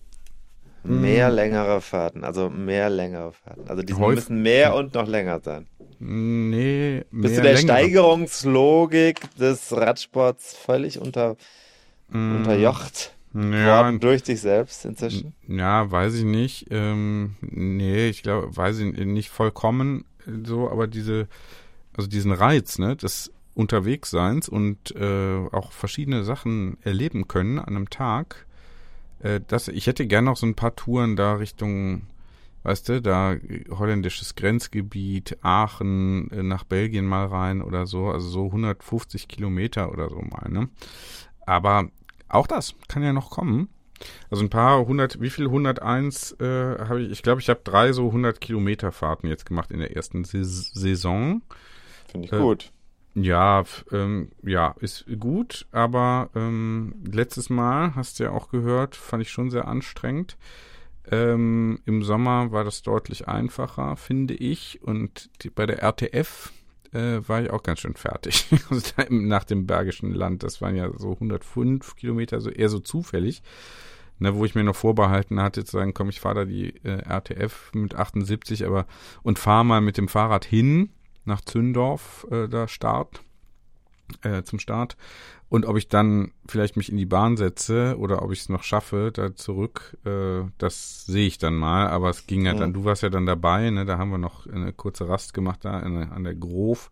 Mehr 0.83 1.29
längere 1.29 1.81
Fahrten, 1.81 2.23
also 2.23 2.49
mehr 2.49 2.89
längere 2.89 3.33
Fahrten. 3.33 3.67
Also 3.67 3.83
die 3.83 3.93
müssen 3.93 4.41
mehr 4.41 4.73
und 4.73 4.93
noch 4.93 5.05
länger 5.05 5.41
sein. 5.41 5.67
nee, 5.99 7.03
mehr 7.11 7.21
Bist 7.23 7.37
du 7.37 7.41
der 7.41 7.55
längere. 7.55 7.77
Steigerungslogik 7.77 9.35
des 9.35 9.75
Radsports 9.75 10.55
völlig 10.55 11.01
unter, 11.01 11.35
unterjocht 12.09 13.16
Ja, 13.37 13.91
durch 13.91 14.23
dich 14.23 14.41
selbst 14.41 14.85
inzwischen? 14.85 15.33
Ja, 15.47 15.89
weiß 15.91 16.15
ich 16.15 16.23
nicht. 16.23 16.67
Ähm, 16.71 17.35
nee, 17.41 18.09
ich 18.09 18.23
glaube, 18.23 18.55
weiß 18.55 18.79
ich 18.79 19.05
nicht 19.05 19.29
vollkommen 19.29 20.05
so, 20.43 20.69
aber 20.69 20.87
diese, 20.87 21.27
also 21.95 22.09
diesen 22.09 22.31
Reiz, 22.31 22.79
ne, 22.79 22.95
des 22.95 23.31
Unterwegsseins 23.53 24.49
und 24.49 24.95
äh, 24.95 25.47
auch 25.51 25.71
verschiedene 25.71 26.23
Sachen 26.23 26.77
erleben 26.81 27.27
können 27.27 27.59
an 27.59 27.75
einem 27.75 27.89
Tag, 27.89 28.45
äh, 29.19 29.41
das, 29.47 29.67
ich 29.67 29.87
hätte 29.87 30.05
gern 30.07 30.25
noch 30.25 30.37
so 30.37 30.45
ein 30.45 30.55
paar 30.55 30.75
Touren 30.75 31.15
da 31.15 31.35
Richtung, 31.35 32.03
weißt 32.63 32.89
du, 32.89 33.01
da 33.01 33.35
holländisches 33.69 34.35
Grenzgebiet, 34.35 35.37
Aachen, 35.41 36.29
äh, 36.31 36.43
nach 36.43 36.63
Belgien 36.63 37.05
mal 37.05 37.25
rein 37.25 37.61
oder 37.61 37.87
so, 37.87 38.07
also 38.07 38.27
so 38.27 38.45
150 38.47 39.27
Kilometer 39.27 39.91
oder 39.91 40.09
so 40.09 40.21
mal, 40.21 40.49
ne. 40.49 40.69
Aber 41.45 41.89
auch 42.29 42.47
das 42.47 42.75
kann 42.87 43.03
ja 43.03 43.13
noch 43.13 43.29
kommen. 43.29 43.69
Also 44.29 44.43
ein 44.43 44.49
paar 44.49 44.85
hundert, 44.85 45.19
wie 45.21 45.29
viel? 45.31 45.45
101 45.45 46.33
äh, 46.39 46.77
habe 46.79 47.01
ich, 47.01 47.11
ich 47.11 47.23
glaube, 47.23 47.41
ich 47.41 47.49
habe 47.49 47.61
drei 47.63 47.93
so 47.93 48.07
100 48.07 48.39
Kilometer 48.39 48.91
Fahrten 48.91 49.27
jetzt 49.27 49.45
gemacht 49.45 49.71
in 49.71 49.79
der 49.79 49.95
ersten 49.95 50.23
Sais- 50.23 50.71
Saison. 50.73 51.41
Finde 52.11 52.27
ich 52.27 52.33
Äh, 52.33 52.37
gut. 52.39 52.71
Ja, 53.15 53.63
ähm, 53.91 54.29
ja, 54.43 54.75
ist 54.79 55.05
gut, 55.19 55.65
aber 55.71 56.29
ähm, 56.35 56.93
letztes 57.11 57.49
Mal, 57.49 57.95
hast 57.95 58.19
du 58.19 58.25
ja 58.25 58.29
auch 58.31 58.49
gehört, 58.49 58.95
fand 58.95 59.23
ich 59.23 59.31
schon 59.31 59.49
sehr 59.49 59.67
anstrengend. 59.67 60.37
Ähm, 61.09 61.79
Im 61.85 62.03
Sommer 62.03 62.51
war 62.51 62.63
das 62.63 62.83
deutlich 62.83 63.27
einfacher, 63.27 63.95
finde 63.95 64.35
ich. 64.35 64.81
Und 64.83 65.29
die, 65.41 65.49
bei 65.49 65.65
der 65.65 65.81
RTF 65.81 66.51
äh, 66.97 67.27
war 67.27 67.41
ich 67.41 67.51
auch 67.51 67.63
ganz 67.63 67.79
schön 67.79 67.95
fertig. 67.95 68.47
also 68.69 68.81
nach 69.09 69.43
dem 69.43 69.67
Bergischen 69.67 70.13
Land, 70.13 70.43
das 70.43 70.61
waren 70.61 70.75
ja 70.75 70.89
so 70.97 71.13
105 71.13 71.95
Kilometer, 71.95 72.41
so 72.41 72.49
eher 72.49 72.69
so 72.69 72.79
zufällig. 72.79 73.43
Ne, 74.19 74.33
wo 74.33 74.45
ich 74.45 74.55
mir 74.55 74.63
noch 74.63 74.75
vorbehalten 74.75 75.39
hatte, 75.39 75.63
zu 75.63 75.77
sagen, 75.77 75.93
komm, 75.93 76.09
ich 76.09 76.19
fahre 76.19 76.35
da 76.35 76.45
die 76.45 76.73
äh, 76.83 77.03
RTF 77.07 77.69
mit 77.75 77.93
78, 77.93 78.65
aber 78.65 78.87
und 79.21 79.37
fahre 79.37 79.63
mal 79.63 79.79
mit 79.79 79.97
dem 79.97 80.07
Fahrrad 80.07 80.43
hin 80.43 80.89
nach 81.23 81.41
Zündorf, 81.41 82.25
äh, 82.31 82.47
da 82.47 82.67
Start, 82.67 83.21
äh, 84.21 84.43
zum 84.43 84.59
Start. 84.59 84.97
Und 85.49 85.65
ob 85.65 85.77
ich 85.77 85.87
dann 85.87 86.31
vielleicht 86.47 86.75
mich 86.75 86.91
in 86.91 86.97
die 86.97 87.05
Bahn 87.05 87.37
setze 87.37 87.97
oder 87.97 88.21
ob 88.21 88.31
ich 88.33 88.41
es 88.41 88.49
noch 88.49 88.63
schaffe, 88.63 89.11
da 89.13 89.33
zurück, 89.35 89.97
äh, 90.05 90.43
das 90.57 91.05
sehe 91.05 91.27
ich 91.27 91.37
dann 91.37 91.55
mal. 91.55 91.87
Aber 91.87 92.09
es 92.09 92.27
ging 92.27 92.45
ja 92.45 92.53
dann, 92.53 92.73
du 92.73 92.83
warst 92.83 93.03
ja 93.03 93.09
dann 93.09 93.25
dabei, 93.25 93.69
ne? 93.69 93.85
Da 93.85 93.97
haben 93.97 94.11
wir 94.11 94.17
noch 94.17 94.45
eine 94.47 94.73
kurze 94.73 95.07
Rast 95.07 95.33
gemacht 95.33 95.63
da 95.63 95.79
in, 95.79 95.95
an 95.97 96.23
der 96.23 96.35
Grof. 96.35 96.91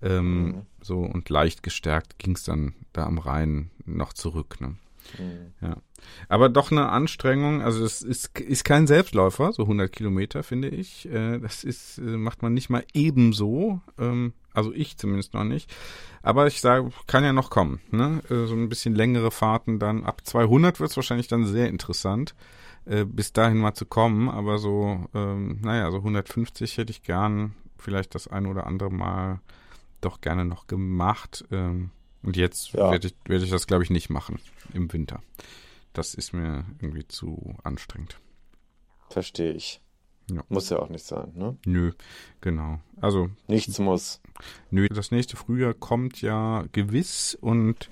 Ähm, 0.00 0.62
So 0.80 0.98
und 1.00 1.28
leicht 1.28 1.62
gestärkt 1.62 2.18
ging 2.18 2.34
es 2.34 2.44
dann 2.44 2.74
da 2.92 3.06
am 3.06 3.18
Rhein 3.18 3.70
noch 3.84 4.12
zurück. 4.12 4.60
Ne? 4.60 4.76
Ja. 5.60 5.76
Aber 6.28 6.48
doch 6.48 6.70
eine 6.72 6.88
Anstrengung, 6.88 7.62
also 7.62 7.84
es 7.84 8.02
ist, 8.02 8.38
ist 8.38 8.64
kein 8.64 8.86
Selbstläufer, 8.86 9.52
so 9.52 9.62
100 9.62 9.92
Kilometer, 9.92 10.42
finde 10.42 10.68
ich. 10.68 11.08
Äh, 11.10 11.38
Das 11.38 11.64
ist, 11.64 11.98
äh, 11.98 12.02
macht 12.02 12.42
man 12.42 12.54
nicht 12.54 12.70
mal 12.70 12.84
ebenso, 12.94 13.80
ähm, 13.98 14.32
also 14.54 14.72
ich 14.72 14.96
zumindest 14.96 15.34
noch 15.34 15.44
nicht. 15.44 15.72
Aber 16.22 16.46
ich 16.46 16.60
sage, 16.60 16.90
kann 17.06 17.24
ja 17.24 17.32
noch 17.32 17.50
kommen, 17.50 17.80
ne? 17.90 18.22
Äh, 18.30 18.46
So 18.46 18.54
ein 18.54 18.68
bisschen 18.68 18.94
längere 18.94 19.30
Fahrten 19.30 19.78
dann, 19.78 20.04
ab 20.04 20.22
200 20.24 20.80
wird 20.80 20.90
es 20.90 20.96
wahrscheinlich 20.96 21.28
dann 21.28 21.46
sehr 21.46 21.68
interessant, 21.68 22.34
bis 22.84 23.32
dahin 23.32 23.58
mal 23.58 23.74
zu 23.74 23.86
kommen. 23.86 24.28
Aber 24.28 24.58
so, 24.58 25.06
ähm, 25.14 25.60
naja, 25.62 25.88
so 25.92 25.98
150 25.98 26.78
hätte 26.78 26.90
ich 26.90 27.04
gern 27.04 27.54
vielleicht 27.78 28.16
das 28.16 28.26
ein 28.26 28.44
oder 28.46 28.66
andere 28.66 28.90
Mal 28.90 29.40
doch 30.00 30.20
gerne 30.20 30.44
noch 30.44 30.66
gemacht. 30.66 31.44
Ähm, 31.52 31.90
und 32.22 32.36
jetzt 32.36 32.72
Ja. 32.72 32.90
werde 32.90 33.08
ich, 33.08 33.14
werde 33.26 33.44
ich 33.44 33.50
das, 33.50 33.66
glaube 33.66 33.84
ich, 33.84 33.90
nicht 33.90 34.10
machen 34.10 34.38
im 34.72 34.92
Winter. 34.92 35.22
Das 35.92 36.14
ist 36.14 36.32
mir 36.32 36.64
irgendwie 36.80 37.06
zu 37.06 37.54
anstrengend. 37.64 38.18
Verstehe 39.10 39.52
ich. 39.52 39.80
Ja. 40.30 40.42
Muss 40.48 40.70
ja 40.70 40.78
auch 40.78 40.88
nicht 40.88 41.04
sein, 41.04 41.32
ne? 41.34 41.56
Nö, 41.66 41.92
genau. 42.40 42.80
Also, 43.00 43.28
Nichts 43.48 43.78
muss. 43.78 44.20
nö, 44.70 44.88
das 44.88 45.10
nächste 45.10 45.36
Frühjahr 45.36 45.74
kommt 45.74 46.22
ja 46.22 46.64
gewiss 46.72 47.36
und 47.38 47.90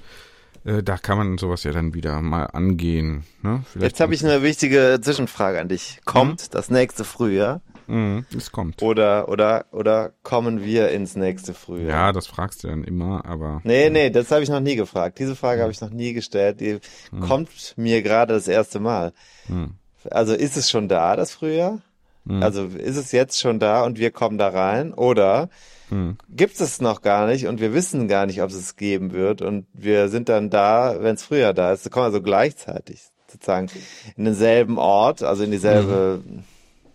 äh, 0.65 0.83
da 0.83 0.97
kann 0.97 1.19
man 1.19 1.39
sowas 1.39 1.65
ja 1.65 1.73
dann 1.73 1.93
wieder 1.93 2.23
mal 2.23 2.45
angehen. 2.45 3.25
Ne? 3.43 3.65
Vielleicht 3.67 3.93
Jetzt 3.93 4.01
habe 4.01 4.15
ich 4.15 4.25
eine 4.25 4.43
wichtige 4.43 4.99
Zwischenfrage 5.03 5.61
an 5.61 5.69
dich. 5.69 6.01
Kommt 6.05 6.55
das 6.55 6.71
nächste 6.71 7.05
Frühjahr 7.05 7.61
Mhm, 7.91 8.25
es 8.37 8.53
kommt. 8.53 8.83
oder 8.83 9.29
oder 9.29 9.67
oder 9.73 10.13
kommen 10.23 10.65
wir 10.65 10.91
ins 10.91 11.17
nächste 11.17 11.55
Frühjahr? 11.55 11.89
Ja, 11.91 12.13
das 12.13 12.27
fragst 12.27 12.63
du 12.65 12.69
dann 12.69 12.85
immer, 12.85 13.25
aber 13.27 13.61
Nee, 13.65 13.91
nee, 13.91 14.11
das 14.11 14.31
habe 14.31 14.43
ich 14.43 14.49
noch 14.49 14.61
nie 14.61 14.77
gefragt. 14.77 15.19
Diese 15.19 15.35
Frage 15.37 15.63
habe 15.63 15.73
ich 15.73 15.81
noch 15.81 15.91
nie 15.91 16.13
gestellt. 16.13 16.61
Die 16.61 16.79
kommt 17.21 17.75
mir 17.77 18.03
gerade 18.03 18.35
das 18.35 18.47
erste 18.49 18.79
Mal. 18.81 19.13
Hm. 19.47 19.75
Also 20.11 20.35
ist 20.35 20.57
es 20.57 20.71
schon 20.71 20.89
da, 20.89 21.17
das 21.17 21.33
Frühjahr? 21.33 21.81
Also 22.29 22.67
ist 22.67 22.97
es 22.97 23.11
jetzt 23.13 23.41
schon 23.41 23.59
da 23.59 23.83
und 23.83 23.99
wir 23.99 24.11
kommen 24.13 24.39
da 24.39 24.49
rein? 24.49 24.93
Oder 24.95 25.49
Hm. 25.89 26.17
gibt 26.29 26.61
es 26.61 26.81
noch 26.81 27.03
gar 27.03 27.27
nicht 27.27 27.49
und 27.49 27.61
wir 27.61 27.75
wissen 27.75 28.07
gar 28.07 28.27
nicht, 28.27 28.41
ob 28.43 28.51
es 28.51 28.57
es 28.57 28.77
geben 28.77 29.11
wird 29.11 29.43
und 29.43 29.67
wir 29.73 30.09
sind 30.09 30.29
dann 30.29 30.49
da, 30.49 30.97
wenn 31.01 31.17
es 31.17 31.25
Frühjahr 31.25 31.55
da 31.55 31.73
ist. 31.73 31.85
Wir 31.85 31.91
kommen 31.91 32.05
also 32.07 32.23
gleichzeitig 32.23 33.03
sozusagen 33.27 33.69
in 34.17 34.25
denselben 34.27 34.79
Ort, 34.79 35.25
also 35.25 35.43
in 35.43 35.51
dieselbe, 35.51 36.23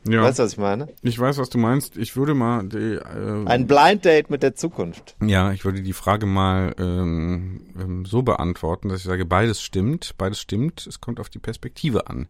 ja, 0.07 0.23
weißt 0.23 0.39
du, 0.39 0.43
was 0.43 0.51
ich 0.53 0.57
meine? 0.57 0.87
ich 1.01 1.17
weiß, 1.19 1.37
was 1.37 1.49
du 1.49 1.57
meinst. 1.57 1.97
Ich 1.97 2.15
würde 2.15 2.33
mal 2.33 2.67
die, 2.67 2.95
äh, 2.95 3.45
Ein 3.45 3.67
Blind 3.67 4.05
Date 4.05 4.29
mit 4.29 4.43
der 4.43 4.55
Zukunft. 4.55 5.15
Ja, 5.21 5.51
ich 5.51 5.65
würde 5.65 5.81
die 5.81 5.93
Frage 5.93 6.25
mal 6.25 6.75
ähm, 6.77 7.61
ähm, 7.79 8.05
so 8.05 8.21
beantworten, 8.21 8.89
dass 8.89 8.99
ich 8.99 9.05
sage, 9.05 9.25
beides 9.25 9.61
stimmt, 9.61 10.15
beides 10.17 10.39
stimmt, 10.39 10.85
es 10.87 11.01
kommt 11.01 11.19
auf 11.19 11.29
die 11.29 11.39
Perspektive 11.39 12.07
an. 12.07 12.27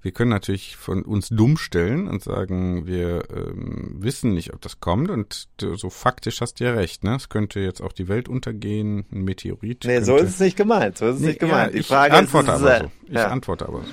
Wir 0.00 0.12
können 0.12 0.30
natürlich 0.30 0.76
von 0.76 1.02
uns 1.02 1.28
dumm 1.28 1.56
stellen 1.56 2.08
und 2.08 2.22
sagen, 2.22 2.86
wir 2.86 3.24
ähm, 3.34 3.96
wissen 3.98 4.32
nicht, 4.34 4.54
ob 4.54 4.60
das 4.60 4.80
kommt 4.80 5.10
und 5.10 5.48
so 5.60 5.90
faktisch 5.90 6.40
hast 6.40 6.60
du 6.60 6.64
ja 6.64 6.72
recht, 6.72 7.04
ne? 7.04 7.16
Es 7.16 7.28
könnte 7.28 7.60
jetzt 7.60 7.82
auch 7.82 7.92
die 7.92 8.08
Welt 8.08 8.28
untergehen, 8.28 9.04
ein 9.12 9.22
Meteorit. 9.22 9.84
Nee, 9.84 10.00
so 10.00 10.14
könnte, 10.14 10.28
ist 10.28 10.34
es 10.34 10.40
nicht 10.40 10.56
gemeint. 10.56 10.98
So 10.98 11.06
ist 11.08 11.16
es 11.16 11.20
Nee, 11.20 11.28
nicht 11.28 11.40
gemeint. 11.40 11.68
Ja, 11.68 11.72
die 11.72 11.78
ich 11.78 11.86
Frage 11.86 12.14
antworte 12.14 12.52
ist, 12.52 12.62
aber 12.62 12.78
so. 12.78 12.90
Ich 13.06 13.14
ja. 13.14 13.28
antworte 13.28 13.66
aber 13.66 13.82
so. 13.82 13.92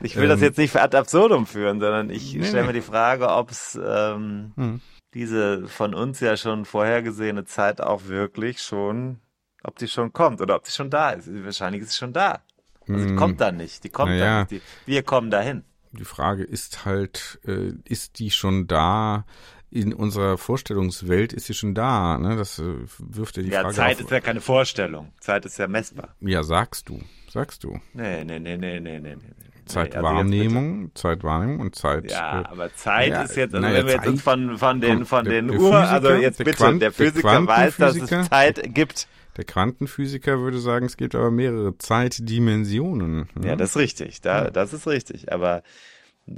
Ich 0.00 0.16
will 0.16 0.28
das 0.28 0.38
Ähm, 0.40 0.44
jetzt 0.44 0.58
nicht 0.58 0.76
ad 0.76 0.96
absurdum 0.96 1.46
führen, 1.46 1.80
sondern 1.80 2.10
ich 2.10 2.34
Nee, 2.34 2.44
stelle 2.44 2.66
mir 2.66 2.72
die 2.72 2.80
Frage, 2.80 3.28
ob 3.28 3.50
es 3.50 3.78
ähm, 3.82 4.52
Hm. 4.56 4.80
diese 5.14 5.66
von 5.68 5.94
uns 5.94 6.20
ja 6.20 6.36
schon 6.36 6.64
vorhergesehene 6.64 7.44
Zeit 7.44 7.80
auch 7.80 8.06
wirklich 8.06 8.62
schon, 8.62 9.18
ob 9.62 9.76
die 9.78 9.88
schon 9.88 10.12
kommt 10.12 10.40
oder 10.40 10.56
ob 10.56 10.66
sie 10.66 10.72
schon 10.72 10.90
da 10.90 11.10
ist. 11.10 11.28
Wahrscheinlich 11.44 11.82
ist 11.82 11.90
sie 11.92 11.98
schon 11.98 12.12
da. 12.12 12.40
Also 12.88 13.04
die 13.04 13.10
Hm. 13.10 13.16
kommt 13.16 13.40
dann 13.40 13.56
nicht. 13.56 13.84
Die 13.84 13.90
kommt 13.90 14.10
Naja. 14.10 14.24
dann 14.24 14.46
nicht. 14.50 14.62
Die, 14.86 14.90
wir 14.90 15.02
kommen 15.02 15.30
dahin. 15.30 15.64
Die 15.92 16.04
Frage 16.04 16.44
ist 16.44 16.84
halt, 16.84 17.40
äh, 17.44 17.72
ist 17.84 18.18
die 18.18 18.30
schon 18.30 18.66
da? 18.66 19.24
in 19.72 19.94
unserer 19.94 20.36
Vorstellungswelt 20.36 21.32
ist 21.32 21.46
sie 21.46 21.54
schon 21.54 21.76
da. 21.76 22.18
Ne? 22.18 22.34
Das 22.34 22.58
äh, 22.58 22.74
wirft 22.98 23.36
ja 23.36 23.44
die 23.44 23.50
ja, 23.50 23.60
Frage 23.60 23.74
Zeit 23.76 23.96
auf. 23.98 24.00
ist 24.00 24.10
ja 24.10 24.20
keine 24.20 24.40
Vorstellung. 24.40 25.12
Zeit 25.20 25.44
ist 25.46 25.58
ja 25.58 25.68
messbar. 25.68 26.16
Ja, 26.20 26.42
sagst 26.42 26.88
du. 26.88 27.00
Sagst 27.30 27.62
du. 27.62 27.78
Nee, 27.92 28.24
nee, 28.24 28.40
nee, 28.40 28.56
nee, 28.56 28.80
nee, 28.80 28.98
nee. 28.98 29.14
nee. 29.14 29.49
Zeitwahrnehmung, 29.72 30.90
Zeitwahrnehmung 30.94 31.60
und 31.60 31.74
Zeit. 31.74 32.10
Ja, 32.10 32.42
äh, 32.42 32.44
aber 32.46 32.74
Zeit 32.74 33.08
ja, 33.10 33.22
ist 33.22 33.36
jetzt, 33.36 33.54
also 33.54 33.66
naja, 33.66 33.78
wenn 33.78 33.86
wir 33.86 33.92
jetzt 33.94 34.04
Zeit- 34.04 34.18
von, 34.20 34.58
von 34.58 34.80
den, 34.80 35.04
von 35.06 35.24
der- 35.24 35.34
den 35.34 35.48
der 35.48 35.60
Uhr, 35.60 35.70
Physiker, 35.72 35.90
also 35.90 36.10
jetzt 36.12 36.38
der 36.38 36.44
bitte, 36.44 36.56
Quant- 36.58 36.80
der 36.82 36.90
der 36.90 36.92
Physiker 36.92 37.46
weiß, 37.46 37.76
dass 37.76 37.96
es 37.96 38.28
Zeit 38.28 38.74
gibt. 38.74 39.08
Der 39.36 39.44
Quantenphysiker 39.44 40.40
würde 40.40 40.58
sagen, 40.58 40.86
es 40.86 40.96
gibt 40.96 41.14
aber 41.14 41.30
mehrere 41.30 41.76
Zeitdimensionen. 41.78 43.28
ne? 43.34 43.46
Ja, 43.48 43.56
das 43.56 43.70
ist 43.70 43.76
richtig. 43.76 44.20
Da, 44.20 44.50
das 44.50 44.72
ist 44.72 44.86
richtig. 44.86 45.32
Aber 45.32 45.62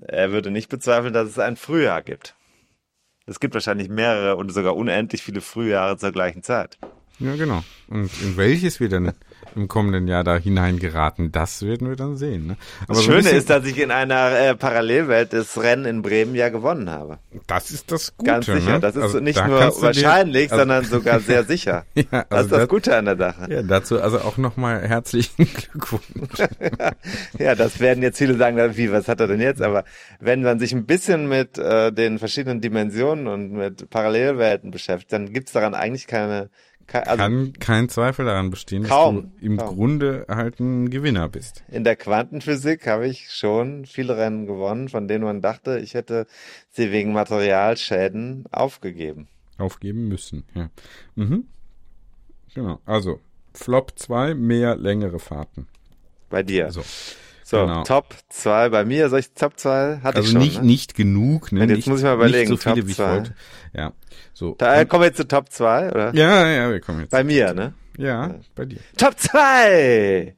er 0.08 0.30
würde 0.32 0.50
nicht 0.50 0.68
bezweifeln, 0.68 1.12
dass 1.12 1.28
es 1.28 1.38
ein 1.38 1.56
Frühjahr 1.56 2.02
gibt. 2.02 2.34
Es 3.26 3.40
gibt 3.40 3.54
wahrscheinlich 3.54 3.88
mehrere 3.88 4.36
und 4.36 4.50
sogar 4.52 4.76
unendlich 4.76 5.22
viele 5.22 5.40
Frühjahre 5.40 5.96
zur 5.96 6.12
gleichen 6.12 6.42
Zeit. 6.42 6.78
Ja, 7.18 7.36
genau. 7.36 7.62
Und 7.88 8.10
in 8.22 8.36
welches 8.36 8.80
wir 8.80 8.88
dann 8.88 9.12
im 9.54 9.68
kommenden 9.68 10.08
Jahr 10.08 10.24
da 10.24 10.36
hineingeraten, 10.36 11.30
das 11.32 11.62
werden 11.62 11.88
wir 11.88 11.96
dann 11.96 12.16
sehen. 12.16 12.46
Ne? 12.46 12.56
Aber 12.84 12.94
Das 12.94 13.04
Schöne 13.04 13.30
ist, 13.30 13.50
dass 13.50 13.64
ich 13.66 13.78
in 13.78 13.90
einer 13.90 14.30
äh, 14.38 14.54
Parallelwelt 14.54 15.32
das 15.32 15.60
Rennen 15.62 15.84
in 15.84 16.02
Bremen 16.02 16.34
ja 16.34 16.48
gewonnen 16.48 16.88
habe. 16.90 17.18
das 17.46 17.70
ist 17.70 17.92
das 17.92 18.16
Gute. 18.16 18.30
Ganz 18.30 18.46
sicher. 18.46 18.60
Ne? 18.72 18.80
Das 18.80 18.96
ist 18.96 19.02
Also 19.02 19.20
nicht 19.20 19.38
da 19.38 19.46
nur 19.48 19.60
du 19.60 19.70
dir- 19.70 19.82
wahrscheinlich, 19.82 20.50
also- 20.52 20.62
sondern 20.62 20.84
sogar 20.84 21.20
sehr 21.20 21.44
sicher. 21.52 21.84
Ja, 21.94 22.02
das 22.10 22.26
also 22.30 22.44
ist 22.44 22.50
das 22.52 22.58
das- 22.60 22.68
Gute 22.68 22.96
an 22.96 23.04
der 23.04 23.16
Sache. 23.16 23.46
Ja, 23.52 23.62
dazu 23.62 24.00
also 24.00 24.20
auch 24.20 24.36
nochmal 24.38 24.80
herzlichen 24.88 25.44
Glückwunsch. 25.72 26.02
Ja, 27.38 27.54
das 27.54 27.80
werden 27.80 28.02
jetzt 28.02 28.18
viele 28.18 28.36
sagen, 28.36 28.56
wie, 28.76 28.92
was 28.92 29.08
hat 29.08 29.20
er 29.20 29.26
denn 29.26 29.40
jetzt? 29.40 29.62
Aber 29.62 29.84
wenn 30.20 30.42
man 30.42 30.58
sich 30.58 30.72
ein 30.72 30.86
bisschen 30.86 31.28
mit 31.28 31.58
äh, 31.58 31.92
den 31.92 32.18
verschiedenen 32.18 32.60
Dimensionen 32.60 33.26
und 33.26 33.52
mit 33.52 33.90
Parallelwelten 33.90 34.70
beschäftigt, 34.70 35.12
dann 35.12 35.32
gibt's 35.32 35.52
daran 35.52 35.74
eigentlich 35.74 36.06
keine, 36.06 36.50
keine 36.86 37.06
also 37.06 37.22
Kann 37.22 37.52
kein 37.58 37.88
Zweifel 37.88 38.24
daran 38.26 38.50
bestehen, 38.50 38.84
Kaum, 38.84 39.22
dass 39.32 39.40
du 39.40 39.46
im 39.46 39.56
kaum. 39.56 39.74
Grunde 39.76 40.26
halt 40.28 40.60
ein 40.60 40.90
Gewinner 40.90 41.28
bist. 41.28 41.64
in 41.68 41.84
der 41.84 41.96
Quantenphysik 41.96 42.86
habe 42.86 43.06
ich 43.08 43.30
schon 43.30 43.86
viele 43.86 44.16
Rennen 44.16 44.46
gewonnen, 44.46 44.88
von 44.88 45.08
denen 45.08 45.24
man 45.24 45.40
dachte, 45.40 45.78
ich 45.78 45.94
hätte 45.94 46.26
sie 46.70 46.92
wegen 46.92 47.12
Materialschäden 47.12 48.44
aufgegeben. 48.50 49.28
Aufgeben 49.58 50.08
müssen. 50.08 50.44
Ja. 50.54 50.70
Mhm. 51.14 51.44
Genau. 52.54 52.80
Also, 52.86 53.20
Flop 53.54 53.92
2, 53.98 54.34
mehr 54.34 54.76
längere 54.76 55.18
Fahrten. 55.18 55.66
Bei 56.30 56.42
dir. 56.42 56.70
So. 56.70 56.82
So, 57.52 57.66
genau. 57.66 57.84
Top 57.84 58.14
2 58.30 58.68
bei 58.70 58.84
mir. 58.84 59.08
Soll 59.08 59.20
ich 59.20 59.32
Top 59.34 59.58
2? 59.58 59.98
Hatte 60.02 60.18
ich 60.20 60.26
Also 60.26 60.32
schon, 60.32 60.40
nicht, 60.40 60.58
ne? 60.60 60.66
nicht 60.66 60.94
genug, 60.96 61.52
ne? 61.52 61.60
Und 61.62 61.68
jetzt 61.68 61.76
nicht, 61.76 61.86
muss 61.88 62.00
ich 62.00 62.04
mal 62.04 62.14
überlegen, 62.14 62.48
so 62.48 62.56
Top 62.56 62.76
wie 62.76 62.90
ich 62.90 62.96
zwei. 62.96 63.10
wollte. 63.12 63.34
Ja. 63.74 63.92
So. 64.34 64.54
Da 64.58 64.80
Und- 64.80 64.88
kommen 64.88 65.02
wir 65.02 65.06
jetzt 65.06 65.18
zu 65.18 65.28
Top 65.28 65.50
2, 65.50 65.90
oder? 65.90 66.14
ja, 66.14 66.48
ja, 66.48 66.70
wir 66.70 66.80
kommen 66.80 67.00
jetzt. 67.00 67.10
Bei 67.10 67.22
mir, 67.22 67.54
ne? 67.54 67.74
ja, 67.96 68.34
bei 68.56 68.64
dir. 68.64 68.78
Top 68.96 69.18
2! 69.20 70.34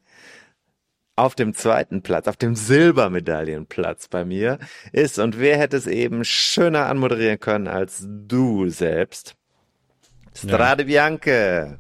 Auf 1.17 1.37
dem 1.37 1.55
zweiten 1.55 2.03
Platz, 2.03 2.27
auf 2.27 2.37
dem 2.37 2.57
Silbermedaillenplatz 2.57 4.09
bei 4.09 4.25
mir 4.25 4.59
ist, 4.91 5.21
und 5.21 5.39
wer 5.39 5.57
hätte 5.59 5.77
es 5.77 5.87
eben 5.87 6.25
schöner 6.25 6.87
anmoderieren 6.87 7.39
können 7.39 7.69
als 7.69 8.05
du 8.05 8.69
selbst? 8.69 9.37
Strade 10.37 10.87
Bianche. 10.87 11.79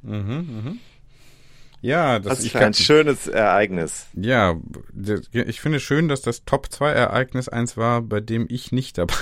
Ja, 1.84 2.18
das 2.18 2.42
ich 2.42 2.52
für 2.52 2.60
ein 2.60 2.72
schönes 2.72 3.28
Ereignis. 3.28 4.06
ja, 4.14 4.56
ich 5.32 5.60
finde 5.60 5.80
schön, 5.80 6.08
dass 6.08 6.22
das 6.22 6.46
Top 6.46 6.72
2 6.72 6.90
Ereignis 6.90 7.50
eins 7.50 7.76
war, 7.76 8.00
bei 8.00 8.20
dem 8.20 8.46
ich 8.48 8.72
nicht 8.72 8.96
dabei 8.98 9.12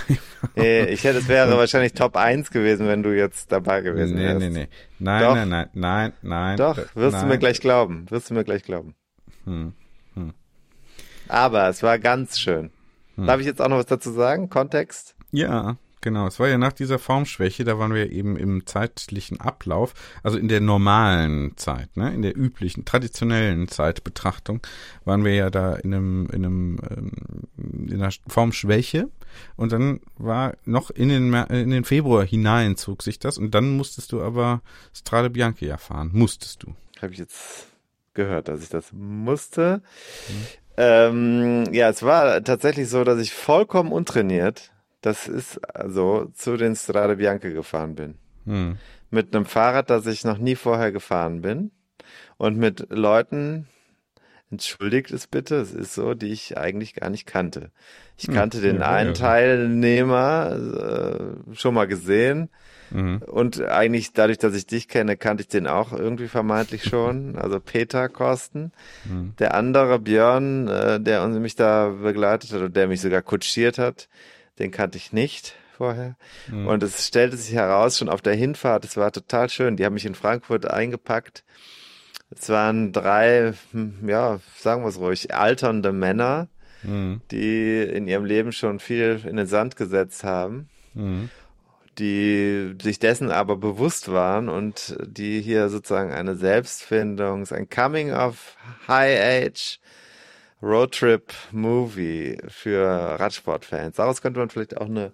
war. 0.55 0.65
Ich 0.89 1.03
hätte, 1.03 1.19
es 1.19 1.27
wäre 1.27 1.57
wahrscheinlich 1.59 1.95
Top 1.95 2.17
1 2.17 2.53
gewesen, 2.53 2.87
wenn 2.87 3.03
du 3.03 3.17
jetzt 3.17 3.51
dabei 3.51 3.81
gewesen 3.81 4.15
nee, 4.15 4.23
wärst. 4.23 4.39
nee, 4.39 4.49
nee. 4.51 4.69
Nein, 5.01 5.23
Doch. 5.23 5.35
nein, 5.35 5.49
nein, 5.49 5.69
nein, 5.73 6.13
nein. 6.23 6.57
Doch, 6.57 6.79
äh, 6.79 6.85
wirst 6.95 7.15
nein. 7.15 7.23
du 7.23 7.29
mir 7.31 7.39
gleich 7.39 7.61
glauben. 7.61 8.07
Wirst 8.11 8.31
du 8.31 8.35
mir 8.35 8.45
gleich 8.45 8.63
glauben. 8.63 8.95
Hm, 9.45 9.73
Aber 11.27 11.69
es 11.69 11.83
war 11.83 11.99
ganz 11.99 12.39
schön. 12.39 12.71
Hm. 13.17 13.27
Darf 13.27 13.41
ich 13.41 13.47
jetzt 13.47 13.61
auch 13.61 13.69
noch 13.69 13.79
was 13.79 13.87
dazu 13.87 14.13
sagen? 14.13 14.51
Kontext? 14.51 15.17
Ja, 15.33 15.79
genau. 16.03 16.27
Es 16.27 16.39
war 16.39 16.49
ja 16.49 16.59
nach 16.59 16.75
dieser 16.75 16.99
Formschwäche, 16.99 17.65
da 17.65 17.79
waren 17.79 17.95
wir 17.95 18.13
eben 18.13 18.37
im 18.37 18.67
zeitlichen 18.67 19.41
Ablauf, 19.41 19.95
also 20.23 20.37
in 20.37 20.49
der 20.49 20.61
normalen 20.61 21.57
Zeit, 21.57 21.97
ne, 21.97 22.13
in 22.13 22.21
der 22.21 22.37
üblichen, 22.37 22.85
traditionellen 22.85 23.69
Zeitbetrachtung, 23.69 24.61
waren 25.07 25.25
wir 25.25 25.35
ja 25.35 25.49
da 25.49 25.75
in 25.77 25.95
einem, 25.95 26.27
in 26.27 26.45
einem, 26.45 26.79
ähm, 26.91 27.11
in 27.89 28.03
einer 28.03 28.13
Formschwäche 28.27 29.09
und 29.57 29.73
dann 29.73 30.01
war 30.19 30.55
noch 30.67 30.91
in 30.91 31.09
den, 31.09 31.31
Mer- 31.31 31.51
in 31.51 31.71
den 31.71 31.85
Februar 31.85 32.27
hinein 32.27 32.77
zog 32.77 33.03
sich 33.03 33.19
das 33.19 33.39
und 33.39 33.55
dann 33.55 33.77
musstest 33.77 34.13
du 34.13 34.21
aber 34.21 34.61
Strade 34.93 35.31
Bianchi 35.31 35.67
ja 35.67 35.79
fahren, 35.79 36.11
musstest 36.13 36.63
du. 36.63 36.75
Habe 37.01 37.15
ich 37.15 37.19
jetzt 37.19 37.69
gehört, 38.15 38.49
dass 38.49 38.63
ich 38.63 38.69
das 38.69 38.93
musste. 38.93 39.83
Ähm, 40.77 41.65
ja, 41.73 41.89
es 41.89 42.03
war 42.03 42.43
tatsächlich 42.43 42.89
so, 42.89 43.05
dass 43.05 43.21
ich 43.21 43.33
vollkommen 43.33 43.93
untrainiert, 43.93 44.72
das 45.03 45.29
ist 45.29 45.59
also 45.77 46.31
zu 46.35 46.57
den 46.57 46.75
Strade 46.75 47.17
Bianche 47.17 47.53
gefahren 47.53 47.95
bin. 47.95 48.15
Hm. 48.47 48.79
Mit 49.11 49.35
einem 49.35 49.45
Fahrrad, 49.45 49.91
das 49.91 50.07
ich 50.07 50.25
noch 50.25 50.39
nie 50.39 50.57
vorher 50.57 50.91
gefahren 50.91 51.43
bin. 51.43 51.71
Und 52.39 52.57
mit 52.57 52.87
Leuten, 52.91 53.69
entschuldigt 54.51 55.11
es 55.11 55.27
bitte, 55.27 55.57
es 55.57 55.73
ist 55.73 55.95
so, 55.95 56.15
die 56.15 56.33
ich 56.33 56.57
eigentlich 56.57 56.95
gar 56.95 57.11
nicht 57.11 57.27
kannte. 57.27 57.71
Ich 58.17 58.29
Hm, 58.29 58.35
kannte 58.35 58.61
den 58.61 58.77
ja, 58.77 58.91
einen 58.91 59.11
ja. 59.11 59.15
Teilnehmer 59.15 61.37
äh, 61.51 61.55
schon 61.55 61.75
mal 61.75 61.87
gesehen. 61.87 62.49
Mhm. 62.91 63.23
Und 63.27 63.63
eigentlich 63.63 64.13
dadurch, 64.13 64.39
dass 64.39 64.55
ich 64.55 64.67
dich 64.67 64.89
kenne, 64.89 65.17
kannte 65.17 65.43
ich 65.43 65.49
den 65.49 65.67
auch 65.67 65.93
irgendwie 65.93 66.29
vermeintlich 66.29 66.85
schon. 66.85 67.37
Also 67.43 67.59
Peter 67.61 68.09
Kosten. 68.09 68.73
Mhm. 69.05 69.35
Der 69.39 69.55
andere 69.55 69.99
Björn, 69.99 70.69
äh, 70.69 71.01
der 71.01 71.23
uns 71.25 71.39
mich 71.39 71.57
da 71.57 71.89
begleitet 71.89 72.53
hat 72.53 72.61
und 72.61 72.77
der 72.77 72.89
mich 72.89 73.01
sogar 73.01 73.23
kutschiert 73.23 73.79
hat, 73.79 74.09
den 74.63 74.71
kannte 74.71 74.97
ich 74.97 75.13
nicht 75.13 75.55
vorher. 75.77 76.17
Mhm. 76.49 76.67
Und 76.69 76.83
es 76.83 77.07
stellte 77.07 77.37
sich 77.37 77.55
heraus, 77.55 77.99
schon 77.99 78.09
auf 78.09 78.23
der 78.23 78.35
Hinfahrt, 78.35 78.85
es 78.85 78.97
war 78.97 79.13
total 79.13 79.51
schön. 79.51 79.77
Die 79.77 79.85
haben 79.85 79.95
mich 79.95 80.07
in 80.07 80.15
Frankfurt 80.15 80.71
eingepackt. 80.71 81.45
Es 82.31 82.49
waren 82.49 82.93
drei, 82.93 83.53
hm, 83.73 84.09
ja, 84.09 84.41
sagen 84.57 84.83
wir 84.85 84.89
es 84.89 84.99
ruhig, 84.99 85.35
alternde 85.35 85.93
Männer, 85.93 86.49
Mhm. 86.85 87.21
die 87.31 87.81
in 87.83 88.09
ihrem 88.09 88.25
Leben 88.25 88.53
schon 88.53 88.81
viel 88.81 89.21
in 89.25 89.37
den 89.37 89.47
Sand 89.47 89.77
gesetzt 89.77 90.25
haben 90.25 90.69
Mhm. 90.95 91.31
die 91.99 92.75
sich 92.83 92.99
dessen 92.99 93.31
aber 93.31 93.57
bewusst 93.57 94.11
waren 94.11 94.49
und 94.49 94.97
die 95.07 95.41
hier 95.43 95.69
sozusagen 95.69 96.11
eine 96.13 96.35
Selbstfindung, 96.35 97.47
ein 97.51 97.69
Coming 97.69 98.13
of 98.13 98.57
High 98.89 99.47
Age 99.47 99.79
Roadtrip 100.63 101.33
Movie 101.51 102.39
für 102.49 102.87
Radsportfans. 102.87 103.97
Daraus 103.97 104.23
könnte 104.23 104.41
man 104.41 104.49
vielleicht 104.49 104.77
auch 104.77 104.87
eine 104.87 105.13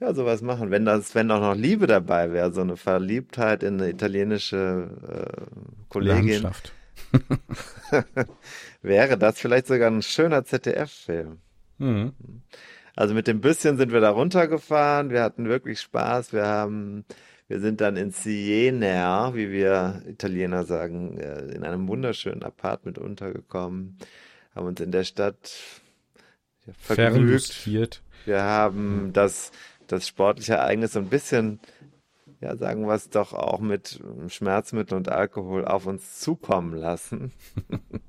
ja, 0.00 0.14
sowas 0.14 0.40
machen, 0.40 0.70
wenn 0.70 0.86
das, 0.86 1.14
wenn 1.14 1.30
auch 1.30 1.40
noch 1.40 1.54
Liebe 1.54 1.86
dabei 1.86 2.32
wäre, 2.32 2.52
so 2.52 2.62
eine 2.62 2.76
Verliebtheit 2.76 3.62
in 3.62 3.74
eine 3.74 3.90
italienische 3.90 4.88
äh, 5.06 5.90
Kollegin, 5.90 6.42
Landschaft. 6.42 6.72
wäre 8.82 9.18
das 9.18 9.38
vielleicht 9.38 9.66
sogar 9.66 9.90
ein 9.90 10.02
schöner 10.02 10.44
ZDF-Film. 10.44 11.38
Mhm. 11.78 12.12
Also 12.96 13.14
mit 13.14 13.26
dem 13.26 13.40
Büsschen 13.40 13.76
sind 13.76 13.92
wir 13.92 14.00
da 14.00 14.10
runtergefahren. 14.10 15.10
Wir 15.10 15.22
hatten 15.22 15.48
wirklich 15.48 15.80
Spaß. 15.80 16.32
Wir 16.32 16.46
haben, 16.46 17.04
wir 17.48 17.60
sind 17.60 17.80
dann 17.82 17.96
in 17.96 18.10
Siena, 18.10 19.34
wie 19.34 19.50
wir 19.50 20.02
Italiener 20.06 20.64
sagen, 20.64 21.18
äh, 21.18 21.40
in 21.54 21.62
einem 21.62 21.86
wunderschönen 21.88 22.42
Apartment 22.42 22.98
untergekommen. 22.98 23.98
Haben 24.54 24.66
uns 24.66 24.80
in 24.80 24.90
der 24.92 25.04
Stadt 25.04 25.52
vergnügt. 26.78 27.06
Wir 28.24 28.42
haben 28.42 29.12
das, 29.12 29.52
das 29.86 30.06
sportliche 30.06 30.54
Ereignis 30.54 30.92
so 30.92 30.98
ein 30.98 31.08
bisschen, 31.08 31.60
ja, 32.40 32.56
sagen 32.56 32.86
wir 32.86 32.94
es 32.94 33.10
doch 33.10 33.32
auch 33.32 33.60
mit 33.60 34.00
Schmerzmittel 34.28 34.96
und 34.96 35.08
Alkohol 35.08 35.64
auf 35.64 35.86
uns 35.86 36.20
zukommen 36.20 36.74
lassen. 36.74 37.32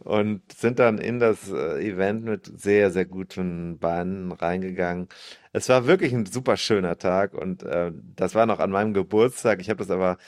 und 0.00 0.52
sind 0.52 0.78
dann 0.78 0.98
in 0.98 1.20
das 1.20 1.50
äh, 1.50 1.80
Event 1.80 2.24
mit 2.24 2.50
sehr, 2.60 2.90
sehr 2.90 3.04
guten 3.04 3.78
Beinen 3.78 4.32
reingegangen. 4.32 5.08
Es 5.52 5.68
war 5.68 5.86
wirklich 5.86 6.12
ein 6.12 6.26
super 6.26 6.56
schöner 6.56 6.98
Tag 6.98 7.34
und 7.34 7.62
äh, 7.62 7.92
das 8.16 8.34
war 8.34 8.46
noch 8.46 8.58
an 8.58 8.70
meinem 8.70 8.94
Geburtstag. 8.94 9.60
Ich 9.60 9.70
habe 9.70 9.78
das 9.78 9.90
aber 9.90 10.18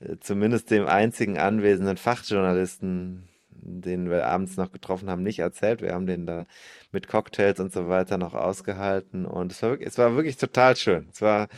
äh, 0.00 0.16
zumindest 0.20 0.70
dem 0.70 0.86
einzigen 0.86 1.38
anwesenden 1.38 1.96
Fachjournalisten, 1.96 3.28
den 3.64 4.10
wir 4.10 4.26
abends 4.26 4.56
noch 4.56 4.72
getroffen 4.72 5.10
haben, 5.10 5.22
nicht 5.22 5.38
erzählt. 5.38 5.82
Wir 5.82 5.92
haben 5.92 6.06
den 6.06 6.26
da 6.26 6.46
mit 6.92 7.08
Cocktails 7.08 7.60
und 7.60 7.72
so 7.72 7.88
weiter 7.88 8.18
noch 8.18 8.34
ausgehalten 8.34 9.26
und 9.26 9.52
es 9.52 9.62
war 9.62 9.70
wirklich, 9.70 9.88
es 9.88 9.98
war 9.98 10.14
wirklich 10.16 10.36
total 10.36 10.76
schön. 10.76 11.08
Es 11.12 11.22
war 11.22 11.48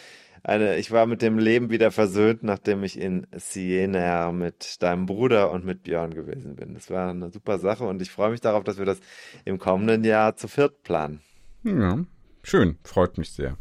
eine, 0.46 0.76
ich 0.76 0.92
war 0.92 1.07
mit 1.07 1.22
dem 1.22 1.38
Leben 1.38 1.70
wieder 1.70 1.90
versöhnt, 1.90 2.44
nachdem 2.44 2.84
ich 2.84 2.98
in 3.00 3.26
Siena 3.36 4.30
mit 4.30 4.80
deinem 4.80 5.07
Bruder 5.07 5.50
und 5.50 5.64
mit 5.64 5.82
Björn 5.82 6.14
gewesen 6.14 6.54
bin. 6.54 6.74
Das 6.74 6.88
war 6.88 7.11
eine 7.11 7.30
super 7.32 7.59
Sache 7.59 7.84
und 7.84 8.00
ich 8.00 8.11
freue 8.11 8.30
mich 8.30 8.40
darauf, 8.40 8.62
dass 8.62 8.78
wir 8.78 8.84
das 8.84 9.00
im 9.44 9.59
kommenden 9.59 10.04
Jahr 10.04 10.36
zu 10.36 10.46
viert 10.46 10.84
planen. 10.84 11.20
Ja, 11.64 11.98
schön, 12.44 12.78
freut 12.84 13.18
mich 13.18 13.32
sehr. 13.32 13.57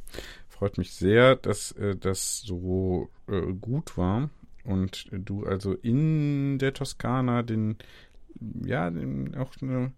Freut 0.48 0.78
mich 0.78 0.94
sehr, 0.94 1.36
dass 1.36 1.72
äh, 1.72 1.96
das 1.96 2.42
so 2.42 3.10
äh, 3.28 3.42
gut 3.60 3.98
war 3.98 4.30
und 4.64 5.08
du 5.12 5.46
also 5.46 5.74
in 5.74 6.60
der 6.60 6.74
Toskana 6.74 7.42
den, 7.42 7.78
ja, 8.66 8.90
den, 8.90 9.36
auch 9.36 9.52
ne, 9.62 9.92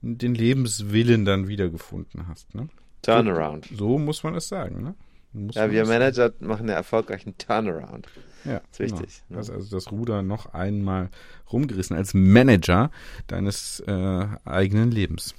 den 0.00 0.34
Lebenswillen 0.34 1.24
dann 1.24 1.48
wiedergefunden 1.48 2.28
hast. 2.28 2.54
Ne? 2.54 2.68
Turnaround. 3.02 3.66
So, 3.66 3.76
so 3.76 3.98
muss 3.98 4.22
man 4.22 4.34
es 4.34 4.48
sagen. 4.48 4.82
Ne? 4.82 4.94
Muss 5.32 5.56
ja, 5.56 5.70
wir 5.70 5.86
Manager 5.86 6.30
sagen. 6.30 6.46
machen 6.46 6.60
einen 6.60 6.76
erfolgreichen 6.76 7.36
Turnaround. 7.38 8.06
Ja, 8.44 8.60
das 8.70 8.80
ist 8.80 8.80
wichtig. 8.80 9.22
Genau. 9.28 9.40
Ne? 9.40 9.52
also 9.52 9.76
das 9.76 9.90
Ruder 9.90 10.22
noch 10.22 10.52
einmal 10.52 11.10
rumgerissen 11.52 11.96
als 11.96 12.14
Manager 12.14 12.90
deines 13.26 13.80
äh, 13.86 14.26
eigenen 14.44 14.90
Lebens. 14.90 15.34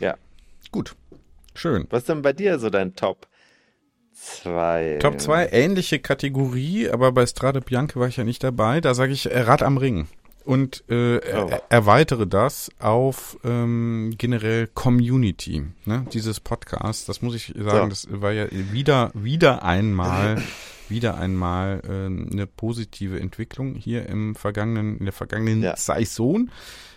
Ja. 0.00 0.16
Gut. 0.70 0.96
Schön. 1.54 1.86
Was 1.90 2.00
ist 2.00 2.08
denn 2.08 2.22
bei 2.22 2.32
dir 2.32 2.58
so 2.58 2.70
dein 2.70 2.96
Top 2.96 3.28
2? 4.14 4.98
Top 5.00 5.20
2, 5.20 5.50
ähnliche 5.50 5.98
Kategorie, 5.98 6.88
aber 6.88 7.12
bei 7.12 7.26
Strade 7.26 7.60
Bianche 7.60 8.00
war 8.00 8.08
ich 8.08 8.16
ja 8.16 8.24
nicht 8.24 8.42
dabei. 8.42 8.80
Da 8.80 8.94
sage 8.94 9.12
ich 9.12 9.30
äh, 9.30 9.40
Rad 9.40 9.62
am 9.62 9.76
Ring 9.76 10.08
und 10.44 10.84
äh, 10.88 11.16
oh. 11.16 11.48
er, 11.48 11.62
erweitere 11.70 12.26
das 12.26 12.70
auf 12.78 13.38
ähm, 13.44 14.14
generell 14.18 14.66
Community, 14.68 15.64
ne? 15.84 16.06
dieses 16.12 16.40
Podcast. 16.40 17.08
Das 17.08 17.22
muss 17.22 17.34
ich 17.34 17.54
sagen, 17.56 17.90
so. 17.90 18.08
das 18.10 18.20
war 18.20 18.32
ja 18.32 18.46
wieder 18.50 19.10
wieder 19.14 19.62
einmal 19.64 20.42
wieder 20.88 21.16
einmal 21.16 21.80
äh, 21.84 22.06
eine 22.06 22.46
positive 22.46 23.18
Entwicklung 23.18 23.74
hier 23.74 24.08
im 24.08 24.34
vergangenen 24.34 24.98
in 24.98 25.04
der 25.04 25.12
vergangenen 25.12 25.62
ja. 25.62 25.76
Saison. 25.76 26.50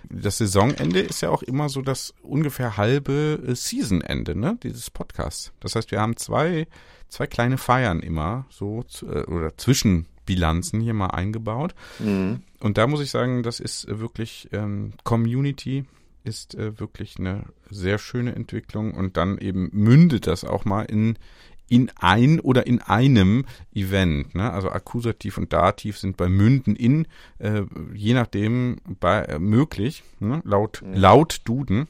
Das 0.10 0.38
Saisonende 0.38 1.00
ist 1.00 1.22
ja 1.22 1.30
auch 1.30 1.42
immer 1.42 1.70
so 1.70 1.82
das 1.82 2.14
ungefähr 2.22 2.78
halbe 2.78 3.40
äh, 3.48 3.56
Seasonende, 3.56 4.36
ne? 4.36 4.58
Dieses 4.62 4.90
Podcasts. 4.92 5.52
Das 5.62 5.76
heißt, 5.76 5.92
wir 5.92 6.00
haben 6.00 6.18
zwei 6.18 6.68
zwei 7.10 7.28
kleine 7.28 7.58
Feiern 7.58 8.02
immer 8.02 8.46
so 8.50 8.84
äh, 9.02 9.24
oder 9.24 9.58
zwischen 9.58 10.06
Bilanzen 10.26 10.82
hier 10.82 10.94
mal 10.94 11.08
eingebaut. 11.08 11.76
Mhm. 12.00 12.42
Und 12.66 12.80
da 12.80 12.88
muss 12.88 13.00
ich 13.00 13.12
sagen, 13.12 13.44
das 13.44 13.60
ist 13.60 13.86
wirklich 14.00 14.50
ähm, 14.52 14.94
Community 15.04 15.86
ist 16.24 16.56
äh, 16.56 16.80
wirklich 16.80 17.20
eine 17.20 17.44
sehr 17.70 18.00
schöne 18.00 18.34
Entwicklung 18.34 18.96
und 18.96 19.18
dann 19.18 19.38
eben 19.38 19.70
mündet 19.72 20.26
das 20.26 20.44
auch 20.44 20.66
mal 20.66 20.82
in 20.82 21.20
in 21.68 21.92
ein 22.00 22.40
oder 22.40 22.66
in 22.66 22.82
einem 22.82 23.46
Event. 23.72 24.34
Ne? 24.34 24.52
Also 24.52 24.72
Akkusativ 24.72 25.38
und 25.38 25.54
Dativ 25.54 26.00
sind 26.00 26.18
bei 26.18 26.28
Münden 26.28 26.76
in, 26.76 27.08
äh, 27.38 27.62
je 27.94 28.16
nachdem 28.16 28.78
bei, 29.00 29.22
äh, 29.26 29.38
möglich, 29.38 30.02
ne? 30.20 30.42
laut, 30.44 30.82
mhm. 30.84 30.94
laut 30.96 31.42
Duden 31.46 31.88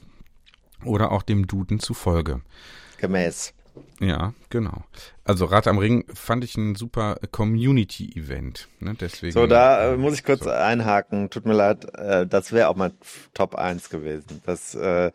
oder 0.84 1.10
auch 1.10 1.22
dem 1.22 1.46
Duden 1.46 1.80
zufolge. 1.80 2.42
Gemäß. 2.98 3.54
Ja, 4.00 4.34
genau. 4.50 4.84
Also 5.24 5.46
Rad 5.46 5.66
am 5.66 5.78
Ring 5.78 6.04
fand 6.12 6.44
ich 6.44 6.56
ein 6.56 6.74
super 6.74 7.16
Community-Event. 7.30 8.68
Ne? 8.80 8.94
Deswegen, 9.00 9.32
so, 9.32 9.46
da 9.46 9.92
äh, 9.92 9.96
muss 9.96 10.14
ich 10.14 10.24
kurz 10.24 10.44
so. 10.44 10.50
einhaken. 10.50 11.30
Tut 11.30 11.46
mir 11.46 11.54
leid, 11.54 11.94
äh, 11.94 12.26
das 12.26 12.52
wäre 12.52 12.68
auch 12.68 12.76
mal 12.76 12.92
Top 13.32 13.54
1 13.54 13.88
gewesen. 13.88 14.42
Das 14.44 14.74
äh, 14.74 15.12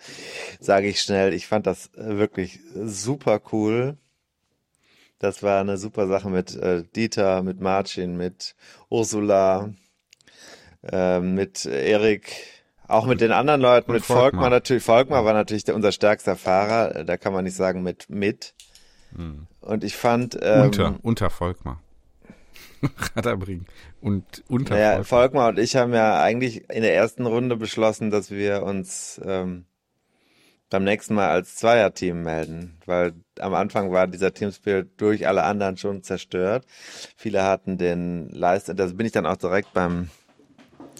sage 0.59 0.87
ich 0.87 1.01
schnell. 1.01 1.33
Ich 1.33 1.47
fand 1.47 1.67
das 1.67 1.93
äh, 1.95 2.17
wirklich 2.17 2.59
super 2.73 3.39
cool. 3.51 3.97
Das 5.19 5.43
war 5.43 5.61
eine 5.61 5.77
super 5.77 6.07
Sache 6.07 6.29
mit 6.29 6.55
äh, 6.55 6.83
Dieter, 6.95 7.43
mit 7.43 7.61
Marcin, 7.61 8.17
mit 8.17 8.55
Ursula, 8.89 9.71
äh, 10.91 11.19
mit 11.19 11.65
Erik, 11.67 12.60
auch 12.91 13.05
mit 13.05 13.21
den 13.21 13.31
anderen 13.31 13.61
Leuten, 13.61 13.91
mit 13.91 14.03
Volkmar. 14.03 14.23
Volkmar 14.23 14.49
natürlich. 14.49 14.83
Volkmar 14.83 15.25
war 15.25 15.33
natürlich 15.33 15.63
der, 15.63 15.75
unser 15.75 15.91
stärkster 15.91 16.35
Fahrer. 16.35 17.03
Da 17.03 17.17
kann 17.17 17.33
man 17.33 17.43
nicht 17.43 17.55
sagen 17.55 17.83
mit 17.83 18.09
mit. 18.09 18.53
Hm. 19.15 19.47
Und 19.61 19.83
ich 19.83 19.95
fand 19.95 20.37
ähm, 20.41 20.65
unter 20.65 20.95
unter 21.01 21.29
Volkmar. 21.29 21.81
Radabring 23.15 23.65
und 24.01 24.43
unter 24.47 24.73
naja, 24.73 25.03
Volkmar. 25.03 25.05
Volkmar 25.05 25.49
und 25.49 25.59
ich 25.59 25.75
haben 25.75 25.93
ja 25.93 26.19
eigentlich 26.19 26.69
in 26.69 26.81
der 26.81 26.95
ersten 26.95 27.25
Runde 27.25 27.55
beschlossen, 27.55 28.09
dass 28.09 28.31
wir 28.31 28.63
uns 28.63 29.21
ähm, 29.23 29.65
beim 30.71 30.83
nächsten 30.83 31.13
Mal 31.13 31.29
als 31.29 31.55
Zweierteam 31.57 32.23
melden, 32.23 32.79
weil 32.85 33.13
am 33.39 33.53
Anfang 33.53 33.91
war 33.91 34.07
dieser 34.07 34.33
Teamspirit 34.33 34.99
durch 34.99 35.27
alle 35.27 35.43
anderen 35.43 35.77
schon 35.77 36.01
zerstört. 36.01 36.65
Viele 37.17 37.43
hatten 37.43 37.77
den 37.77 38.29
Leist, 38.29 38.71
das 38.73 38.95
bin 38.95 39.05
ich 39.05 39.11
dann 39.11 39.25
auch 39.25 39.37
direkt 39.37 39.73
beim 39.73 40.09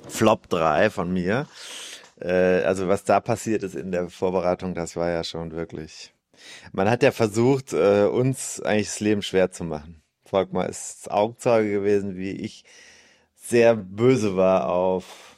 Flop 0.07 0.49
3 0.49 0.89
von 0.89 1.11
mir. 1.11 1.47
Äh, 2.19 2.61
also 2.63 2.87
was 2.87 3.03
da 3.03 3.19
passiert 3.19 3.63
ist 3.63 3.75
in 3.75 3.91
der 3.91 4.09
Vorbereitung, 4.09 4.75
das 4.75 4.95
war 4.95 5.09
ja 5.09 5.23
schon 5.23 5.51
wirklich. 5.51 6.13
Man 6.71 6.89
hat 6.89 7.03
ja 7.03 7.11
versucht, 7.11 7.73
äh, 7.73 8.05
uns 8.05 8.61
eigentlich 8.61 8.87
das 8.87 8.99
Leben 8.99 9.21
schwer 9.21 9.51
zu 9.51 9.63
machen. 9.63 10.01
Volkmar 10.25 10.69
ist 10.69 11.11
Augenzeuge 11.11 11.71
gewesen, 11.71 12.15
wie 12.15 12.31
ich 12.31 12.63
sehr 13.35 13.75
böse 13.75 14.37
war 14.37 14.69
auf 14.69 15.37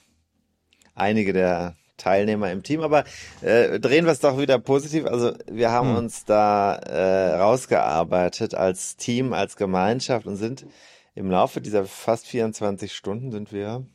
einige 0.94 1.34
der 1.34 1.76
Teilnehmer 1.98 2.52
im 2.52 2.64
Team. 2.64 2.82
Aber 2.82 3.06
äh, 3.42 3.80
drehen 3.80 4.06
wir 4.06 4.12
es 4.12 4.20
doch 4.20 4.38
wieder 4.38 4.60
positiv. 4.60 5.06
Also 5.06 5.34
wir 5.48 5.72
haben 5.72 5.90
hm. 5.90 5.98
uns 5.98 6.26
da 6.26 6.76
äh, 6.76 7.36
rausgearbeitet 7.36 8.56
als 8.56 8.98
Team, 8.98 9.34
als 9.34 9.56
Gemeinschaft 9.56 10.28
und 10.28 10.36
sind 10.36 10.66
im 11.16 11.30
Laufe 11.30 11.62
dieser 11.62 11.86
fast 11.86 12.28
24 12.28 12.94
Stunden 12.94 13.32
sind 13.32 13.52
wir 13.52 13.86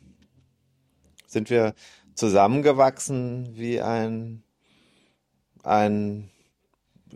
sind 1.31 1.49
wir 1.49 1.73
zusammengewachsen 2.15 3.49
wie 3.53 3.81
ein, 3.81 4.43
ein 5.63 6.29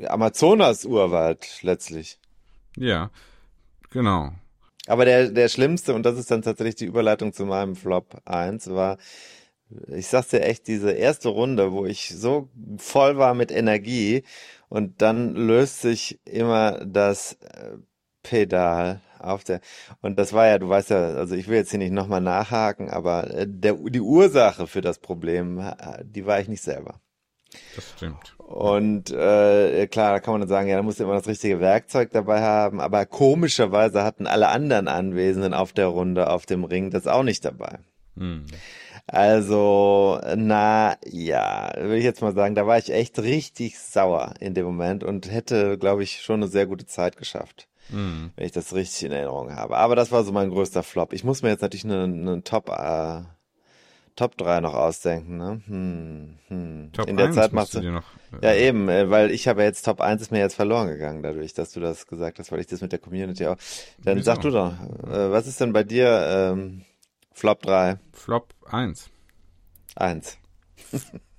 Amazonas-Urwald 0.05 1.61
letztlich. 1.61 2.19
Ja, 2.77 3.11
genau. 3.89 4.31
Aber 4.87 5.05
der, 5.05 5.29
der 5.29 5.47
schlimmste, 5.49 5.93
und 5.93 6.03
das 6.05 6.17
ist 6.17 6.31
dann 6.31 6.41
tatsächlich 6.41 6.75
die 6.75 6.85
Überleitung 6.85 7.33
zu 7.33 7.45
meinem 7.45 7.75
Flop 7.75 8.21
1, 8.25 8.69
war, 8.71 8.97
ich 9.87 10.07
sag's 10.07 10.29
dir 10.29 10.41
echt, 10.41 10.67
diese 10.67 10.91
erste 10.91 11.29
Runde, 11.29 11.71
wo 11.71 11.85
ich 11.85 12.09
so 12.09 12.49
voll 12.77 13.17
war 13.17 13.33
mit 13.33 13.51
Energie 13.51 14.23
und 14.69 15.01
dann 15.01 15.35
löst 15.35 15.81
sich 15.81 16.19
immer 16.25 16.83
das 16.85 17.33
äh, 17.33 17.77
Pedal 18.23 19.01
auf 19.23 19.43
der 19.43 19.59
und 20.01 20.17
das 20.19 20.33
war 20.33 20.47
ja, 20.47 20.59
du 20.59 20.69
weißt 20.69 20.89
ja, 20.91 21.13
also 21.15 21.35
ich 21.35 21.47
will 21.47 21.57
jetzt 21.57 21.71
hier 21.71 21.79
nicht 21.79 21.93
nochmal 21.93 22.21
nachhaken, 22.21 22.89
aber 22.89 23.31
äh, 23.31 23.45
der, 23.47 23.73
die 23.73 24.01
Ursache 24.01 24.67
für 24.67 24.81
das 24.81 24.99
Problem, 24.99 25.59
äh, 25.59 25.73
die 26.03 26.25
war 26.25 26.39
ich 26.39 26.47
nicht 26.47 26.63
selber. 26.63 26.99
Das 27.75 27.91
stimmt. 27.95 28.35
Und 28.37 29.11
äh, 29.11 29.87
klar, 29.87 30.13
da 30.13 30.19
kann 30.19 30.33
man 30.33 30.41
dann 30.41 30.49
sagen, 30.49 30.67
ja, 30.69 30.75
da 30.75 30.83
musst 30.83 30.99
du 30.99 31.03
immer 31.03 31.13
das 31.13 31.27
richtige 31.27 31.59
Werkzeug 31.59 32.11
dabei 32.11 32.41
haben, 32.41 32.79
aber 32.81 33.05
komischerweise 33.05 34.03
hatten 34.03 34.27
alle 34.27 34.49
anderen 34.49 34.87
Anwesenden 34.87 35.53
auf 35.53 35.73
der 35.73 35.87
Runde, 35.87 36.29
auf 36.29 36.45
dem 36.45 36.63
Ring, 36.63 36.89
das 36.89 37.07
auch 37.07 37.23
nicht 37.23 37.45
dabei. 37.45 37.79
Hm. 38.17 38.45
Also, 39.07 40.19
na 40.35 40.97
ja, 41.05 41.73
würde 41.75 41.97
ich 41.97 42.03
jetzt 42.03 42.21
mal 42.21 42.33
sagen, 42.33 42.55
da 42.55 42.65
war 42.65 42.77
ich 42.77 42.91
echt 42.91 43.19
richtig 43.19 43.79
sauer 43.79 44.33
in 44.39 44.53
dem 44.53 44.65
Moment 44.65 45.03
und 45.03 45.29
hätte, 45.29 45.77
glaube 45.77 46.03
ich, 46.03 46.21
schon 46.21 46.41
eine 46.41 46.47
sehr 46.47 46.67
gute 46.67 46.85
Zeit 46.85 47.17
geschafft. 47.17 47.67
Mhm. 47.89 48.31
Wenn 48.35 48.45
ich 48.45 48.51
das 48.51 48.73
richtig 48.73 49.03
in 49.03 49.11
Erinnerung 49.11 49.55
habe. 49.55 49.77
Aber 49.77 49.95
das 49.95 50.11
war 50.11 50.23
so 50.23 50.31
mein 50.31 50.49
größter 50.49 50.83
Flop. 50.83 51.13
Ich 51.13 51.23
muss 51.23 51.41
mir 51.41 51.49
jetzt 51.49 51.61
natürlich 51.61 51.85
einen, 51.85 52.27
einen 52.27 52.43
Top, 52.43 52.69
äh, 52.69 53.21
Top 54.15 54.37
3 54.37 54.61
noch 54.61 54.73
ausdenken. 54.73 55.37
Ne? 55.37 55.61
Hm, 55.65 56.37
hm. 56.47 56.89
Top 56.93 57.07
in 57.07 57.17
der 57.17 57.27
1 57.27 57.35
Zeit 57.35 57.53
machst 57.53 57.73
du. 57.73 57.81
Noch, 57.91 58.03
äh, 58.41 58.45
ja, 58.45 58.53
eben, 58.53 58.87
äh, 58.89 59.09
weil 59.09 59.31
ich 59.31 59.47
habe 59.47 59.63
jetzt 59.63 59.83
Top 59.83 60.01
1 60.01 60.21
ist 60.21 60.31
mir 60.31 60.39
jetzt 60.39 60.55
verloren 60.55 60.87
gegangen, 60.87 61.23
dadurch, 61.23 61.53
dass 61.53 61.71
du 61.71 61.79
das 61.79 62.07
gesagt 62.07 62.39
hast, 62.39 62.51
weil 62.51 62.59
ich 62.59 62.67
das 62.67 62.81
mit 62.81 62.91
der 62.91 62.99
Community 62.99 63.47
auch. 63.47 63.57
Dann 64.03 64.21
sag 64.21 64.41
du 64.41 64.51
doch, 64.51 64.71
äh, 64.71 65.31
was 65.31 65.47
ist 65.47 65.59
denn 65.59 65.73
bei 65.73 65.83
dir 65.83 66.25
ähm, 66.27 66.83
Flop 67.31 67.61
3? 67.63 67.97
Flop 68.11 68.53
1. 68.69 69.09
1. 69.95 70.37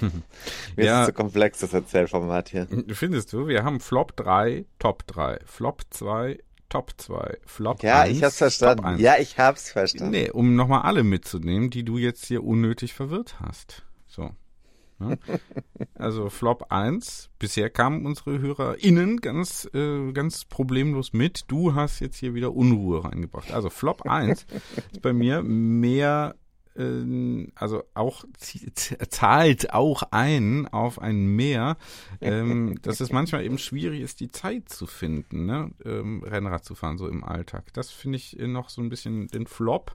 Mir 0.76 0.84
ja. 0.84 1.00
ist 1.02 1.06
so 1.08 1.12
komplex, 1.12 1.60
das 1.60 1.72
Erzählformat 1.72 2.50
hier. 2.50 2.66
Findest 2.92 3.32
du? 3.32 3.46
Wir 3.46 3.64
haben 3.64 3.80
Flop 3.80 4.16
3, 4.16 4.64
Top 4.78 5.06
3. 5.06 5.40
Flop 5.44 5.82
2, 5.90 6.38
Top 6.68 6.92
2. 6.96 7.38
Flop 7.46 7.82
ja, 7.82 8.02
1, 8.02 8.16
ich 8.16 8.24
hab's 8.24 8.38
verstanden. 8.38 8.98
Ja, 8.98 9.16
ich 9.18 9.38
hab's 9.38 9.70
verstanden. 9.70 10.12
Nee, 10.12 10.30
um 10.30 10.54
nochmal 10.54 10.82
alle 10.82 11.04
mitzunehmen, 11.04 11.70
die 11.70 11.84
du 11.84 11.98
jetzt 11.98 12.26
hier 12.26 12.44
unnötig 12.44 12.94
verwirrt 12.94 13.40
hast. 13.40 13.84
So. 14.06 14.30
Ja? 15.00 15.16
also 15.94 16.28
Flop 16.28 16.66
1, 16.70 17.30
bisher 17.38 17.70
kamen 17.70 18.04
unsere 18.04 18.38
HörerInnen 18.38 19.18
ganz, 19.20 19.68
äh, 19.72 20.12
ganz 20.12 20.44
problemlos 20.44 21.12
mit. 21.12 21.44
Du 21.48 21.74
hast 21.74 22.00
jetzt 22.00 22.16
hier 22.16 22.34
wieder 22.34 22.54
Unruhe 22.54 23.04
reingebracht. 23.04 23.52
Also 23.52 23.70
Flop 23.70 24.06
1 24.06 24.46
ist 24.92 25.02
bei 25.02 25.12
mir 25.12 25.42
mehr 25.42 26.34
ähm, 26.78 27.52
also 27.54 27.82
auch 27.94 28.24
zahlt 29.10 29.74
auch 29.74 30.02
ein 30.10 30.66
auf 30.68 31.00
ein 31.00 31.26
Meer, 31.26 31.76
ähm, 32.20 32.78
dass 32.82 33.00
es 33.00 33.12
manchmal 33.12 33.44
eben 33.44 33.58
schwierig 33.58 34.00
ist, 34.00 34.20
die 34.20 34.30
Zeit 34.30 34.68
zu 34.68 34.86
finden, 34.86 35.46
ne? 35.46 35.70
ähm, 35.84 36.22
Rennrad 36.24 36.64
zu 36.64 36.74
fahren, 36.74 36.98
so 36.98 37.08
im 37.08 37.24
Alltag. 37.24 37.72
Das 37.74 37.90
finde 37.90 38.16
ich 38.16 38.36
noch 38.38 38.68
so 38.70 38.80
ein 38.80 38.88
bisschen 38.88 39.28
den 39.28 39.46
Flop. 39.46 39.94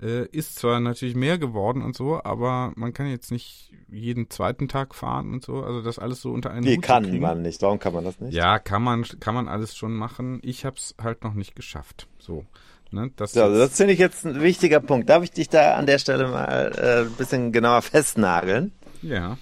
Äh, 0.00 0.26
ist 0.28 0.58
zwar 0.58 0.80
natürlich 0.80 1.14
mehr 1.14 1.36
geworden 1.36 1.82
und 1.82 1.94
so, 1.94 2.22
aber 2.24 2.72
man 2.74 2.94
kann 2.94 3.06
jetzt 3.08 3.30
nicht 3.30 3.70
jeden 3.90 4.30
zweiten 4.30 4.66
Tag 4.66 4.94
fahren 4.94 5.34
und 5.34 5.44
so. 5.44 5.62
Also 5.62 5.82
das 5.82 5.98
alles 5.98 6.22
so 6.22 6.30
unter 6.32 6.50
einen 6.50 6.64
Nee, 6.64 6.76
Hut 6.76 6.82
kann 6.84 7.04
kriegen. 7.04 7.20
man 7.20 7.42
nicht. 7.42 7.60
Warum 7.60 7.78
kann 7.78 7.92
man 7.92 8.04
das 8.04 8.18
nicht? 8.18 8.32
Ja, 8.32 8.58
kann 8.58 8.82
man, 8.82 9.04
kann 9.20 9.34
man 9.34 9.46
alles 9.46 9.76
schon 9.76 9.92
machen. 9.94 10.38
Ich 10.42 10.64
habe 10.64 10.76
es 10.76 10.94
halt 11.02 11.22
noch 11.22 11.34
nicht 11.34 11.54
geschafft. 11.54 12.08
So. 12.18 12.46
Ne? 12.92 13.10
Das 13.16 13.32
So, 13.32 13.52
das 13.56 13.76
finde 13.76 13.92
ich 13.92 13.98
jetzt 14.00 14.24
ein 14.24 14.40
wichtiger 14.40 14.80
Punkt. 14.80 15.08
Darf 15.08 15.22
ich 15.22 15.30
dich 15.30 15.48
da 15.48 15.74
an 15.74 15.86
der 15.86 15.98
Stelle 15.98 16.28
mal 16.28 16.72
äh, 16.76 17.00
ein 17.06 17.12
bisschen 17.12 17.52
genauer 17.52 17.82
festnageln? 17.82 18.72
ja. 19.02 19.38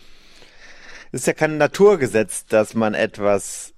Es 1.11 1.21
ist 1.23 1.27
ja 1.27 1.33
kein 1.33 1.57
Naturgesetz, 1.57 2.45
dass 2.45 2.75
man 2.75 2.93
etwas 2.93 3.73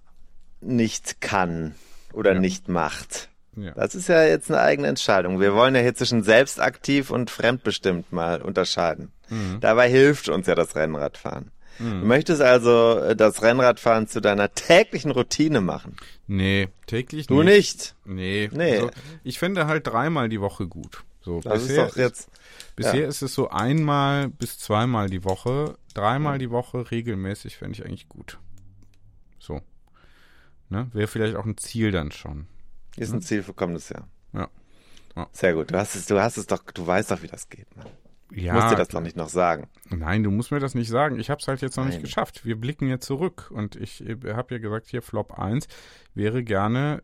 nicht 0.61 1.21
kann 1.21 1.77
oder 2.13 2.33
Ja. 2.33 2.41
nicht 2.41 2.69
macht. 2.69 3.29
ja. 3.57 3.71
Das 3.73 3.95
ist 3.95 4.09
ja 4.09 4.25
jetzt 4.25 4.51
eine 4.51 4.61
eigene 4.61 4.89
Entscheidung. 4.89 5.39
Wir 5.41 5.55
wollen 5.55 5.77
ja 5.77 5.81
hier 5.81 5.95
zwischen 5.95 6.25
selbstaktiv 6.25 7.11
und 7.13 7.31
fremdbestimmt 7.31 8.13
mal 8.13 8.43
unterscheiden. 8.43 9.13
Mhm. 9.29 9.59
Dabei 9.61 9.89
hilft 9.89 10.29
uns 10.29 10.49
ja 10.49 10.57
das 10.57 10.75
Rennradfahren. 10.75 11.53
Du 11.81 12.07
möchtest 12.07 12.43
also 12.43 12.99
äh, 12.99 13.17
das 13.17 13.43
Rennradfahren 13.43 14.07
zu 14.07 14.21
deiner 14.21 14.53
täglichen 14.53 15.11
Routine 15.11 15.61
machen. 15.61 15.97
Nee, 16.27 16.69
täglich 16.87 17.27
Du 17.27 17.43
nicht. 17.43 17.95
Nee. 18.05 18.51
Nee. 18.53 18.77
Also, 18.77 18.91
ich 19.25 19.39
finde 19.39 19.67
halt 19.67 19.87
dreimal 19.87 20.29
die 20.29 20.41
Woche 20.41 20.67
gut. 20.67 21.05
So, 21.23 21.41
Das 21.41 21.63
ist 21.63 21.69
bisher 21.69 21.87
doch 21.87 21.97
jetzt. 21.97 22.29
bisher 22.77 23.01
ja. 23.03 23.09
ist 23.09 23.23
es 23.23 23.35
so 23.35 23.51
einmal 23.51 24.29
bis 24.29 24.59
zweimal 24.59 25.09
die 25.09 25.25
Woche. 25.25 25.77
Dreimal 25.95 26.39
die 26.39 26.51
Woche 26.51 26.91
regelmäßig 26.91 27.57
fände 27.57 27.79
ich 27.79 27.85
eigentlich 27.85 28.09
gut. 28.09 28.39
So. 29.39 29.61
Ne? 30.69 30.89
Wäre 30.93 31.09
vielleicht 31.09 31.37
auch 31.37 31.47
ein 31.47 31.57
Ziel 31.57 31.91
dann 31.91 32.13
schon. 32.13 32.47
Ist 32.97 33.13
ein 33.13 33.23
Ziel 33.23 33.43
für 33.43 33.55
kommendes 33.55 33.89
Jahr. 33.89 34.07
Ja. 34.33 34.49
Ja. 35.17 35.29
Sehr 35.33 35.55
gut. 35.55 35.71
Du 35.71 35.79
hast 35.79 35.97
es, 35.97 36.07
du 36.07 36.21
hast 36.21 36.37
es 36.37 36.47
doch, 36.47 36.63
du 36.63 36.87
weißt 36.87 37.11
doch, 37.11 37.23
wie 37.23 37.27
das 37.27 37.49
geht. 37.49 37.75
Mann. 37.77 37.87
Ja, 38.33 38.55
muss 38.55 38.69
dir 38.71 38.77
das 38.77 38.89
doch 38.89 39.01
nicht 39.01 39.17
noch 39.17 39.29
sagen. 39.29 39.69
Nein, 39.89 40.23
du 40.23 40.31
musst 40.31 40.51
mir 40.53 40.61
das 40.61 40.75
nicht 40.75 40.89
sagen. 40.89 41.19
Ich 41.19 41.31
habe 41.31 41.41
es 41.41 41.49
halt 41.49 41.61
jetzt 41.63 41.77
noch 41.77 41.85
nicht 41.85 41.95
Nein. 41.95 42.03
geschafft. 42.05 42.45
Wir 42.45 42.57
blicken 42.61 42.89
jetzt 42.89 43.07
zurück 43.07 43.51
und 43.53 43.77
ich 43.77 44.01
habe 44.27 44.55
ja 44.55 44.59
gesagt, 44.59 44.87
hier 44.89 45.03
Flop 45.03 45.39
1 45.39 45.67
wäre 46.15 46.45
gerne 46.45 47.03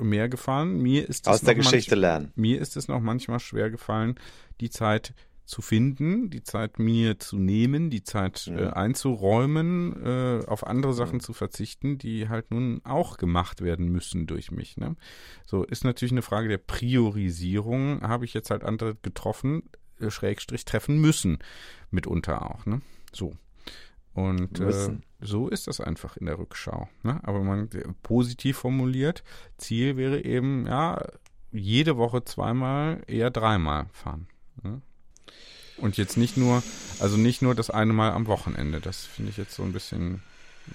mehr 0.00 0.28
gefahren. 0.28 0.78
Mir 0.78 1.08
ist 1.08 1.28
Aus 1.28 1.40
der 1.40 1.54
Geschichte 1.54 1.94
lernen. 1.94 2.32
Mir 2.34 2.60
ist 2.60 2.76
es 2.76 2.88
noch 2.88 3.00
manchmal 3.00 3.38
schwer 3.40 3.70
gefallen, 3.70 4.16
die 4.60 4.70
Zeit 4.70 5.14
zu 5.46 5.62
finden, 5.62 6.30
die 6.30 6.42
Zeit 6.44 6.78
mir 6.78 7.18
zu 7.18 7.36
nehmen, 7.36 7.90
die 7.90 8.04
Zeit 8.04 8.46
Mhm. 8.48 8.58
äh, 8.58 8.66
einzuräumen, 8.68 9.96
äh, 10.04 10.44
auf 10.46 10.64
andere 10.66 10.92
Sachen 10.92 11.18
zu 11.18 11.32
verzichten, 11.32 11.98
die 11.98 12.28
halt 12.28 12.50
nun 12.52 12.80
auch 12.84 13.16
gemacht 13.16 13.60
werden 13.60 13.88
müssen 13.88 14.26
durch 14.28 14.52
mich. 14.52 14.76
Ne? 14.76 14.94
So 15.46 15.64
ist 15.64 15.82
natürlich 15.84 16.12
eine 16.12 16.22
Frage 16.22 16.48
der 16.48 16.58
Priorisierung. 16.58 18.02
Habe 18.02 18.24
ich 18.24 18.34
jetzt 18.34 18.50
halt 18.50 18.64
andere 18.64 18.94
getroffen, 19.02 19.62
äh, 19.64 19.76
Schrägstrich 20.08 20.64
treffen 20.64 20.98
müssen, 21.00 21.38
mitunter 21.90 22.50
auch. 22.50 22.64
Ne? 22.64 22.80
So. 23.12 23.34
Und 24.14 24.58
äh, 24.60 24.98
so 25.20 25.48
ist 25.48 25.66
das 25.66 25.80
einfach 25.80 26.16
in 26.16 26.26
der 26.26 26.38
Rückschau. 26.38 26.88
Ne? 27.02 27.20
Aber 27.22 27.40
man 27.42 27.70
äh, 27.72 27.84
positiv 28.02 28.58
formuliert, 28.58 29.22
Ziel 29.56 29.96
wäre 29.96 30.24
eben, 30.24 30.66
ja, 30.66 31.00
jede 31.52 31.96
Woche 31.96 32.24
zweimal, 32.24 33.02
eher 33.06 33.30
dreimal 33.30 33.86
fahren. 33.92 34.26
Ne? 34.62 34.82
Und 35.76 35.96
jetzt 35.96 36.16
nicht 36.16 36.36
nur, 36.36 36.62
also 36.98 37.16
nicht 37.16 37.42
nur 37.42 37.54
das 37.54 37.70
eine 37.70 37.92
Mal 37.92 38.12
am 38.12 38.26
Wochenende. 38.26 38.80
Das 38.80 39.04
finde 39.04 39.30
ich 39.30 39.36
jetzt 39.36 39.54
so 39.54 39.62
ein 39.62 39.72
bisschen, 39.72 40.22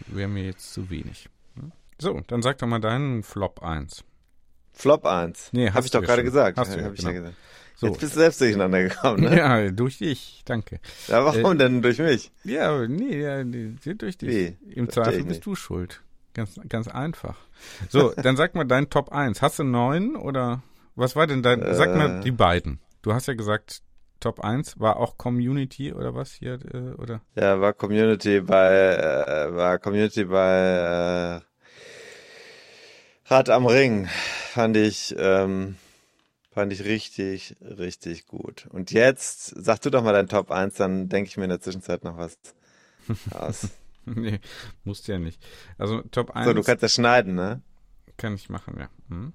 wäre 0.08 0.28
mir 0.28 0.44
jetzt 0.44 0.74
zu 0.74 0.90
wenig. 0.90 1.30
Ne? 1.56 1.72
So, 2.00 2.22
dann 2.28 2.42
sag 2.42 2.58
doch 2.58 2.68
mal 2.68 2.80
deinen 2.80 3.24
Flop 3.24 3.62
1. 3.62 4.04
Flop 4.74 5.06
1. 5.06 5.52
Nee, 5.54 5.68
Hab 5.68 5.76
hast 5.76 5.86
ich 5.86 5.92
du 5.92 6.00
doch 6.00 6.06
gerade 6.06 6.24
gesagt. 6.24 6.58
Hast 6.58 6.74
du 6.74 6.80
ja, 6.80 6.86
Hab 6.86 6.94
ich 6.94 7.00
genau. 7.00 7.12
ja 7.12 7.20
gesagt. 7.20 7.38
So. 7.78 7.88
Jetzt 7.88 8.00
bist 8.00 8.16
du 8.16 8.20
selbst 8.20 8.40
durcheinander 8.42 8.84
gekommen, 8.84 9.24
ne? 9.24 9.38
Ja, 9.38 9.70
durch 9.70 9.98
dich, 9.98 10.42
danke. 10.46 10.80
Ja, 11.08 11.26
warum 11.26 11.54
Äh, 11.54 11.58
denn 11.58 11.82
durch 11.82 12.00
mich? 12.00 12.32
Ja, 12.44 12.88
nee, 12.88 13.22
ja, 13.22 13.44
nee, 13.44 13.74
durch 13.96 14.18
dich. 14.18 14.30
Wie? 14.30 14.58
Im 14.74 14.90
Zweifel 14.90 15.18
bist 15.24 15.28
nicht. 15.30 15.46
du 15.46 15.56
schuld. 15.56 16.02
Ganz, 16.34 16.60
ganz 16.70 16.88
einfach. 16.88 17.36
So, 17.90 18.14
dann 18.18 18.38
sag 18.38 18.56
mal 18.56 18.64
dein 18.66 18.90
Top 18.90 19.12
1. 19.12 19.42
Hast 19.42 19.60
du 19.60 19.64
neun 19.64 20.16
oder 20.16 20.64
was 20.96 21.16
war 21.18 21.28
denn 21.28 21.44
dein, 21.44 21.62
sag 21.76 21.96
mal 21.96 22.20
Äh. 22.20 22.24
die 22.24 22.32
beiden. 22.32 22.80
Du 23.02 23.14
hast 23.14 23.28
ja 23.28 23.34
gesagt, 23.34 23.82
Top 24.22 24.40
1 24.40 24.80
war 24.80 24.98
auch 24.98 25.18
Community 25.18 25.94
oder 25.94 26.16
was 26.16 26.32
hier, 26.32 26.58
äh, 26.74 26.94
oder? 26.98 27.22
Ja, 27.36 27.60
war 27.60 27.74
Community 27.74 28.40
bei, 28.40 28.74
äh, 28.74 29.54
war 29.54 29.78
Community 29.80 30.24
bei 30.24 31.42
äh, 33.28 33.32
Rad 33.34 33.50
am 33.50 33.66
Ring. 33.66 34.08
Fand 34.54 34.78
ich, 34.78 35.14
ähm, 35.18 35.76
fand 36.56 36.72
ich 36.72 36.86
richtig, 36.86 37.58
richtig 37.62 38.28
gut. 38.28 38.68
Und 38.72 38.92
jetzt, 38.92 39.54
sag 39.58 39.82
du 39.82 39.90
doch 39.90 40.04
mal 40.04 40.14
dein 40.14 40.30
Top 40.30 40.52
1, 40.52 40.76
dann 40.76 41.10
denke 41.10 41.28
ich 41.30 41.36
mir 41.36 41.44
in 41.44 41.50
der 41.50 41.60
Zwischenzeit 41.60 42.06
noch 42.06 42.18
was 42.18 42.38
aus. 43.32 43.68
nee, 44.06 44.40
musst 44.86 45.10
ja 45.10 45.20
nicht. 45.20 45.40
Also 45.78 46.02
Top 46.12 46.32
1 46.32 46.48
So, 46.48 46.54
du 46.54 46.64
kannst 46.64 46.82
das 46.82 46.94
schneiden, 46.94 47.36
ne? 47.36 47.62
kann 48.18 48.36
ich 48.36 48.50
machen, 48.50 48.78
ja. 48.80 48.90
Hm? 49.10 49.34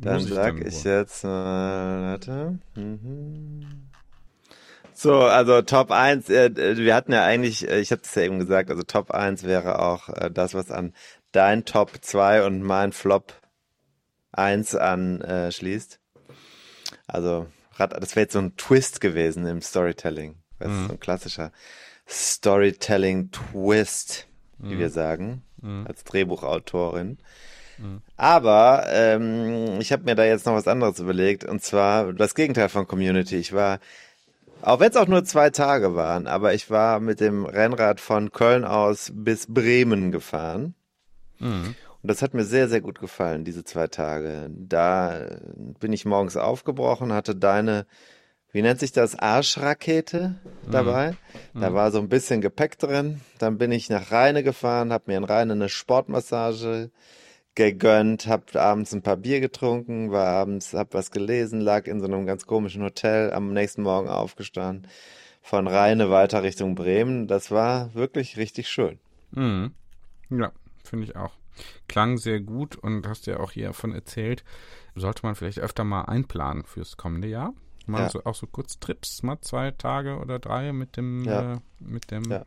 Dann 0.00 0.22
Muss 0.22 0.30
sag 0.30 0.58
ich 0.66 0.84
wohl. 0.84 0.90
jetzt 0.92 1.22
mal, 1.24 2.02
warte. 2.02 2.58
Mhm. 2.76 3.90
So, 4.94 5.20
also 5.20 5.60
Top 5.60 5.90
1, 5.90 6.30
äh, 6.30 6.46
äh, 6.46 6.78
wir 6.78 6.94
hatten 6.94 7.12
ja 7.12 7.24
eigentlich, 7.24 7.68
äh, 7.68 7.80
ich 7.80 7.92
habe 7.92 8.00
das 8.00 8.14
ja 8.14 8.22
eben 8.22 8.38
gesagt, 8.38 8.70
also 8.70 8.82
Top 8.84 9.10
1 9.10 9.42
wäre 9.42 9.80
auch 9.80 10.08
äh, 10.08 10.30
das, 10.30 10.54
was 10.54 10.70
an 10.70 10.94
dein 11.32 11.66
Top 11.66 11.90
2 12.00 12.46
und 12.46 12.62
mein 12.62 12.92
Flop 12.92 13.34
1 14.32 14.74
anschließt. 14.76 15.98
Also, 17.06 17.46
das 17.78 18.16
wäre 18.16 18.24
jetzt 18.24 18.32
so 18.32 18.38
ein 18.38 18.56
Twist 18.56 19.00
gewesen 19.00 19.46
im 19.46 19.62
Storytelling. 19.62 20.36
Das 20.58 20.70
ist 20.70 20.86
so 20.86 20.92
ein 20.92 21.00
klassischer 21.00 21.52
Storytelling-Twist, 22.08 24.26
wie 24.58 24.78
wir 24.78 24.90
sagen, 24.90 25.42
als 25.86 26.04
Drehbuchautorin. 26.04 27.18
Aber 28.16 28.84
ähm, 28.88 29.80
ich 29.80 29.92
habe 29.92 30.04
mir 30.04 30.14
da 30.14 30.24
jetzt 30.24 30.46
noch 30.46 30.54
was 30.54 30.68
anderes 30.68 31.00
überlegt 31.00 31.44
und 31.44 31.62
zwar 31.64 32.12
das 32.12 32.34
Gegenteil 32.34 32.68
von 32.68 32.86
Community. 32.86 33.36
Ich 33.36 33.52
war, 33.52 33.80
auch 34.60 34.78
wenn 34.78 34.90
es 34.90 34.96
auch 34.96 35.08
nur 35.08 35.24
zwei 35.24 35.50
Tage 35.50 35.96
waren, 35.96 36.28
aber 36.28 36.54
ich 36.54 36.70
war 36.70 37.00
mit 37.00 37.18
dem 37.18 37.44
Rennrad 37.44 38.00
von 38.00 38.30
Köln 38.30 38.64
aus 38.64 39.10
bis 39.12 39.52
Bremen 39.52 40.12
gefahren. 40.12 40.74
Und 42.02 42.10
das 42.10 42.20
hat 42.20 42.34
mir 42.34 42.44
sehr, 42.44 42.68
sehr 42.68 42.80
gut 42.80 42.98
gefallen, 42.98 43.44
diese 43.44 43.64
zwei 43.64 43.86
Tage. 43.86 44.50
Da 44.50 45.26
bin 45.78 45.92
ich 45.92 46.04
morgens 46.04 46.36
aufgebrochen, 46.36 47.12
hatte 47.12 47.36
deine, 47.36 47.86
wie 48.50 48.62
nennt 48.62 48.80
sich 48.80 48.90
das, 48.90 49.16
Arschrakete 49.16 50.34
dabei. 50.68 51.14
Da 51.54 51.74
war 51.74 51.92
so 51.92 51.98
ein 51.98 52.08
bisschen 52.08 52.40
Gepäck 52.40 52.78
drin. 52.78 53.20
Dann 53.38 53.56
bin 53.56 53.70
ich 53.70 53.88
nach 53.88 54.10
Rheine 54.10 54.42
gefahren, 54.42 54.92
habe 54.92 55.04
mir 55.06 55.16
in 55.16 55.24
Rheine 55.24 55.52
eine 55.52 55.68
Sportmassage 55.68 56.90
gegönnt, 57.54 58.26
hab 58.26 58.56
abends 58.56 58.92
ein 58.92 59.02
paar 59.02 59.16
Bier 59.16 59.40
getrunken, 59.40 60.10
war 60.10 60.26
abends, 60.26 60.72
hab 60.72 60.94
was 60.94 61.10
gelesen, 61.10 61.60
lag 61.60 61.86
in 61.86 62.00
so 62.00 62.06
einem 62.06 62.26
ganz 62.26 62.46
komischen 62.46 62.82
Hotel, 62.82 63.32
am 63.32 63.52
nächsten 63.52 63.82
Morgen 63.82 64.08
aufgestanden, 64.08 64.88
von 65.42 65.68
Rheine 65.68 66.10
weiter 66.10 66.42
Richtung 66.42 66.74
Bremen. 66.74 67.28
Das 67.28 67.50
war 67.50 67.94
wirklich 67.94 68.38
richtig 68.38 68.68
schön. 68.68 68.98
Mhm. 69.32 69.72
Ja, 70.30 70.50
finde 70.82 71.04
ich 71.04 71.14
auch. 71.14 71.32
Klang 71.88 72.18
sehr 72.18 72.40
gut 72.40 72.76
und 72.76 73.06
hast 73.06 73.26
ja 73.26 73.40
auch 73.40 73.52
hier 73.52 73.68
davon 73.68 73.92
erzählt, 73.92 74.44
sollte 74.94 75.24
man 75.24 75.34
vielleicht 75.34 75.60
öfter 75.60 75.84
mal 75.84 76.02
einplanen 76.02 76.64
fürs 76.64 76.96
kommende 76.96 77.28
Jahr. 77.28 77.54
Mal 77.86 78.02
Ja. 78.02 78.08
so, 78.10 78.24
auch 78.24 78.34
so 78.34 78.46
kurz 78.46 78.78
Trips, 78.78 79.22
mal 79.22 79.40
zwei 79.40 79.70
Tage 79.72 80.18
oder 80.18 80.38
drei 80.38 80.72
mit 80.72 80.96
dem, 80.96 81.24
Ja. 81.24 81.54
äh, 81.54 81.58
mit 81.80 82.10
dem, 82.10 82.24
Ja. 82.30 82.44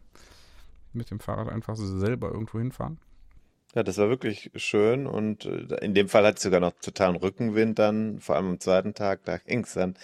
mit 0.94 1.12
dem 1.12 1.20
Fahrrad 1.20 1.50
einfach 1.50 1.76
selber 1.76 2.32
irgendwo 2.32 2.60
hinfahren. 2.60 3.00
Ja, 3.74 3.84
das 3.84 3.98
war 3.98 4.08
wirklich 4.08 4.52
schön 4.56 5.06
und 5.06 5.44
äh, 5.46 5.76
in 5.84 5.94
dem 5.94 6.08
Fall 6.08 6.26
hatte 6.26 6.38
ich 6.38 6.44
sogar 6.44 6.62
noch 6.62 6.72
totalen 6.82 7.18
Rückenwind 7.18 7.78
dann, 7.78 8.20
vor 8.20 8.38
allem 8.38 8.48
am 8.52 8.60
zweiten 8.62 8.94
Tag, 8.94 9.26
da 9.26 9.38
ging's 9.38 9.74
dann 9.74 9.96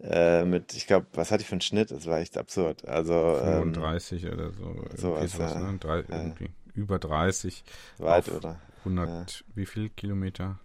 äh, 0.00 0.44
mit, 0.46 0.72
ich 0.74 0.86
glaube, 0.86 1.06
was 1.12 1.30
hatte 1.30 1.42
ich 1.42 1.48
für 1.48 1.52
einen 1.52 1.60
Schnitt? 1.60 1.90
Das 1.90 2.06
war 2.06 2.18
echt 2.20 2.38
absurd. 2.38 2.88
Also 2.88 3.12
ähm, 3.12 3.74
35 3.74 4.26
oder 4.32 4.50
so. 4.52 4.74
sowas, 4.96 5.32
sowas, 5.32 5.52
ja. 5.54 5.60
ne? 5.70 5.78
Drei, 5.78 5.98
irgendwie 6.08 6.48
über 6.74 6.98
30, 6.98 7.64
weit 7.98 8.28
oder 8.30 8.60
100, 8.80 9.44
wie 9.54 9.66
viel 9.66 9.88
Kilometer? 9.90 10.58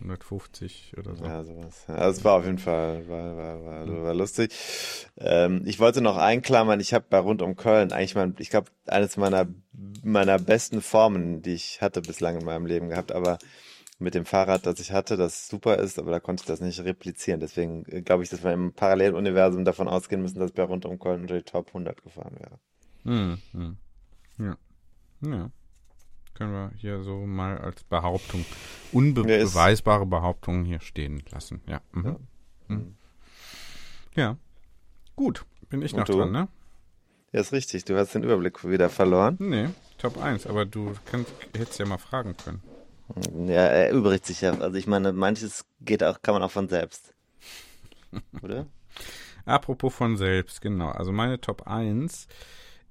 150 0.00 0.94
oder 0.96 1.14
so. 1.14 1.24
ja, 1.24 1.44
sowas. 1.44 1.84
Also 1.86 2.18
es 2.18 2.24
war 2.24 2.38
auf 2.38 2.46
jeden 2.46 2.58
Fall, 2.58 3.06
war, 3.06 3.36
war, 3.36 3.64
war, 3.64 4.02
war 4.04 4.14
lustig. 4.14 4.50
Ähm, 5.18 5.62
ich 5.66 5.78
wollte 5.78 6.00
noch 6.00 6.16
einklammern, 6.16 6.80
ich 6.80 6.94
habe 6.94 7.04
bei 7.10 7.18
Rund 7.18 7.42
um 7.42 7.54
Köln 7.54 7.92
eigentlich 7.92 8.14
mein, 8.14 8.34
ich 8.38 8.48
glaube, 8.48 8.70
eines 8.86 9.18
meiner 9.18 9.46
meiner 10.02 10.38
besten 10.38 10.80
Formen, 10.80 11.42
die 11.42 11.54
ich 11.54 11.80
hatte 11.82 12.00
bislang 12.00 12.38
in 12.38 12.44
meinem 12.44 12.66
Leben 12.66 12.88
gehabt, 12.88 13.12
aber 13.12 13.38
mit 13.98 14.14
dem 14.14 14.24
Fahrrad, 14.24 14.64
das 14.64 14.80
ich 14.80 14.92
hatte, 14.92 15.16
das 15.16 15.48
super 15.48 15.76
ist, 15.76 15.98
aber 15.98 16.10
da 16.10 16.20
konnte 16.20 16.42
ich 16.42 16.46
das 16.46 16.60
nicht 16.60 16.80
replizieren. 16.80 17.40
Deswegen 17.40 17.84
äh, 17.88 18.00
glaube 18.00 18.22
ich, 18.22 18.30
dass 18.30 18.42
wir 18.42 18.52
im 18.52 18.72
Paralleluniversum 18.72 19.64
davon 19.64 19.88
ausgehen 19.88 20.22
müssen, 20.22 20.38
dass 20.38 20.52
bei 20.52 20.62
Rund 20.62 20.86
um 20.86 20.98
Köln 20.98 21.22
unter 21.22 21.36
die 21.36 21.44
Top 21.44 21.68
100 21.68 22.02
gefahren 22.02 22.36
wäre. 22.38 22.58
Hm, 23.04 23.38
hm. 23.52 23.76
Ja. 24.38 24.56
Ja. 25.22 25.50
Können 26.34 26.52
wir 26.52 26.72
hier 26.76 27.02
so 27.02 27.26
mal 27.26 27.58
als 27.58 27.84
Behauptung, 27.84 28.44
unbeweisbare 28.92 30.06
Behauptung 30.06 30.64
hier 30.64 30.80
stehen 30.80 31.22
lassen. 31.30 31.60
Ja. 31.66 31.80
Mhm. 31.92 32.04
Ja. 32.04 32.16
Mhm. 32.68 32.94
Ja. 34.14 34.36
Gut, 35.16 35.44
bin 35.68 35.82
ich 35.82 35.92
Und 35.92 36.00
noch 36.00 36.06
du? 36.06 36.16
dran, 36.18 36.32
ne? 36.32 36.48
Ja, 37.32 37.40
ist 37.40 37.52
richtig. 37.52 37.84
Du 37.84 37.96
hast 37.96 38.14
den 38.14 38.22
Überblick 38.24 38.64
wieder 38.68 38.88
verloren. 38.88 39.36
Nee, 39.38 39.68
Top 39.98 40.16
1, 40.16 40.46
aber 40.46 40.64
du 40.64 40.94
kannst, 41.04 41.32
hättest 41.54 41.78
ja 41.78 41.86
mal 41.86 41.98
fragen 41.98 42.34
können. 42.36 42.62
Ja, 43.48 43.66
er 43.66 43.88
erübrigt 43.88 44.24
sich 44.24 44.40
ja. 44.40 44.52
Also 44.58 44.76
ich 44.78 44.86
meine, 44.86 45.12
manches 45.12 45.66
geht 45.80 46.02
auch, 46.02 46.22
kann 46.22 46.34
man 46.34 46.42
auch 46.42 46.50
von 46.50 46.68
selbst. 46.68 47.12
Oder? 48.42 48.66
Apropos 49.44 49.94
von 49.94 50.16
selbst, 50.16 50.60
genau. 50.60 50.88
Also 50.90 51.12
meine 51.12 51.40
Top 51.40 51.66
1 51.66 52.28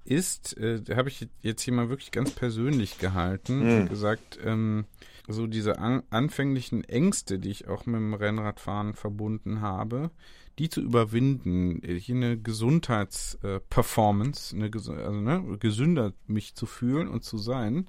ist, 0.04 0.56
äh, 0.58 0.82
habe 0.96 1.08
ich 1.08 1.28
jetzt 1.42 1.62
hier 1.62 1.74
mal 1.74 1.88
wirklich 1.90 2.10
ganz 2.10 2.30
persönlich 2.30 2.98
gehalten 2.98 3.60
Mhm. 3.60 3.80
und 3.82 3.90
gesagt, 3.90 4.38
ähm, 4.44 4.86
so 5.28 5.46
diese 5.46 5.78
an, 5.78 6.02
anfänglichen 6.10 6.82
Ängste, 6.84 7.38
die 7.38 7.50
ich 7.50 7.68
auch 7.68 7.86
mit 7.86 7.96
dem 7.96 8.14
Rennradfahren 8.14 8.94
verbunden 8.94 9.60
habe, 9.60 10.10
die 10.58 10.68
zu 10.68 10.80
überwinden, 10.80 11.82
äh, 11.84 11.94
hier 11.98 12.16
eine 12.16 12.38
Gesundheitsperformance, 12.38 14.54
eine, 14.56 14.68
gesu- 14.68 14.96
also 14.96 15.20
ne, 15.20 15.58
gesünder 15.58 16.12
mich 16.26 16.54
zu 16.54 16.66
fühlen 16.66 17.08
und 17.08 17.24
zu 17.24 17.38
sein, 17.38 17.86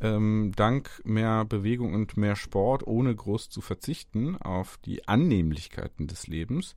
ähm, 0.00 0.52
dank 0.56 1.02
mehr 1.04 1.44
Bewegung 1.44 1.94
und 1.94 2.16
mehr 2.16 2.36
Sport, 2.36 2.86
ohne 2.86 3.14
groß 3.14 3.48
zu 3.48 3.60
verzichten 3.60 4.36
auf 4.36 4.78
die 4.84 5.06
Annehmlichkeiten 5.08 6.06
des 6.06 6.26
Lebens. 6.26 6.74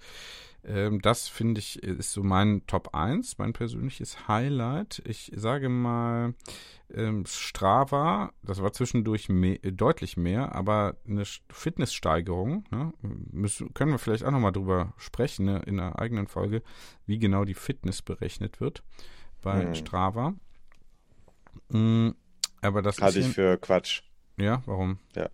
Ähm, 0.63 1.01
das 1.01 1.27
finde 1.27 1.59
ich 1.59 1.81
ist 1.81 2.11
so 2.11 2.23
mein 2.23 2.65
Top 2.67 2.93
1, 2.93 3.37
mein 3.37 3.53
persönliches 3.53 4.27
Highlight. 4.27 5.01
Ich 5.05 5.31
sage 5.35 5.69
mal, 5.69 6.33
ähm, 6.93 7.25
Strava, 7.25 8.31
das 8.43 8.61
war 8.61 8.73
zwischendurch 8.73 9.29
mehr, 9.29 9.57
deutlich 9.57 10.17
mehr, 10.17 10.55
aber 10.55 10.95
eine 11.07 11.23
Fitnesssteigerung, 11.49 12.65
ne, 12.71 12.93
müssen, 13.01 13.73
können 13.73 13.91
wir 13.91 13.99
vielleicht 13.99 14.23
auch 14.23 14.31
nochmal 14.31 14.51
drüber 14.51 14.93
sprechen 14.97 15.45
ne, 15.45 15.61
in 15.65 15.79
einer 15.79 15.99
eigenen 15.99 16.27
Folge, 16.27 16.61
wie 17.05 17.19
genau 17.19 17.45
die 17.45 17.53
Fitness 17.53 18.01
berechnet 18.01 18.59
wird 18.59 18.83
bei 19.41 19.65
Mhm. 19.65 19.75
Strava. 19.75 20.33
Mm, 21.69 22.09
aber 22.61 22.81
das 22.81 22.99
Halte 22.99 23.19
ich 23.19 23.27
für 23.27 23.57
Quatsch. 23.57 24.01
ja, 24.37 24.61
warum? 24.65 24.99
Ja. 25.15 25.29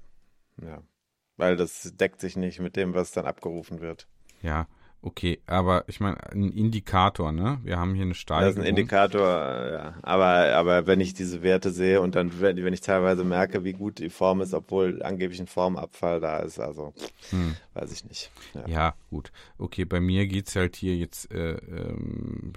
Weil 1.37 1.55
das 1.55 1.93
deckt 1.95 2.21
sich 2.21 2.35
nicht 2.37 2.59
mit 2.59 2.75
dem, 2.75 2.93
was 2.93 3.11
dann 3.11 3.25
abgerufen 3.25 3.81
wird. 3.81 4.07
Ja, 4.43 4.67
okay, 5.01 5.39
aber 5.47 5.83
ich 5.87 5.99
meine, 5.99 6.17
ein 6.31 6.51
Indikator, 6.51 7.31
ne? 7.31 7.59
Wir 7.63 7.79
haben 7.79 7.95
hier 7.95 8.03
eine 8.03 8.11
Das 8.11 8.19
Steigerung. 8.19 8.51
ist 8.53 8.59
ein 8.59 8.65
Indikator, 8.65 9.27
ja. 9.71 9.95
Aber, 10.03 10.53
aber 10.55 10.85
wenn 10.85 10.99
ich 11.01 11.15
diese 11.15 11.41
Werte 11.41 11.71
sehe 11.71 12.01
und 12.01 12.13
dann, 12.13 12.39
wenn, 12.39 12.71
ich 12.71 12.81
teilweise 12.81 13.23
merke, 13.23 13.63
wie 13.63 13.73
gut 13.73 13.97
die 13.97 14.11
Form 14.11 14.41
ist, 14.41 14.53
obwohl 14.53 15.01
angeblich 15.01 15.39
ein 15.39 15.47
Formabfall 15.47 16.19
da 16.19 16.37
ist, 16.37 16.59
also 16.59 16.93
Hm. 17.31 17.55
weiß 17.73 17.91
ich 17.91 18.05
nicht. 18.05 18.29
Ja. 18.53 18.67
Ja, 18.67 18.93
gut. 19.09 19.31
Okay, 19.57 19.85
bei 19.85 19.99
mir 19.99 20.27
geht's 20.27 20.55
halt 20.55 20.75
hier 20.75 20.95
jetzt 20.95 21.31
äh, 21.31 21.53
ähm, 21.55 22.53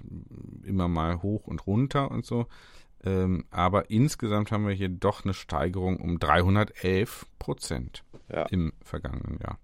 immer 0.65 0.89
mal 0.89 1.23
hoch 1.23 1.47
und 1.47 1.67
runter 1.67 2.11
und 2.11 2.27
so. 2.27 2.47
Ähm, 3.07 3.45
aber 3.51 3.89
insgesamt 3.91 4.51
haben 4.51 4.67
wir 4.67 4.75
hier 4.75 4.89
doch 4.89 5.25
eine 5.25 5.33
Steigerung 5.33 5.99
um 5.99 6.19
311 6.19 7.25
Prozent 7.39 8.03
Ja. 8.31 8.43
im 8.47 8.73
vergangenen 8.83 9.39
Jahr. 9.39 9.59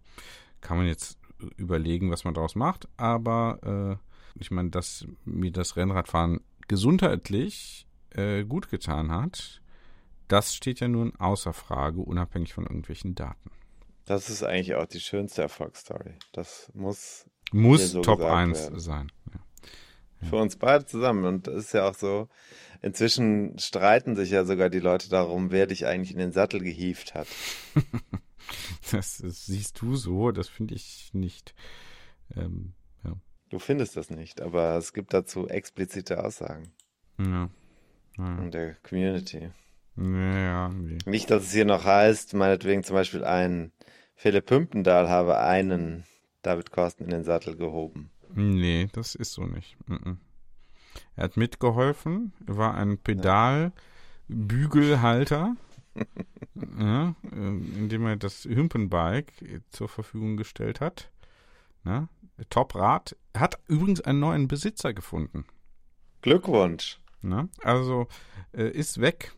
Kann 0.60 0.76
man 0.76 0.86
jetzt 0.86 1.18
überlegen, 1.56 2.10
was 2.12 2.22
man 2.24 2.34
daraus 2.34 2.54
macht, 2.54 2.88
aber 2.96 3.98
äh, 3.98 4.38
ich 4.40 4.50
meine, 4.52 4.70
dass 4.70 5.04
mir 5.24 5.50
das 5.50 5.76
Rennradfahren 5.76 6.40
gesundheitlich 6.68 7.86
äh, 8.10 8.44
gut 8.44 8.70
getan 8.70 9.10
hat, 9.10 9.60
das 10.28 10.54
steht 10.54 10.78
ja 10.80 10.86
nun 10.88 11.14
außer 11.16 11.52
Frage, 11.52 12.00
unabhängig 12.00 12.54
von 12.54 12.64
irgendwelchen 12.64 13.14
Daten. 13.16 13.50
Das 14.04 14.30
ist 14.30 14.44
eigentlich 14.44 14.74
auch 14.76 14.86
die 14.86 15.00
schönste 15.00 15.42
Erfolgsstory. 15.42 16.14
Das 16.32 16.70
muss 16.74 17.26
Muss 17.52 17.90
so 17.90 18.02
Top 18.02 18.18
gesagt 18.18 18.34
1 18.34 18.62
werden. 18.62 18.78
sein. 18.80 19.12
Ja. 19.32 19.40
Für 20.28 20.36
uns 20.36 20.56
beide 20.56 20.86
zusammen. 20.86 21.24
Und 21.24 21.46
das 21.46 21.56
ist 21.56 21.74
ja 21.74 21.88
auch 21.88 21.94
so, 21.94 22.28
inzwischen 22.80 23.58
streiten 23.58 24.16
sich 24.16 24.30
ja 24.30 24.44
sogar 24.44 24.70
die 24.70 24.80
Leute 24.80 25.08
darum, 25.08 25.50
wer 25.50 25.66
dich 25.66 25.86
eigentlich 25.86 26.12
in 26.12 26.18
den 26.18 26.32
Sattel 26.32 26.60
gehievt 26.60 27.14
hat. 27.14 27.26
Das, 28.90 29.18
das 29.18 29.46
siehst 29.46 29.80
du 29.80 29.96
so, 29.96 30.30
das 30.32 30.48
finde 30.48 30.74
ich 30.74 31.10
nicht. 31.14 31.54
Ähm, 32.36 32.74
ja. 33.04 33.14
Du 33.48 33.58
findest 33.58 33.96
das 33.96 34.10
nicht, 34.10 34.40
aber 34.40 34.76
es 34.76 34.92
gibt 34.92 35.14
dazu 35.14 35.48
explizite 35.48 36.22
Aussagen 36.22 36.72
Ja. 37.18 37.48
Ja, 38.18 38.38
in 38.38 38.50
der 38.50 38.74
Community. 38.82 39.50
ja, 39.96 40.68
nee. 40.68 40.98
Nicht, 41.06 41.30
dass 41.30 41.44
es 41.44 41.52
hier 41.52 41.64
noch 41.64 41.84
heißt, 41.84 42.34
meinetwegen 42.34 42.82
zum 42.82 42.94
Beispiel 42.94 43.24
ein 43.24 43.72
Philipp 44.14 44.50
Hümpendahl 44.50 45.08
habe 45.08 45.38
einen 45.38 46.04
David 46.42 46.70
Korsten 46.70 47.06
in 47.06 47.10
den 47.10 47.24
Sattel 47.24 47.56
gehoben. 47.56 48.10
Nee, 48.34 48.88
das 48.92 49.14
ist 49.14 49.32
so 49.32 49.44
nicht. 49.44 49.76
Mhm. 49.88 50.18
Er 51.16 51.24
hat 51.24 51.36
mitgeholfen, 51.36 52.32
war 52.40 52.74
ein 52.74 52.98
Pedalbügelhalter, 52.98 55.56
ja, 56.78 57.14
äh, 57.30 57.36
indem 57.36 58.06
er 58.06 58.16
das 58.16 58.44
Hümpenbike 58.44 59.62
zur 59.70 59.88
Verfügung 59.88 60.36
gestellt 60.36 60.80
hat. 60.80 61.10
Ne? 61.84 62.08
Top-Rad. 62.50 63.16
Hat 63.36 63.58
übrigens 63.68 64.00
einen 64.00 64.18
neuen 64.20 64.48
Besitzer 64.48 64.92
gefunden. 64.92 65.44
Glückwunsch. 66.22 66.98
Ne? 67.20 67.48
Also 67.62 68.08
äh, 68.52 68.70
ist 68.70 69.00
weg. 69.00 69.32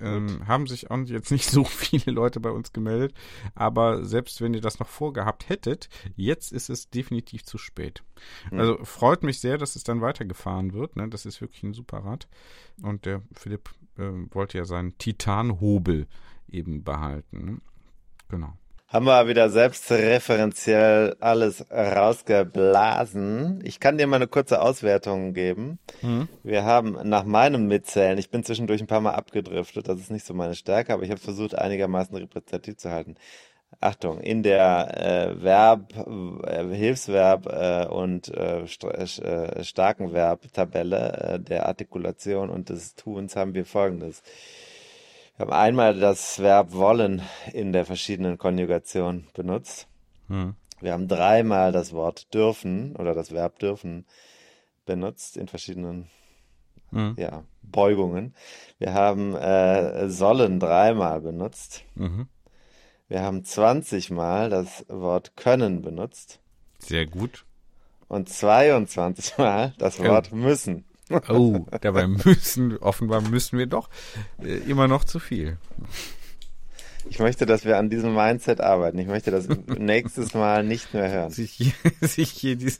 Ähm, 0.00 0.46
haben 0.46 0.66
sich 0.66 0.90
auch 0.90 0.98
jetzt 1.04 1.30
nicht 1.30 1.48
so 1.50 1.64
viele 1.64 2.12
Leute 2.12 2.40
bei 2.40 2.50
uns 2.50 2.72
gemeldet, 2.72 3.14
aber 3.54 4.04
selbst 4.04 4.40
wenn 4.40 4.54
ihr 4.54 4.60
das 4.60 4.78
noch 4.78 4.88
vorgehabt 4.88 5.48
hättet, 5.48 5.88
jetzt 6.16 6.52
ist 6.52 6.70
es 6.70 6.90
definitiv 6.90 7.44
zu 7.44 7.58
spät. 7.58 8.02
Hm. 8.50 8.58
Also 8.58 8.84
freut 8.84 9.22
mich 9.22 9.40
sehr, 9.40 9.58
dass 9.58 9.76
es 9.76 9.84
dann 9.84 10.00
weitergefahren 10.00 10.72
wird. 10.72 10.96
Ne? 10.96 11.08
Das 11.08 11.26
ist 11.26 11.40
wirklich 11.40 11.62
ein 11.62 11.74
super 11.74 11.98
Rad. 11.98 12.28
Und 12.82 13.06
der 13.06 13.22
Philipp 13.32 13.70
äh, 13.98 14.10
wollte 14.30 14.58
ja 14.58 14.64
seinen 14.64 14.96
Titanhobel 14.98 16.06
eben 16.48 16.84
behalten. 16.84 17.44
Ne? 17.44 17.60
Genau. 18.28 18.56
Haben 18.92 19.06
wir 19.06 19.26
wieder 19.26 19.48
selbstreferenziell 19.48 21.16
alles 21.18 21.64
rausgeblasen. 21.70 23.62
Ich 23.64 23.80
kann 23.80 23.96
dir 23.96 24.06
mal 24.06 24.16
eine 24.16 24.26
kurze 24.26 24.60
Auswertung 24.60 25.32
geben. 25.32 25.78
Mhm. 26.02 26.28
Wir 26.42 26.64
haben 26.64 26.98
nach 27.04 27.24
meinem 27.24 27.68
Mitzählen, 27.68 28.18
ich 28.18 28.28
bin 28.28 28.44
zwischendurch 28.44 28.82
ein 28.82 28.86
paar 28.86 29.00
Mal 29.00 29.14
abgedriftet, 29.14 29.88
das 29.88 29.98
ist 29.98 30.10
nicht 30.10 30.26
so 30.26 30.34
meine 30.34 30.54
Stärke, 30.54 30.92
aber 30.92 31.04
ich 31.04 31.10
habe 31.10 31.22
versucht, 31.22 31.54
einigermaßen 31.54 32.14
repräsentativ 32.14 32.76
zu 32.76 32.90
halten. 32.90 33.14
Achtung, 33.80 34.20
in 34.20 34.42
der 34.42 35.00
äh, 35.00 35.42
Verb, 35.42 35.94
äh, 35.96 36.76
Hilfsverb 36.76 37.46
äh, 37.46 37.86
und 37.86 38.28
äh, 38.28 38.66
st 38.66 38.84
äh, 38.84 39.64
starken 39.64 40.12
Verb-Tabelle 40.12 41.12
äh, 41.12 41.40
der 41.40 41.66
Artikulation 41.66 42.50
und 42.50 42.68
des 42.68 42.94
Tuns 42.94 43.36
haben 43.36 43.54
wir 43.54 43.64
folgendes. 43.64 44.22
Wir 45.36 45.46
haben 45.46 45.52
einmal 45.52 45.98
das 45.98 46.38
Verb 46.38 46.72
wollen 46.72 47.22
in 47.52 47.72
der 47.72 47.84
verschiedenen 47.84 48.38
Konjugation 48.38 49.26
benutzt. 49.34 49.88
Mhm. 50.28 50.54
Wir 50.80 50.92
haben 50.92 51.08
dreimal 51.08 51.72
das 51.72 51.92
Wort 51.92 52.32
dürfen 52.34 52.94
oder 52.96 53.14
das 53.14 53.32
Verb 53.32 53.58
dürfen 53.58 54.04
benutzt 54.84 55.36
in 55.36 55.48
verschiedenen 55.48 56.08
Mhm. 56.92 57.14
ja, 57.16 57.44
Beugungen. 57.62 58.34
Wir 58.78 58.92
haben 58.92 59.34
äh, 59.34 60.10
sollen 60.10 60.60
dreimal 60.60 61.22
benutzt. 61.22 61.84
Mhm. 61.94 62.28
Wir 63.08 63.22
haben 63.22 63.44
20 63.44 64.10
Mal 64.10 64.50
das 64.50 64.84
Wort 64.88 65.34
können 65.36 65.80
benutzt 65.82 66.40
Sehr 66.78 67.06
gut. 67.06 67.46
und 68.08 68.28
22 68.28 69.38
Mal 69.38 69.72
das. 69.78 69.98
Wort 70.00 70.32
müssen. 70.32 70.84
Oh, 71.28 71.66
dabei 71.80 72.06
müssen, 72.06 72.76
offenbar 72.78 73.20
müssen 73.20 73.58
wir 73.58 73.66
doch 73.66 73.88
äh, 74.42 74.56
immer 74.68 74.88
noch 74.88 75.04
zu 75.04 75.18
viel. 75.18 75.58
Ich 77.08 77.18
möchte, 77.18 77.46
dass 77.46 77.64
wir 77.64 77.78
an 77.78 77.90
diesem 77.90 78.14
Mindset 78.14 78.60
arbeiten. 78.60 78.98
Ich 78.98 79.08
möchte 79.08 79.30
das 79.30 79.48
nächstes 79.66 80.34
Mal 80.34 80.64
nicht 80.64 80.94
mehr 80.94 81.10
hören. 81.10 81.30
Sich 81.30 81.50
hier, 81.50 81.72
sich 82.00 82.30
hier 82.30 82.56
diese, 82.56 82.78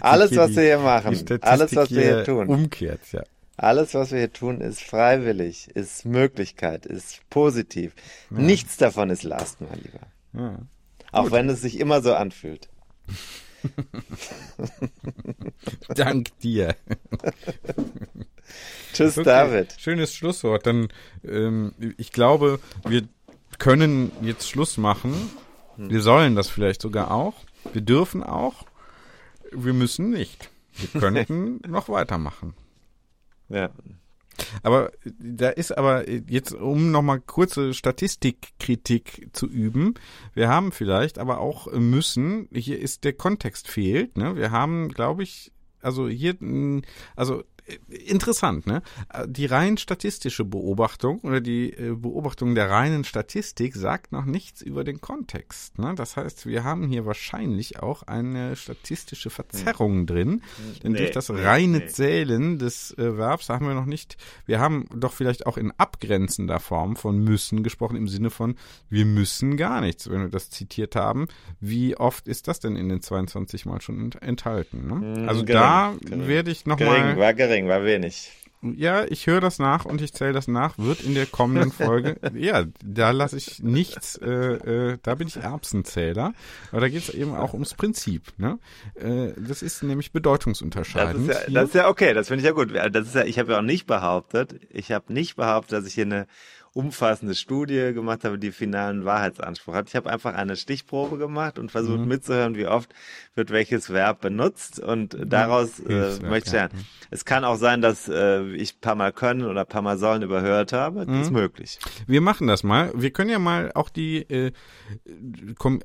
Alles, 0.00 0.30
sich 0.30 0.38
hier 0.38 0.48
was 0.48 0.56
wir 0.56 0.62
hier 0.62 0.78
machen, 0.78 1.24
die 1.24 1.42
alles, 1.42 1.76
was 1.76 1.90
wir 1.90 2.02
hier 2.02 2.24
tun, 2.24 2.48
Umkehrt, 2.48 3.00
ja. 3.12 3.22
alles, 3.56 3.94
was 3.94 4.12
wir 4.12 4.18
hier 4.18 4.32
tun, 4.32 4.60
ist 4.60 4.82
freiwillig, 4.82 5.68
ist 5.74 6.06
Möglichkeit, 6.06 6.86
ist 6.86 7.20
positiv. 7.28 7.92
Nichts 8.30 8.76
davon 8.76 9.10
ist 9.10 9.24
Last, 9.24 9.60
mein 9.60 9.80
Lieber. 9.80 10.06
ja. 10.32 10.58
Auch 11.12 11.32
wenn 11.32 11.48
es 11.48 11.60
sich 11.60 11.80
immer 11.80 12.02
so 12.02 12.14
anfühlt. 12.14 12.68
Dank 15.94 16.38
dir. 16.40 16.76
Tschüss, 18.92 19.18
Okay, 19.18 19.24
David. 19.24 19.74
Schönes 19.78 20.14
Schlusswort. 20.14 20.66
Dann, 20.66 20.88
ähm, 21.24 21.72
ich 21.96 22.12
glaube, 22.12 22.60
wir 22.86 23.08
können 23.58 24.12
jetzt 24.22 24.48
Schluss 24.48 24.76
machen. 24.76 25.14
Wir 25.76 26.02
sollen 26.02 26.36
das 26.36 26.48
vielleicht 26.48 26.82
sogar 26.82 27.10
auch. 27.10 27.34
Wir 27.72 27.80
dürfen 27.80 28.22
auch. 28.22 28.66
Wir 29.52 29.72
müssen 29.72 30.10
nicht. 30.10 30.50
Wir 30.72 30.88
könnten 31.00 31.60
noch 31.66 31.88
weitermachen. 31.88 32.54
Ja. 33.48 33.70
Aber 34.62 34.90
da 35.18 35.48
ist 35.50 35.76
aber 35.76 36.08
jetzt, 36.08 36.52
um 36.54 36.90
nochmal 36.90 37.20
kurze 37.20 37.74
Statistikkritik 37.74 39.28
zu 39.32 39.46
üben, 39.46 39.94
wir 40.34 40.48
haben 40.48 40.72
vielleicht 40.72 41.18
aber 41.18 41.40
auch 41.40 41.70
müssen, 41.72 42.48
hier 42.52 42.78
ist 42.78 43.04
der 43.04 43.12
Kontext 43.12 43.68
fehlt, 43.68 44.16
ne? 44.16 44.36
Wir 44.36 44.50
haben, 44.50 44.88
glaube 44.88 45.22
ich, 45.22 45.52
also 45.82 46.08
hier, 46.08 46.36
also 47.16 47.42
interessant, 47.88 48.66
ne? 48.66 48.82
Die 49.26 49.46
rein 49.46 49.76
statistische 49.76 50.44
Beobachtung 50.44 51.20
oder 51.20 51.40
die 51.40 51.72
äh, 51.72 51.94
Beobachtung 51.94 52.54
der 52.54 52.70
reinen 52.70 53.04
Statistik 53.04 53.74
sagt 53.74 54.12
noch 54.12 54.24
nichts 54.24 54.62
über 54.62 54.84
den 54.84 55.00
Kontext. 55.00 55.78
Ne? 55.78 55.94
Das 55.96 56.16
heißt, 56.16 56.46
wir 56.46 56.64
haben 56.64 56.86
hier 56.88 57.06
wahrscheinlich 57.06 57.80
auch 57.80 58.02
eine 58.02 58.56
statistische 58.56 59.30
Verzerrung 59.30 60.06
drin, 60.06 60.42
denn 60.82 60.92
nee, 60.92 60.98
durch 60.98 61.10
das 61.10 61.30
reine 61.30 61.78
nee. 61.78 61.86
Zählen 61.86 62.58
des 62.58 62.92
äh, 62.98 63.16
Verbs 63.16 63.48
haben 63.48 63.66
wir 63.66 63.74
noch 63.74 63.86
nicht, 63.86 64.16
wir 64.46 64.60
haben 64.60 64.86
doch 64.94 65.12
vielleicht 65.12 65.46
auch 65.46 65.56
in 65.56 65.72
abgrenzender 65.72 66.60
Form 66.60 66.96
von 66.96 67.18
müssen 67.18 67.62
gesprochen, 67.62 67.96
im 67.96 68.08
Sinne 68.08 68.30
von 68.30 68.56
wir 68.88 69.04
müssen 69.04 69.56
gar 69.56 69.80
nichts, 69.80 70.10
wenn 70.10 70.20
wir 70.20 70.28
das 70.28 70.50
zitiert 70.50 70.96
haben. 70.96 71.28
Wie 71.60 71.96
oft 71.96 72.28
ist 72.28 72.48
das 72.48 72.60
denn 72.60 72.76
in 72.76 72.88
den 72.88 73.00
22 73.00 73.66
Mal 73.66 73.80
schon 73.80 74.12
enthalten? 74.20 74.86
Ne? 74.86 75.16
Hm, 75.16 75.28
also 75.28 75.44
gering, 75.44 75.60
da 75.60 75.94
gering. 76.00 76.28
werde 76.28 76.50
ich 76.50 76.66
nochmal. 76.66 77.16
War 77.16 77.34
gering 77.34 77.59
gering, 77.60 77.68
war 77.68 77.84
wenig. 77.84 78.32
Ja, 78.62 79.06
ich 79.08 79.26
höre 79.26 79.40
das 79.40 79.58
nach 79.58 79.86
und 79.86 80.02
ich 80.02 80.12
zähle 80.12 80.34
das 80.34 80.46
nach. 80.46 80.76
Wird 80.76 81.00
in 81.00 81.14
der 81.14 81.24
kommenden 81.24 81.72
Folge. 81.72 82.16
ja, 82.34 82.66
da 82.84 83.10
lasse 83.10 83.38
ich 83.38 83.62
nichts. 83.62 84.16
Äh, 84.16 84.28
äh, 84.28 84.98
da 85.02 85.14
bin 85.14 85.28
ich 85.28 85.36
Erbsenzähler. 85.36 86.34
Aber 86.70 86.80
da 86.82 86.90
geht 86.90 87.04
es 87.04 87.08
eben 87.08 87.34
auch 87.34 87.54
ums 87.54 87.72
Prinzip. 87.72 88.34
Ne? 88.36 88.58
Äh, 88.96 89.32
das 89.38 89.62
ist 89.62 89.82
nämlich 89.82 90.12
bedeutungsunterscheidend. 90.12 91.30
Das 91.30 91.38
ist 91.38 91.48
ja, 91.48 91.54
das 91.54 91.68
ist 91.70 91.74
ja 91.74 91.88
okay. 91.88 92.12
Das 92.12 92.28
finde 92.28 92.42
ich 92.42 92.46
ja 92.46 92.52
gut. 92.52 92.74
Das 92.74 93.06
ist 93.06 93.14
ja. 93.14 93.24
Ich 93.24 93.38
habe 93.38 93.52
ja 93.52 93.58
auch 93.58 93.62
nicht 93.62 93.86
behauptet. 93.86 94.60
Ich 94.68 94.92
habe 94.92 95.10
nicht 95.10 95.36
behauptet, 95.36 95.78
dass 95.78 95.86
ich 95.86 95.94
hier 95.94 96.04
eine 96.04 96.26
umfassende 96.72 97.34
Studie 97.34 97.92
gemacht 97.92 98.24
habe, 98.24 98.38
die 98.38 98.52
finalen 98.52 99.04
Wahrheitsanspruch 99.04 99.74
hat. 99.74 99.88
Ich 99.88 99.96
habe 99.96 100.10
einfach 100.10 100.34
eine 100.34 100.56
Stichprobe 100.56 101.18
gemacht 101.18 101.58
und 101.58 101.70
versucht 101.70 102.00
mhm. 102.00 102.08
mitzuhören, 102.08 102.54
wie 102.56 102.66
oft 102.66 102.94
wird 103.34 103.50
welches 103.50 103.90
Verb 103.90 104.20
benutzt 104.20 104.78
und 104.78 105.14
mhm. 105.14 105.28
daraus 105.28 105.80
äh, 105.80 106.18
möchte 106.22 106.48
ich 106.48 106.52
lernen. 106.52 106.74
Ja. 106.74 106.84
Es 107.10 107.24
kann 107.24 107.44
auch 107.44 107.56
sein, 107.56 107.80
dass 107.80 108.08
äh, 108.08 108.44
ich 108.54 108.80
paar 108.80 108.94
Mal 108.94 109.12
können 109.12 109.44
oder 109.44 109.64
paar 109.64 109.82
Mal 109.82 109.98
sollen 109.98 110.22
überhört 110.22 110.72
habe. 110.72 111.06
Das 111.06 111.14
mhm. 111.14 111.22
ist 111.22 111.30
möglich. 111.30 111.78
Wir 112.06 112.20
machen 112.20 112.46
das 112.46 112.62
mal. 112.62 112.92
Wir 112.94 113.10
können 113.10 113.30
ja 113.30 113.40
mal 113.40 113.72
auch 113.74 113.88
die, 113.88 114.18
äh, 114.18 114.52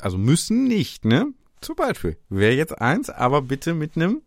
also 0.01 0.17
müssen 0.17 0.65
nicht, 0.65 1.03
ne? 1.03 1.33
Zum 1.61 1.75
Beispiel. 1.75 2.17
Wäre 2.29 2.53
jetzt 2.53 2.79
eins, 2.79 3.09
aber 3.09 3.41
bitte 3.41 3.73
mit 3.73 3.95
einem 3.95 4.21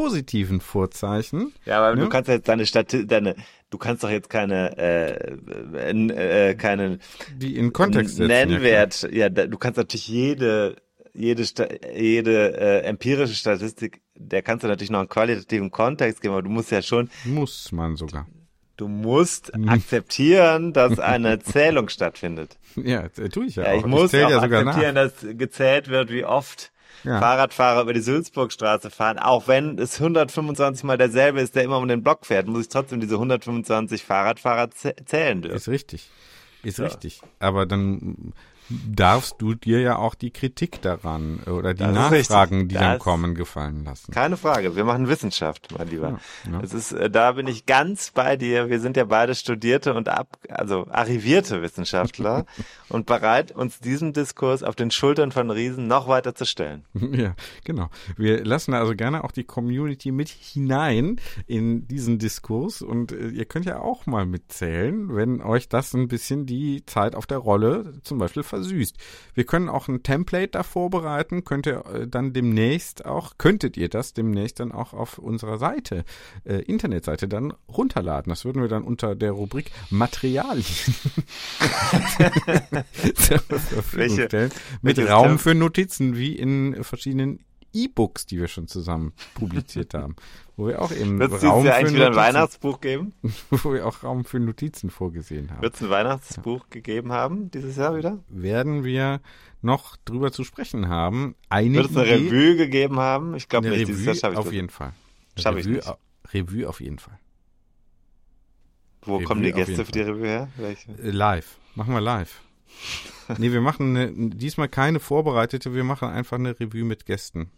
positiven 0.00 0.60
Vorzeichen. 0.62 1.52
Ja, 1.66 1.78
aber 1.78 1.94
ne? 1.94 2.02
du 2.02 2.08
kannst 2.08 2.28
jetzt 2.28 2.48
deine 2.48 2.64
Stati 2.64 3.06
deine, 3.06 3.36
du 3.68 3.76
kannst 3.76 4.02
doch 4.02 4.08
jetzt 4.08 4.30
keine, 4.30 4.78
äh, 4.78 6.50
äh, 6.50 6.54
keine 6.54 6.98
die 7.36 7.56
in 7.56 7.74
Kontext 7.74 8.16
setzen, 8.16 8.28
Nennwert. 8.28 9.02
Ja, 9.02 9.28
ja, 9.28 9.28
du 9.28 9.58
kannst 9.58 9.76
natürlich 9.76 10.08
jede 10.08 10.76
jede 11.12 11.44
jede 11.94 12.56
äh, 12.58 12.80
empirische 12.84 13.34
Statistik, 13.34 14.00
der 14.14 14.40
kannst 14.40 14.64
du 14.64 14.68
natürlich 14.68 14.90
noch 14.90 15.00
einen 15.00 15.10
qualitativen 15.10 15.70
Kontext 15.70 16.22
geben, 16.22 16.32
aber 16.32 16.44
du 16.44 16.50
musst 16.50 16.70
ja 16.70 16.80
schon 16.80 17.10
muss 17.24 17.70
man 17.70 17.96
sogar. 17.96 18.26
Du 18.78 18.88
musst 18.88 19.52
hm. 19.52 19.68
akzeptieren, 19.68 20.72
dass 20.72 20.98
eine 20.98 21.40
Zählung 21.40 21.90
stattfindet. 21.90 22.56
Ja, 22.76 23.06
tue 23.08 23.44
ich 23.44 23.56
ja, 23.56 23.64
ja 23.64 23.72
auch. 23.72 23.80
Ich 23.80 23.86
muss 23.86 24.14
ich 24.14 24.24
auch 24.24 24.30
ja 24.30 24.38
akzeptieren, 24.40 24.94
nach. 24.94 25.10
dass 25.10 25.26
gezählt 25.36 25.88
wird, 25.88 26.10
wie 26.10 26.24
oft 26.24 26.72
ja. 27.04 27.20
Fahrradfahrer 27.20 27.82
über 27.82 27.92
die 27.92 28.00
Sülzburgstraße 28.00 28.90
fahren, 28.90 29.18
auch 29.18 29.48
wenn 29.48 29.78
es 29.78 30.00
125 30.00 30.84
mal 30.84 30.98
derselbe 30.98 31.40
ist, 31.40 31.54
der 31.54 31.64
immer 31.64 31.78
um 31.78 31.88
den 31.88 32.02
Block 32.02 32.26
fährt, 32.26 32.46
muss 32.46 32.62
ich 32.62 32.68
trotzdem 32.68 33.00
diese 33.00 33.14
125 33.14 34.04
Fahrradfahrer 34.04 34.70
zählen 34.70 35.42
dürfen. 35.42 35.56
Ist 35.56 35.68
richtig. 35.68 36.10
Ist 36.62 36.76
so. 36.76 36.84
richtig. 36.84 37.20
Aber 37.38 37.66
dann 37.66 38.32
darfst 38.70 39.36
du 39.38 39.54
dir 39.54 39.80
ja 39.80 39.96
auch 39.96 40.14
die 40.14 40.30
Kritik 40.30 40.80
daran 40.82 41.40
oder 41.40 41.74
die 41.74 41.82
das 41.82 41.94
Nachfragen, 41.94 42.68
die 42.68 42.76
dann 42.76 42.98
kommen, 42.98 43.34
gefallen 43.34 43.84
lassen. 43.84 44.12
Keine 44.12 44.36
Frage. 44.36 44.76
Wir 44.76 44.84
machen 44.84 45.08
Wissenschaft, 45.08 45.68
mein 45.76 45.88
Lieber. 45.88 46.20
Ja, 46.44 46.52
ja. 46.52 46.60
Es 46.62 46.72
ist, 46.72 46.92
äh, 46.92 47.10
da 47.10 47.32
bin 47.32 47.46
ich 47.48 47.66
ganz 47.66 48.12
bei 48.12 48.36
dir. 48.36 48.68
Wir 48.70 48.80
sind 48.80 48.96
ja 48.96 49.04
beide 49.04 49.34
studierte 49.34 49.94
und 49.94 50.08
ab, 50.08 50.38
also 50.48 50.86
arrivierte 50.88 51.62
Wissenschaftler 51.62 52.46
und 52.88 53.06
bereit, 53.06 53.52
uns 53.52 53.80
diesem 53.80 54.12
Diskurs 54.12 54.62
auf 54.62 54.76
den 54.76 54.90
Schultern 54.90 55.32
von 55.32 55.50
Riesen 55.50 55.88
noch 55.88 56.06
weiter 56.08 56.34
zu 56.34 56.46
stellen. 56.46 56.84
Ja, 57.10 57.34
genau. 57.64 57.90
Wir 58.16 58.44
lassen 58.44 58.72
also 58.72 58.94
gerne 58.94 59.24
auch 59.24 59.32
die 59.32 59.42
Community 59.42 60.12
mit 60.12 60.28
hinein 60.28 61.20
in 61.46 61.88
diesen 61.88 62.18
Diskurs 62.18 62.82
und 62.82 63.10
äh, 63.10 63.28
ihr 63.28 63.46
könnt 63.46 63.66
ja 63.66 63.80
auch 63.80 64.06
mal 64.06 64.26
mitzählen, 64.26 65.14
wenn 65.14 65.42
euch 65.42 65.68
das 65.68 65.92
ein 65.92 66.06
bisschen 66.06 66.46
die 66.46 66.86
Zeit 66.86 67.16
auf 67.16 67.26
der 67.26 67.38
Rolle 67.38 68.00
zum 68.04 68.18
Beispiel 68.18 68.44
versucht 68.44 68.59
versüßt. 68.60 68.96
Wir 69.34 69.44
können 69.44 69.68
auch 69.68 69.88
ein 69.88 70.02
Template 70.02 70.48
da 70.48 70.62
vorbereiten, 70.62 71.44
könnt 71.44 71.66
ihr 71.66 71.84
äh, 71.86 72.06
dann 72.06 72.32
demnächst 72.32 73.04
auch, 73.06 73.38
könntet 73.38 73.76
ihr 73.76 73.88
das 73.88 74.12
demnächst 74.14 74.60
dann 74.60 74.72
auch 74.72 74.92
auf 74.92 75.18
unserer 75.18 75.58
Seite, 75.58 76.04
äh, 76.44 76.62
Internetseite 76.62 77.28
dann 77.28 77.52
runterladen. 77.68 78.30
Das 78.30 78.44
würden 78.44 78.62
wir 78.62 78.68
dann 78.68 78.84
unter 78.84 79.14
der 79.14 79.32
Rubrik 79.32 79.70
Materialien 79.90 80.64
zur 83.14 83.38
Verfügung 83.38 83.82
welche, 83.92 84.26
stellen. 84.26 84.50
Mit 84.82 84.98
Raum 84.98 85.38
für 85.38 85.54
Notizen, 85.54 86.16
wie 86.16 86.34
in 86.36 86.84
verschiedenen 86.84 87.40
E-Books, 87.72 88.26
die 88.26 88.38
wir 88.38 88.48
schon 88.48 88.68
zusammen 88.68 89.12
publiziert 89.34 89.94
haben, 89.94 90.16
wo 90.56 90.68
wir 90.68 90.82
auch 90.82 90.92
eben 90.92 91.18
Wird's 91.18 91.42
Raum 91.42 91.64
für 91.64 91.74
eigentlich 91.74 91.94
wieder 91.94 92.08
ein 92.08 92.14
Weihnachtsbuch 92.14 92.80
geben? 92.80 93.14
Wo 93.50 93.72
wir 93.72 93.86
auch 93.86 94.02
Raum 94.02 94.24
für 94.24 94.38
Notizen 94.40 94.90
vorgesehen 94.90 95.50
haben. 95.50 95.62
Wird 95.62 95.74
es 95.74 95.82
ein 95.82 95.90
Weihnachtsbuch 95.90 96.60
ja. 96.60 96.66
gegeben 96.70 97.12
haben 97.12 97.50
dieses 97.50 97.76
Jahr 97.76 97.96
wieder? 97.96 98.22
Werden 98.28 98.84
wir 98.84 99.20
noch 99.62 99.96
drüber 100.04 100.32
zu 100.32 100.44
sprechen 100.44 100.88
haben. 100.88 101.34
Eine 101.48 101.78
Wird 101.78 101.90
es 101.90 101.96
eine 101.96 102.10
Revue 102.10 102.56
gegeben 102.56 102.98
haben? 102.98 103.34
Ich 103.34 103.48
glaube 103.48 103.70
nicht. 103.70 103.80
Revue 103.80 103.96
dieses 103.96 104.20
Jahr 104.20 104.32
ich 104.32 104.38
auf 104.38 104.44
das. 104.44 104.54
jeden 104.54 104.70
Fall. 104.70 104.92
Schaffe 105.38 105.60
ich 105.60 105.66
nicht. 105.66 105.92
Revue 106.32 106.68
auf 106.68 106.80
jeden 106.80 106.98
Fall. 106.98 107.18
Wo 109.02 109.14
Revue 109.14 109.24
kommen 109.24 109.42
die 109.42 109.52
Gäste 109.52 109.84
für 109.84 109.92
die 109.92 110.00
Revue 110.00 110.26
her? 110.26 110.48
Welche? 110.56 110.92
Äh, 110.92 111.10
live. 111.10 111.58
Machen 111.74 111.94
wir 111.94 112.00
live. 112.00 112.42
nee, 113.38 113.52
wir 113.52 113.60
machen 113.60 113.96
eine, 113.96 114.30
diesmal 114.30 114.68
keine 114.68 115.00
vorbereitete, 115.00 115.74
wir 115.74 115.84
machen 115.84 116.08
einfach 116.08 116.38
eine 116.38 116.58
Revue 116.58 116.84
mit 116.84 117.06
Gästen. 117.06 117.50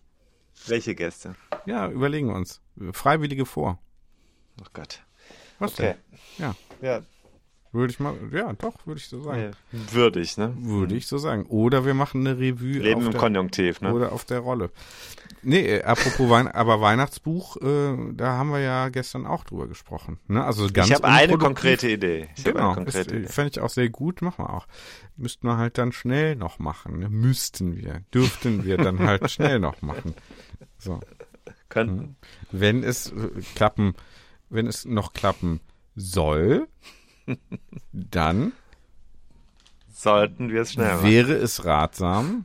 Welche 0.67 0.95
Gäste? 0.95 1.35
Ja, 1.67 1.89
überlegen 1.89 2.29
wir 2.29 2.35
uns. 2.35 2.61
Freiwillige 2.93 3.47
vor. 3.47 3.79
Oh 4.61 4.67
Gott. 4.73 5.03
Was 5.59 5.73
okay. 5.75 5.95
denn? 6.11 6.19
Ja. 6.39 6.57
Ja. 6.81 7.03
Würde 7.73 7.91
ich 7.91 8.01
mal, 8.01 8.15
ja, 8.31 8.53
doch, 8.53 8.87
würde 8.87 8.99
ich 8.99 9.09
so 9.09 9.23
sagen. 9.23 9.53
Ja, 9.73 9.93
würde 9.93 10.21
ich, 10.21 10.37
ne? 10.37 10.55
Würde 10.59 10.95
ich 10.95 11.07
so 11.07 11.17
sagen. 11.17 11.47
Oder 11.47 11.87
wir 11.87 11.95
machen 11.95 12.21
eine 12.21 12.39
Revue. 12.39 12.79
Leben 12.79 13.07
im 13.07 13.13
der, 13.13 13.21
Konjunktiv, 13.21 13.81
ne? 13.81 13.95
Oder 13.95 14.13
auf 14.13 14.27
der 14.27 14.41
Rolle. 14.41 14.71
Nee, 15.43 15.77
äh, 15.77 15.83
apropos 15.83 16.29
Wein, 16.29 16.49
aber 16.53 16.83
Weihnachtsbuch, 16.83 17.57
äh, 17.63 17.97
da 18.13 18.33
haben 18.33 18.51
wir 18.51 18.61
ja 18.61 18.91
gestern 18.91 19.27
auch 19.27 19.45
drüber 19.45 19.69
gesprochen. 19.69 20.19
Ne? 20.29 20.45
Also 20.45 20.69
ganz 20.71 20.89
ich 20.89 20.95
habe 20.95 21.09
eine 21.09 21.39
konkrete 21.39 21.89
Idee. 21.89 22.29
Ich 22.37 22.45
genau, 22.45 22.75
fände 22.75 23.51
ich 23.51 23.61
auch 23.61 23.71
sehr 23.71 23.89
gut, 23.89 24.21
machen 24.21 24.45
wir 24.45 24.53
auch. 24.53 24.67
Müssten 25.17 25.47
wir 25.47 25.57
halt 25.57 25.79
dann 25.79 25.93
schnell 25.93 26.37
noch 26.37 26.59
machen. 26.59 26.99
Ne? 26.99 27.09
Müssten 27.09 27.75
wir, 27.77 28.03
dürften 28.13 28.65
wir 28.65 28.77
dann 28.77 28.99
halt 28.99 29.31
schnell 29.31 29.59
noch 29.59 29.81
machen. 29.81 30.15
So. 30.77 31.01
Könnten. 31.71 32.01
Hm. 32.01 32.17
Wenn 32.51 32.85
es 32.85 33.13
äh, 33.13 33.31
klappen, 33.55 33.95
wenn 34.51 34.67
es 34.67 34.85
noch 34.85 35.15
klappen 35.15 35.61
soll, 35.97 36.69
dann 37.93 38.53
sollten 39.93 40.51
wir 40.51 40.63
es 40.63 40.73
schnell 40.73 40.97
machen. 40.97 41.11
Wäre 41.11 41.35
es 41.35 41.65
ratsam, 41.65 42.45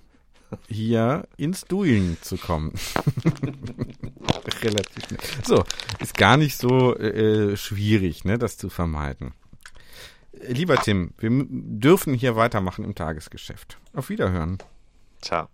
hier 0.67 1.27
ins 1.37 1.65
Dueln 1.65 2.17
zu 2.21 2.37
kommen. 2.37 2.73
Relativ 4.61 5.05
schnell. 5.05 5.19
So, 5.43 5.63
ist 5.99 6.17
gar 6.17 6.37
nicht 6.37 6.57
so 6.57 6.95
äh, 6.97 7.57
schwierig, 7.57 8.25
ne, 8.25 8.37
das 8.37 8.57
zu 8.57 8.69
vermeiden. 8.69 9.33
Lieber 10.47 10.77
Tim, 10.77 11.13
wir 11.17 11.45
dürfen 11.49 12.13
hier 12.13 12.35
weitermachen 12.35 12.85
im 12.85 12.95
Tagesgeschäft. 12.95 13.77
Auf 13.93 14.09
Wiederhören. 14.09 14.59
Ciao. 15.21 15.47